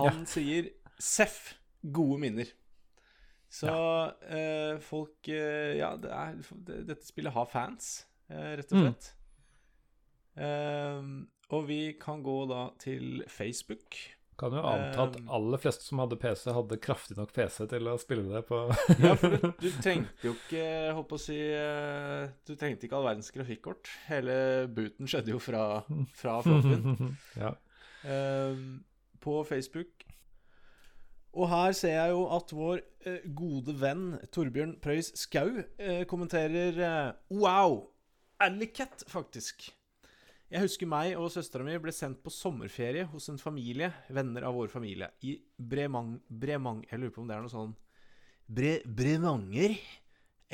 Han 0.00 0.24
sier 0.26 0.72
Seff, 0.98 1.54
gode 1.82 2.20
minner. 2.22 2.50
Så 3.54 3.70
eh, 4.26 4.78
folk 4.82 5.28
eh, 5.30 5.76
Ja, 5.78 5.92
det 5.98 6.10
er, 6.10 6.36
det, 6.66 6.78
dette 6.88 7.06
spillet 7.06 7.34
har 7.34 7.46
fans, 7.50 7.92
rett 8.30 8.72
og 8.74 8.78
Mm. 8.80 8.86
slett. 8.88 9.08
Eh, 10.34 11.02
og 11.54 11.66
vi 11.68 11.80
kan 12.00 12.22
gå 12.26 12.34
da 12.50 12.64
til 12.82 13.22
Facebook. 13.30 13.94
Kan 14.38 14.54
jo 14.56 14.62
anta 14.66 15.04
at 15.06 15.18
Um, 15.20 15.28
aller 15.36 15.60
fleste 15.62 15.86
som 15.86 16.00
hadde 16.02 16.16
PC, 16.18 16.48
hadde 16.56 16.78
kraftig 16.82 17.14
nok 17.18 17.30
PC 17.34 17.68
til 17.70 17.90
å 17.90 17.94
spille 18.02 18.24
det 18.32 18.40
på 18.48 18.62
Ja, 19.04 19.12
for 19.20 19.36
du, 19.36 19.44
du 19.62 19.68
trengte 19.84 20.26
jo 20.26 20.32
ikke 20.34 20.64
Holdt 20.96 21.10
på 21.12 21.18
å 21.18 21.22
si 21.22 21.36
eh, 21.38 22.24
Du 22.48 22.54
trengte 22.58 22.88
ikke 22.88 22.98
all 22.98 23.06
verdens 23.06 23.30
grafikkort. 23.34 23.90
Hele 24.08 24.34
booten 24.74 25.10
skjedde 25.10 25.34
jo 25.34 25.42
fra, 25.42 25.84
fra 26.18 26.40
floppyen. 26.44 27.14
ja. 27.44 27.54
Ehm, 28.04 28.82
på 29.22 29.38
Facebook. 29.48 30.04
Og 31.34 31.48
her 31.50 31.72
ser 31.72 31.94
jeg 31.96 32.10
jo 32.14 32.26
at 32.36 32.52
vår 32.54 32.82
uh, 33.08 33.22
gode 33.34 33.74
venn 33.80 34.04
Torbjørn 34.34 34.76
Preus 34.84 35.10
Skau 35.18 35.48
uh, 35.56 36.02
kommenterer 36.10 36.78
uh, 36.78 37.16
Wow! 37.32 37.88
Alicat, 38.44 39.02
faktisk. 39.10 39.70
Jeg 40.54 40.68
husker 40.68 40.86
meg 40.86 41.16
og 41.18 41.32
søstera 41.34 41.64
mi 41.66 41.72
ble 41.82 41.90
sendt 41.90 42.20
på 42.22 42.30
sommerferie 42.30 43.08
hos 43.10 43.24
en 43.32 43.40
familie, 43.42 43.88
venner 44.06 44.44
av 44.46 44.54
vår 44.54 44.68
familie, 44.70 45.08
i 45.26 45.32
Bremang... 45.58 46.12
Bremang 46.30 46.84
jeg 46.86 47.00
lurer 47.00 47.14
på 47.16 47.24
om 47.24 47.26
det 47.26 47.34
er 47.34 47.42
noe 47.42 47.50
sånn 47.50 47.72
Bre, 48.46 48.76
Bremanger. 48.86 49.74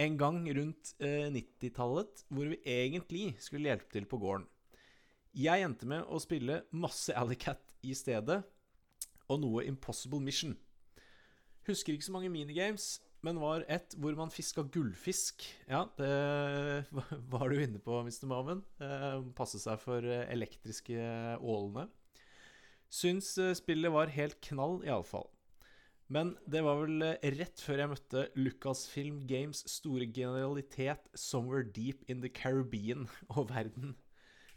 En 0.00 0.16
gang 0.16 0.38
rundt 0.56 0.94
eh, 1.04 1.26
90-tallet, 1.34 2.24
hvor 2.32 2.48
vi 2.48 2.56
egentlig 2.64 3.26
skulle 3.44 3.68
hjelpe 3.68 3.92
til 3.92 4.08
på 4.08 4.16
gården. 4.22 4.46
Jeg 5.36 5.66
endte 5.66 5.90
med 5.92 6.08
å 6.08 6.22
spille 6.24 6.62
masse 6.72 7.12
Alicat 7.12 7.60
i 7.84 7.92
stedet, 7.92 8.40
og 9.28 9.42
noe 9.44 9.66
Impossible 9.68 10.22
Mission. 10.24 10.56
Husker 11.68 11.92
ikke 11.92 12.08
så 12.08 12.16
mange 12.16 12.32
minigames, 12.32 13.02
men 13.26 13.40
var 13.40 13.64
et 13.68 13.94
hvor 14.00 14.16
man 14.16 14.32
fiska 14.32 14.64
gullfisk. 14.72 15.44
Ja, 15.68 15.84
det 15.98 16.86
var 17.32 17.50
du 17.50 17.60
inne 17.60 17.80
på, 17.82 18.00
Mr. 18.06 18.24
Maven. 18.30 18.62
Eh, 18.80 19.20
passe 19.36 19.60
seg 19.60 19.80
for 19.82 20.04
eh, 20.04 20.24
elektriske 20.32 20.96
ålene. 21.36 21.88
Syns 22.90 23.34
eh, 23.38 23.52
spillet 23.58 23.92
var 23.92 24.12
helt 24.14 24.40
knall, 24.48 24.80
iallfall. 24.88 25.28
Men 26.10 26.32
det 26.50 26.64
var 26.66 26.80
vel 26.80 27.04
rett 27.36 27.60
før 27.62 27.84
jeg 27.84 27.90
møtte 27.92 28.22
Lucasfilm 28.34 29.20
Games 29.30 29.60
store 29.70 30.08
genialitet 30.10 31.06
'Somewhere 31.14 31.62
Deep 31.62 32.02
in 32.10 32.24
the 32.24 32.32
Caribbean' 32.32 33.06
og 33.36 33.52
verden 33.52 33.94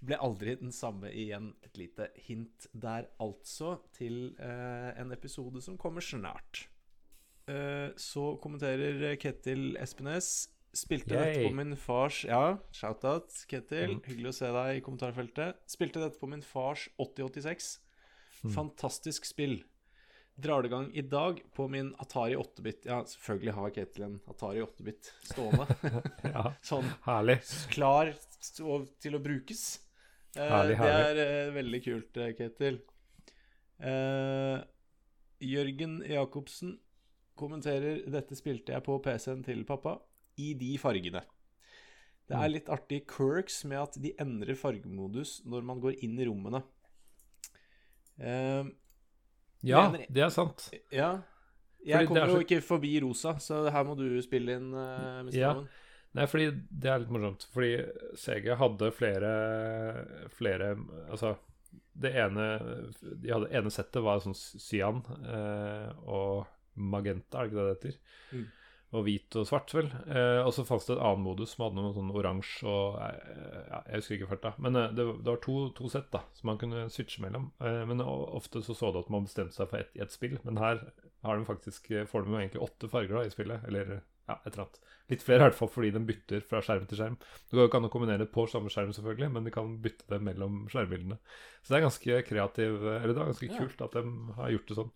ble 0.04 0.17
aldri 0.17 0.56
den 0.60 0.73
samme 0.73 1.12
igjen. 1.12 1.54
Et 1.63 1.78
lite 1.78 2.10
hint 2.26 2.65
der, 2.73 3.06
altså, 3.21 3.78
til 3.95 4.34
en 4.39 5.13
episode 5.15 5.62
som 5.63 5.78
kommer 5.80 6.04
snart. 6.04 6.65
Eh, 7.49 7.89
så 7.99 8.34
kommenterer 8.43 9.15
Ketil 9.19 9.73
Espenes. 9.82 10.49
Spilte 10.73 11.13
dette 11.13 11.43
på 11.45 11.53
min 11.53 11.75
fars 11.77 12.23
Ja, 12.25 12.56
shout-out, 12.73 13.36
Ketil. 13.49 13.97
Mm. 13.97 13.99
Hyggelig 14.08 14.32
å 14.32 14.38
se 14.39 14.49
deg 14.56 14.79
i 14.79 14.82
kommentarfeltet. 14.86 15.60
Spilte 15.69 16.01
dette 16.01 16.17
på 16.21 16.29
min 16.32 16.41
fars 16.45 16.88
8086. 16.97 17.75
Mm. 18.43 18.56
Fantastisk 18.56 19.27
spill. 19.29 19.60
Drar 20.34 20.63
det 20.63 20.71
i 20.71 20.73
gang 20.73 20.88
i 20.97 21.03
dag 21.06 21.43
på 21.53 21.67
min 21.69 21.91
Atari 22.01 22.34
8-bit. 22.39 22.88
Ja, 22.89 23.03
selvfølgelig 23.06 23.53
har 23.53 23.73
Ketil 23.75 24.06
en 24.08 24.15
Atari 24.32 24.63
8-bit 24.65 25.12
stående. 25.29 25.67
ja. 26.34 26.47
sånn 26.71 26.89
Herlig. 27.06 27.38
klar 27.69 28.10
til 28.58 29.19
å 29.19 29.21
brukes. 29.21 29.67
Herlig, 30.34 30.79
Herlig, 30.79 31.19
Det 31.19 31.27
er 31.27 31.43
eh, 31.43 31.53
veldig 31.53 31.82
kult, 31.86 32.17
eh, 32.17 32.34
Ketil. 32.39 32.82
Eh, 33.84 34.58
Jørgen 35.43 35.99
Jacobsen 36.10 36.79
kommenterer 37.39 38.04
Dette 38.12 38.36
spilte 38.38 38.74
jeg 38.76 38.84
på 38.86 39.00
PC-en 39.04 39.43
til 39.43 39.63
pappa 39.65 39.98
i 40.38 40.54
de 40.58 40.76
fargene. 40.82 41.22
Det 42.28 42.38
er 42.38 42.48
Mm. 42.48 42.54
litt 42.54 42.69
artig 42.72 43.02
quirks 43.08 43.65
med 43.65 43.78
at 43.82 43.98
de 44.02 44.13
endrer 44.19 44.56
fargemodus 44.56 45.41
når 45.46 45.63
man 45.63 45.80
går 45.84 45.98
inn 46.04 46.17
i 46.19 46.26
rommene. 46.30 46.63
Uh, 48.19 48.69
Ja, 49.63 49.89
Mener- 49.89 50.08
det 50.12 50.24
er 50.24 50.30
sant. 50.30 50.69
ja. 50.91 51.22
Jeg 51.86 51.96
fordi 51.96 52.08
kommer 52.08 52.28
så... 52.28 52.36
jo 52.36 52.43
ikke 52.46 52.62
forbi 52.63 53.00
rosa, 53.04 53.34
så 53.39 53.69
her 53.72 53.84
må 53.84 53.96
du 53.98 54.22
spille 54.22 54.56
inn, 54.58 54.74
uh, 54.74 55.22
Mr. 55.24 55.36
Ja. 55.36 55.54
Nei, 56.15 56.26
fordi 56.28 56.50
det 56.69 56.89
er 56.91 57.00
litt 57.00 57.10
morsomt. 57.12 57.48
Fordi 57.52 57.69
CG 58.15 58.56
hadde 58.60 58.91
flere 58.93 60.28
flere 60.38 60.76
Altså, 61.10 61.36
det 62.00 62.12
ene 62.15 62.46
De 63.22 63.32
hadde 63.34 63.50
ene 63.52 63.72
settet 63.74 64.04
var 64.04 64.19
sånn 64.22 64.36
cyan 64.36 65.02
uh, 65.26 65.91
og 66.06 66.46
magenta, 66.75 67.39
er 67.39 67.47
det 67.47 67.51
ikke 67.51 67.62
det 67.62 67.65
det 67.69 67.77
heter? 67.77 67.97
Mm. 68.33 68.51
Og 68.93 69.01
hvit 69.07 69.36
og 69.41 69.47
svart, 69.49 69.71
vel. 69.73 69.88
Eh, 70.05 70.39
og 70.45 70.51
så 70.53 70.62
fantes 70.69 70.86
det 70.86 70.93
et 70.99 71.01
annen 71.01 71.23
modus 71.25 71.55
som 71.55 71.63
hadde 71.65 71.81
noe 71.81 71.95
sånn 71.95 72.12
oransje 72.13 72.67
og 72.69 72.99
eh, 73.01 73.63
ja, 73.71 73.79
Jeg 73.89 74.03
husker 74.03 74.17
ikke 74.19 74.27
farta. 74.36 74.51
Men 74.62 74.75
eh, 74.77 74.91
det, 74.93 75.05
det 75.25 75.31
var 75.31 75.39
to, 75.41 75.55
to 75.73 75.89
sett 75.89 76.12
da 76.13 76.21
som 76.38 76.51
man 76.51 76.59
kunne 76.62 76.83
switche 76.93 77.23
mellom. 77.25 77.47
Eh, 77.57 77.81
men 77.89 78.03
ofte 78.05 78.62
så 78.62 78.75
så 78.77 78.91
du 78.93 78.99
at 79.01 79.09
man 79.09 79.25
bestemte 79.25 79.57
seg 79.57 79.71
for 79.71 79.81
ett 79.81 79.97
i 79.97 80.03
ett 80.05 80.13
spill. 80.13 80.38
Men 80.45 80.62
her 80.62 80.83
har 81.25 81.39
de 81.41 81.47
faktisk, 81.49 81.89
eh, 81.89 82.05
får 82.05 82.27
de 82.27 82.36
jo 82.36 82.41
egentlig 82.43 82.62
åtte 82.67 82.91
farger 82.91 83.17
da 83.17 83.23
i 83.25 83.33
spillet. 83.33 83.65
Eller 83.71 83.95
ja, 84.29 84.38
et 84.45 84.51
eller 84.53 84.67
annet. 84.67 84.77
Litt 85.09 85.25
flere 85.25 85.41
i 85.41 85.47
hvert 85.49 85.57
fall 85.57 85.73
fordi 85.73 85.89
de 85.97 86.03
bytter 86.13 86.45
fra 86.53 86.62
skjerm 86.63 86.86
til 86.88 87.01
skjerm. 87.01 87.17
Det 87.17 87.57
går 87.57 87.65
jo 87.65 87.71
ikke 87.71 87.81
an 87.81 87.89
å 87.89 87.91
kombinere 87.97 88.29
på 88.38 88.45
samme 88.47 88.69
skjerm, 88.71 88.93
selvfølgelig, 88.95 89.31
men 89.33 89.49
de 89.49 89.51
kan 89.57 89.73
bytte 89.83 90.05
det 90.13 90.21
mellom 90.29 90.62
skjermbildene. 90.69 91.17
Så 91.65 91.73
det 91.73 91.81
er 91.81 91.88
ganske 91.89 92.21
kreativ 92.29 92.77
Eller 92.93 93.09
det 93.09 93.17
er 93.17 93.33
ganske 93.33 93.49
Ja. 93.49 93.57
kult 93.57 93.81
at 93.89 93.97
de 93.97 94.05
har 94.38 94.53
gjort 94.53 94.69
det 94.69 94.77
sånn. 94.83 94.93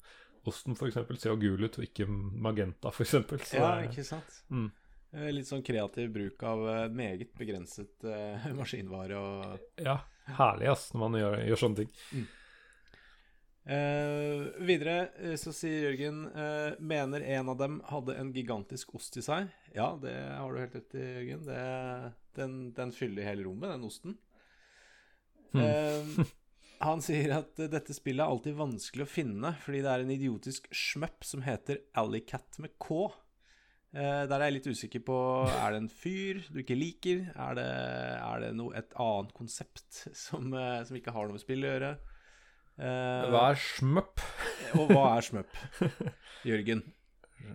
Osten 0.48 0.76
eksempel 0.88 1.20
ser 1.20 1.34
jo 1.34 1.40
gul 1.42 1.66
ut, 1.68 1.78
og 1.80 1.84
ikke 1.86 2.08
magenta. 2.08 2.92
Så 3.52 3.60
Ja, 3.60 3.72
ikke 3.84 4.06
sant? 4.08 4.42
Mm. 4.50 4.70
Eh, 5.14 5.30
Litt 5.36 5.50
sånn 5.50 5.64
kreativ 5.66 6.12
bruk 6.16 6.44
av 6.48 6.64
eh, 6.72 6.88
meget 6.94 7.34
begrenset 7.38 8.04
eh, 8.08 8.48
maskinvare 8.60 9.20
og 9.20 9.84
ja, 9.84 10.00
herlig 10.40 10.72
ass, 10.74 10.90
når 10.94 11.04
man 11.06 11.20
gjør, 11.22 11.38
gjør 11.48 11.62
sånne 11.64 11.84
ting. 11.84 12.26
Eh, 13.68 14.46
Videre 14.64 14.98
eh, 15.20 15.36
så 15.40 15.52
sier 15.52 15.90
Jørgen 15.90 16.22
eh, 16.32 16.78
Mener 16.80 17.26
en 17.36 17.50
av 17.52 17.58
dem 17.60 17.82
hadde 17.90 18.16
en 18.16 18.30
gigantisk 18.36 18.94
ost 18.96 19.20
i 19.20 19.24
seg. 19.26 19.50
Ja, 19.76 19.90
det 20.00 20.16
har 20.16 20.54
du 20.54 20.62
helt 20.62 20.78
rett 20.80 20.96
i, 20.96 21.04
Jørgen. 21.04 21.44
Det, 21.50 22.14
den, 22.40 22.58
den 22.78 22.94
fyller 22.96 23.28
hele 23.28 23.44
rommet, 23.48 23.74
den 23.76 23.88
osten. 23.90 24.18
Hmm. 25.52 26.28
Han 26.84 27.02
sier 27.02 27.32
at 27.40 27.60
eh, 27.64 27.70
dette 27.72 27.96
spillet 27.96 28.24
er 28.24 28.30
alltid 28.34 28.58
vanskelig 28.58 29.06
å 29.06 29.10
finne 29.10 29.54
fordi 29.64 29.84
det 29.86 29.94
er 29.94 30.04
en 30.04 30.12
idiotisk 30.14 30.68
smøpp 30.76 31.26
som 31.26 31.46
heter 31.46 31.82
Alleycat 31.98 32.60
med 32.64 32.76
K. 32.82 33.08
Eh, 33.96 34.24
der 34.30 34.36
er 34.36 34.50
jeg 34.50 34.58
litt 34.58 34.68
usikker 34.76 35.02
på 35.08 35.18
Er 35.48 35.72
det 35.74 35.80
en 35.80 35.90
fyr 35.90 36.42
du 36.52 36.60
ikke 36.62 36.76
liker? 36.78 37.24
Er 37.34 37.58
det, 37.58 37.68
er 38.20 38.44
det 38.44 38.52
noe, 38.60 38.76
et 38.78 38.94
annet 39.00 39.34
konsept 39.38 40.04
som, 40.14 40.52
eh, 40.54 40.84
som 40.86 41.00
ikke 41.00 41.16
har 41.16 41.30
noe 41.30 41.38
med 41.38 41.44
spill 41.46 41.66
å 41.66 41.72
gjøre? 41.72 41.92
Eh, 42.78 43.28
Hva 43.34 43.44
er 43.54 43.62
smøpp? 43.64 44.26
og 44.78 44.92
hva 44.92 45.06
er 45.16 45.26
smøpp? 45.26 45.62
Jørgen. 46.52 46.84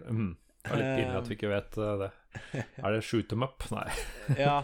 Mm. 0.09 0.33
Det 0.63 0.71
er 0.73 0.79
litt 0.81 0.97
pinlig 0.99 1.19
at 1.21 1.29
vi 1.29 1.37
ikke 1.37 1.51
vet 1.51 1.77
det. 2.01 2.11
Er 2.81 2.95
det 2.95 3.03
shoot 3.07 3.29
them 3.31 3.45
up? 3.47 3.67
Nei. 3.75 3.87
Ja. 4.39 4.63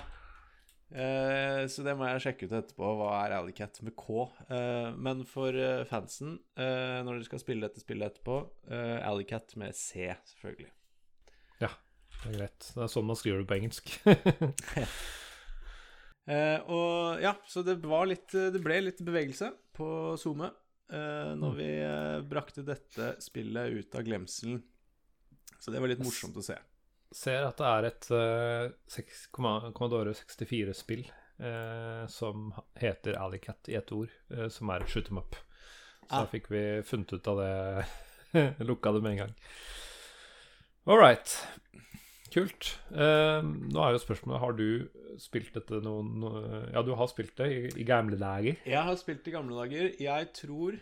Eh, 0.89 1.67
så 1.69 1.85
det 1.85 1.93
må 1.99 2.07
jeg 2.09 2.23
sjekke 2.25 2.49
ut 2.49 2.55
etterpå. 2.61 2.93
Hva 3.01 3.11
er 3.21 3.37
Alleycat 3.37 3.81
med 3.85 3.97
K? 3.99 4.25
Eh, 4.49 4.89
men 4.97 5.25
for 5.29 5.53
eh, 5.53 5.85
fansen, 5.89 6.39
eh, 6.57 6.99
når 7.05 7.19
dere 7.19 7.29
skal 7.29 7.43
spille 7.43 7.69
dette 7.69 7.83
spillet 7.85 8.13
etterpå, 8.13 8.41
uh, 8.73 8.99
Alleycat 9.09 9.53
med 9.61 9.77
C, 9.77 10.09
selvfølgelig. 10.33 10.71
Ja, 11.61 11.73
Det 12.19 12.33
er 12.33 12.39
greit. 12.39 12.71
Det 12.75 12.85
er 12.85 12.93
sånn 12.93 13.09
man 13.09 13.19
skriver 13.21 13.45
det 13.45 13.51
på 13.51 13.59
engelsk. 13.61 13.95
Eh, 16.29 16.61
og 16.69 17.23
ja, 17.25 17.31
så 17.49 17.63
det 17.65 17.79
var 17.89 18.03
litt 18.05 18.35
Det 18.37 18.61
ble 18.61 18.83
litt 18.83 18.99
bevegelse 19.01 19.47
på 19.73 19.87
SoMe 20.21 20.51
eh, 20.93 21.31
når 21.41 21.55
vi 21.57 21.69
eh, 21.81 22.17
brakte 22.29 22.65
dette 22.69 23.15
spillet 23.25 23.73
ut 23.73 23.97
av 23.97 24.05
glemselen. 24.05 24.61
Så 25.57 25.73
det 25.73 25.81
var 25.81 25.89
litt 25.89 26.05
morsomt 26.05 26.37
å 26.37 26.45
se. 26.45 26.59
Ser 27.15 27.47
at 27.49 27.57
det 27.57 27.67
er 27.67 27.87
et 27.89 28.09
uh, 28.13 29.71
Commodore 29.73 30.13
64-spill 30.13 31.07
uh, 31.41 32.05
som 32.13 32.51
heter 32.77 33.17
Alicat 33.17 33.69
i 33.73 33.77
ett 33.79 33.93
ord, 33.97 34.11
uh, 34.35 34.49
som 34.53 34.69
er 34.75 34.85
shoot 34.87 35.07
them 35.09 35.19
up. 35.23 35.35
Så 36.09 36.15
Ah. 36.15 36.23
da 36.25 36.31
fikk 36.31 36.47
vi 36.49 36.61
funnet 36.89 37.13
ut 37.13 37.27
av 37.29 37.37
det 37.43 37.87
Lukka 38.65 38.93
det 38.95 39.03
med 39.05 39.13
en 39.13 39.19
gang. 39.27 39.35
All 40.89 40.97
right. 41.01 41.35
Kult. 42.33 42.71
Eh, 42.93 43.43
nå 43.45 43.81
er 43.85 43.93
jo 43.95 44.01
spørsmålet 44.01 44.41
Har 44.41 44.53
du 44.57 44.89
spilt 45.21 45.53
dette 45.57 45.79
noen 45.85 46.11
no- 46.21 46.71
Ja, 46.73 46.83
du 46.85 46.95
har 46.97 47.09
spilt 47.09 47.35
det 47.41 47.49
i, 47.53 47.61
i 47.81 47.85
gamle 47.89 48.17
dager. 48.21 48.57
Jeg 48.69 48.83
har 48.85 48.97
spilt 49.01 49.29
i 49.29 49.33
gamle 49.37 49.57
dager. 49.63 49.91
Jeg 50.01 50.31
tror 50.37 50.77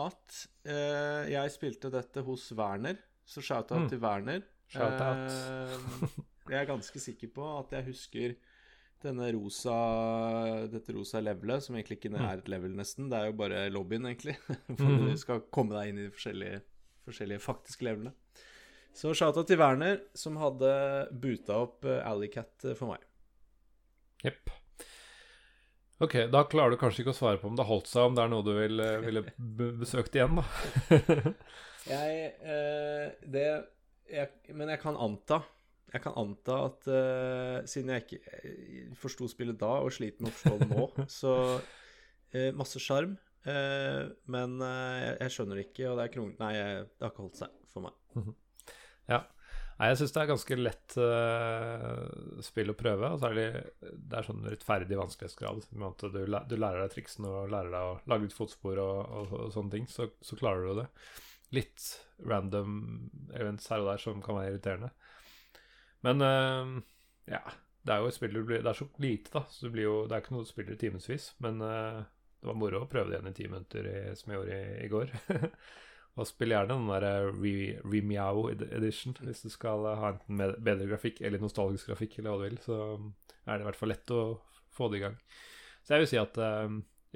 at 0.00 0.40
eh, 0.68 1.28
jeg 1.32 1.52
spilte 1.56 1.90
dette 1.92 2.24
hos 2.24 2.48
Werner, 2.56 2.96
så 3.28 3.40
shout-out 3.44 3.84
Mm. 3.84 3.88
til 3.92 4.00
Werner. 4.04 4.42
Shout-out. 4.70 5.30
Eh, 5.30 6.22
jeg 6.50 6.60
er 6.62 6.68
ganske 6.70 7.00
sikker 7.02 7.30
på 7.34 7.46
at 7.58 7.70
jeg 7.76 7.86
husker 7.90 8.36
denne 9.02 9.30
rosa 9.32 9.74
dette 10.70 10.92
rosa 10.92 11.20
levelet, 11.24 11.62
som 11.64 11.74
egentlig 11.78 11.96
ikke 11.98 12.10
Mm. 12.12 12.20
er 12.28 12.38
et 12.42 12.48
level, 12.52 12.74
nesten. 12.76 13.08
Det 13.10 13.16
er 13.18 13.26
jo 13.30 13.36
bare 13.38 13.70
lobbyen, 13.72 14.04
egentlig. 14.10 14.36
For 14.76 14.84
Mhm. 14.84 15.06
du 15.10 15.16
skal 15.16 15.40
komme 15.50 15.72
deg 15.78 15.88
inn 15.88 15.98
i 15.98 16.08
de 16.08 16.10
forskjellige, 16.14 16.60
forskjellige 17.08 17.40
faktiske 17.40 17.86
levelene. 17.88 18.12
Så 18.92 19.14
shout-out 19.14 19.46
til 19.46 19.56
Werner, 19.58 20.00
som 20.14 20.36
hadde 20.36 21.08
buta 21.12 21.54
opp 21.64 21.84
eh, 21.84 22.02
Alleycat 22.04 22.64
eh, 22.68 22.74
for 22.74 22.92
meg. 22.92 23.00
Jepp. 24.24 24.50
Ok, 26.00 26.14
da 26.32 26.44
klarer 26.48 26.70
du 26.72 26.76
kanskje 26.80 27.02
ikke 27.04 27.12
å 27.12 27.16
svare 27.18 27.38
på 27.40 27.46
om 27.48 27.56
det 27.56 27.66
holdt 27.68 27.86
seg, 27.88 28.02
om 28.08 28.14
det 28.16 28.22
er 28.24 28.28
noe 28.32 28.42
du 28.44 28.52
vil, 28.56 28.80
ville 29.04 29.22
be- 29.38 29.72
besøkt 29.80 30.14
igjen, 30.16 30.36
da. 30.40 30.44
Jeg 31.90 32.34
eh, 32.44 33.10
Det 33.24 33.46
jeg, 34.10 34.54
Men 34.56 34.72
jeg 34.72 34.82
kan 34.82 34.98
anta 34.98 35.40
Jeg 35.94 36.04
kan 36.04 36.14
anta 36.20 36.60
at 36.68 36.86
uh, 36.90 37.56
siden 37.68 37.94
jeg 37.94 38.04
ikke 38.04 38.36
eh, 38.38 38.92
forsto 38.98 39.26
spillet 39.30 39.58
da, 39.58 39.72
og 39.82 39.90
sliter 39.94 40.22
med 40.22 40.30
å 40.30 40.36
forstå 40.36 40.60
det 40.60 40.68
nå, 40.70 40.86
så 41.20 41.34
uh, 41.58 42.50
Masse 42.54 42.82
sjarm. 42.82 43.16
Uh, 43.40 44.12
men 44.30 44.60
jeg, 44.60 45.16
jeg 45.24 45.34
skjønner 45.34 45.58
det 45.58 45.66
ikke, 45.70 45.88
og 45.90 45.98
det 45.98 46.06
er 46.06 46.14
krong... 46.14 46.30
Nei, 46.38 46.54
jeg, 46.54 46.86
det 46.92 47.06
har 47.06 47.12
ikke 47.14 47.24
holdt 47.24 47.40
seg 47.40 47.56
for 47.72 47.88
meg. 47.88 48.32
Ja. 49.10 49.24
Nei, 49.80 49.88
jeg 49.88 49.96
syns 49.96 50.12
det 50.12 50.20
er 50.20 50.28
ganske 50.28 50.56
lett 50.60 50.94
spill 52.44 52.70
å 52.70 52.76
prøve. 52.76 53.10
Og 53.16 53.22
særlig 53.22 53.46
det 53.80 54.18
er 54.18 54.28
sånn 54.28 54.44
rettferdig 54.44 54.98
vanskelighetsgrad. 55.00 55.64
Med 55.80 56.04
du, 56.04 56.20
du 56.20 56.54
lærer 56.60 56.84
deg 56.84 56.92
triksene 56.94 57.32
og 57.32 57.50
lærer 57.50 57.72
deg 57.72 57.88
å 57.88 57.96
lage 58.12 58.28
ut 58.28 58.36
fotspor 58.36 58.78
og, 58.84 58.98
og, 59.00 59.34
og 59.40 59.54
sånne 59.56 59.74
ting, 59.74 59.88
så, 59.90 60.10
så 60.22 60.38
klarer 60.38 60.68
du 60.68 60.82
det. 60.82 60.86
Litt 61.56 61.86
random 62.26 62.76
events 63.34 63.66
her 63.72 63.82
og 63.82 63.90
der 63.92 64.02
som 64.02 64.22
kan 64.22 64.38
være 64.38 64.54
irriterende. 64.54 64.92
Men 66.06 66.24
uh, 66.24 66.78
ja. 67.30 67.42
Det 67.80 67.94
er 67.94 68.02
jo 68.02 68.10
et 68.10 68.12
spill 68.12 68.34
du 68.36 68.42
blir 68.44 68.60
Det 68.60 68.68
er 68.68 68.76
så 68.76 68.84
lite, 69.00 69.30
da, 69.32 69.40
så 69.48 69.64
det 69.64 69.70
blir 69.72 69.86
jo 69.86 69.92
Det 70.04 70.12
er 70.12 70.20
ikke 70.20 70.34
noe 70.34 70.44
du 70.44 70.50
spiller 70.50 70.76
timevis. 70.76 71.30
Men 71.40 71.62
uh, 71.64 72.02
det 72.40 72.48
var 72.48 72.58
moro 72.60 72.82
å 72.84 72.88
prøve 72.90 73.08
det 73.08 73.18
igjen 73.18 73.30
i 73.30 73.36
ti 73.36 73.46
minutter, 73.48 73.88
i, 73.88 74.02
som 74.16 74.32
jeg 74.32 74.40
gjorde 74.40 74.58
i, 74.58 74.74
i 74.84 74.90
går. 74.92 75.14
Og 76.20 76.26
spill 76.26 76.52
gjerne 76.52 76.74
den 76.74 76.88
der 76.90 77.04
eh, 77.06 77.76
Re- 77.86 78.66
edition 78.76 79.14
hvis 79.22 79.44
du 79.44 79.50
skal 79.52 79.84
ha 80.00 80.10
enten 80.14 80.40
bedre 80.40 80.88
grafikk 80.90 81.20
eller 81.22 81.40
nostalgisk 81.40 81.92
grafikk, 81.92 82.18
eller 82.18 82.32
hva 82.32 82.40
du 82.40 82.46
vil. 82.48 82.58
Så 82.64 82.78
er 83.46 83.52
det 83.54 83.62
i 83.62 83.68
hvert 83.68 83.78
fall 83.78 83.92
lett 83.94 84.14
å 84.16 84.22
få 84.74 84.88
det 84.90 85.00
i 85.00 85.04
gang. 85.04 85.16
Så 85.84 85.94
jeg 85.94 86.02
vil 86.02 86.10
si 86.10 86.20
at 86.20 86.40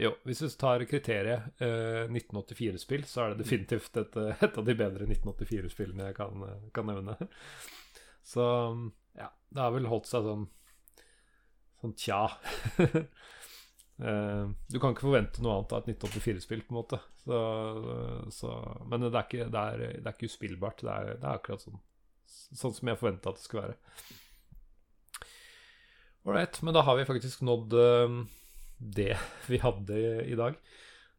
jo, 0.01 0.11
hvis 0.27 0.43
du 0.43 0.49
tar 0.59 0.83
kriteriet 0.91 1.63
eh, 1.63 2.11
1984-spill, 2.11 3.05
så 3.07 3.23
er 3.23 3.33
det 3.33 3.45
definitivt 3.45 3.97
et, 4.01 4.17
eh, 4.19 4.43
et 4.43 4.59
av 4.59 4.67
de 4.67 4.75
bedre 4.79 5.07
1984-spillene 5.07 6.11
jeg 6.11 6.17
kan, 6.19 6.43
eh, 6.49 6.67
kan 6.75 6.89
nevne. 6.91 7.15
Så 8.27 8.45
ja, 9.15 9.29
det 9.55 9.63
har 9.63 9.75
vel 9.75 9.91
holdt 9.91 10.11
seg 10.11 10.27
sånn 10.27 10.49
sånn 11.85 11.97
tja. 12.01 12.27
Eh, 13.95 14.49
du 14.75 14.81
kan 14.83 14.91
ikke 14.91 15.05
forvente 15.05 15.39
noe 15.39 15.53
annet 15.55 15.71
av 15.71 15.85
et 15.85 16.01
1984-spill, 16.03 16.65
på 16.67 16.75
en 16.75 16.79
måte. 16.81 16.99
Så, 17.23 17.37
så, 18.35 18.49
men 18.91 19.05
det 19.05 19.13
er 19.13 19.29
ikke, 19.29 19.45
det 19.55 19.61
er, 19.61 19.83
det 19.95 20.11
er 20.11 20.17
ikke 20.17 20.27
uspillbart. 20.33 20.83
Det 20.83 20.91
er, 20.91 21.11
det 21.21 21.29
er 21.29 21.39
akkurat 21.39 21.63
sånn 21.63 21.79
Sånn 22.59 22.75
som 22.75 22.91
jeg 22.91 22.99
forventa 22.99 23.31
at 23.31 23.39
det 23.39 23.45
skulle 23.45 23.69
være. 23.69 23.77
Ålreit, 26.27 26.59
men 26.67 26.75
da 26.75 26.83
har 26.89 26.99
vi 26.99 27.07
faktisk 27.07 27.45
nådd 27.47 27.77
eh, 27.79 28.19
det 28.85 29.15
vi 29.51 29.61
hadde 29.63 30.01
i, 30.25 30.37
dag. 30.39 30.59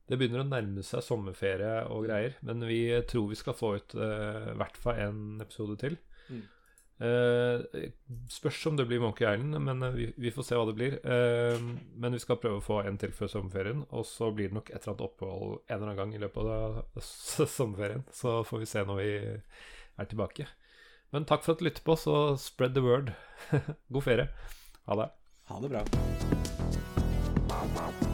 Det 0.06 0.20
begynner 0.20 0.44
å 0.44 0.50
nærme 0.50 0.84
seg 0.86 1.04
sommerferie 1.06 1.86
og 1.90 2.06
greier, 2.06 2.38
men 2.46 2.62
vi 2.70 2.82
tror 3.10 3.32
vi 3.32 3.40
skal 3.40 3.58
få 3.58 3.76
ut 3.80 3.96
i 3.98 4.58
hvert 4.60 4.78
fall 4.78 5.02
en 5.08 5.24
episode 5.42 5.80
til. 5.82 5.98
Mm. 6.30 6.44
Uh, 6.96 7.60
spørs 8.32 8.62
om 8.70 8.78
det 8.78 8.86
blir 8.88 9.02
Monkey 9.04 9.28
Island, 9.28 9.60
men 9.60 9.84
eh, 9.84 9.96
vi, 9.98 10.06
vi 10.16 10.32
får 10.32 10.46
se 10.48 10.56
hva 10.56 10.68
det 10.70 10.78
blir. 10.78 10.98
Uh, 11.04 11.60
men 12.00 12.16
vi 12.16 12.22
skal 12.24 12.40
prøve 12.40 12.62
å 12.62 12.64
få 12.64 12.82
en 12.86 13.00
til 13.02 13.12
før 13.16 13.32
sommerferien, 13.32 13.84
og 13.92 14.08
så 14.08 14.32
blir 14.32 14.52
det 14.52 14.60
nok 14.60 14.72
et 14.72 14.80
eller 14.80 14.94
annet 14.94 15.08
opphold 15.10 15.58
en 15.58 15.76
eller 15.76 15.88
annen 15.90 16.00
gang 16.00 16.16
i 16.16 16.22
løpet 16.24 16.52
av 16.56 17.02
sommerferien. 17.04 18.06
Så 18.16 18.40
får 18.48 18.64
vi 18.64 18.72
se 18.72 18.86
når 18.88 19.02
vi 19.02 19.16
er 19.16 20.12
tilbake. 20.12 20.48
Men 21.14 21.28
takk 21.28 21.46
for 21.46 21.56
at 21.56 21.64
du 21.64 21.68
lytter 21.68 21.86
på, 21.86 21.98
så 22.00 22.36
spread 22.42 22.76
the 22.76 22.84
word. 22.84 23.12
God 23.94 24.08
ferie. 24.08 24.30
Ha 24.88 25.02
det. 25.04 25.10
Ha 25.52 25.64
det 25.64 25.76
bra. 25.76 27.05
Wow. 27.74 28.05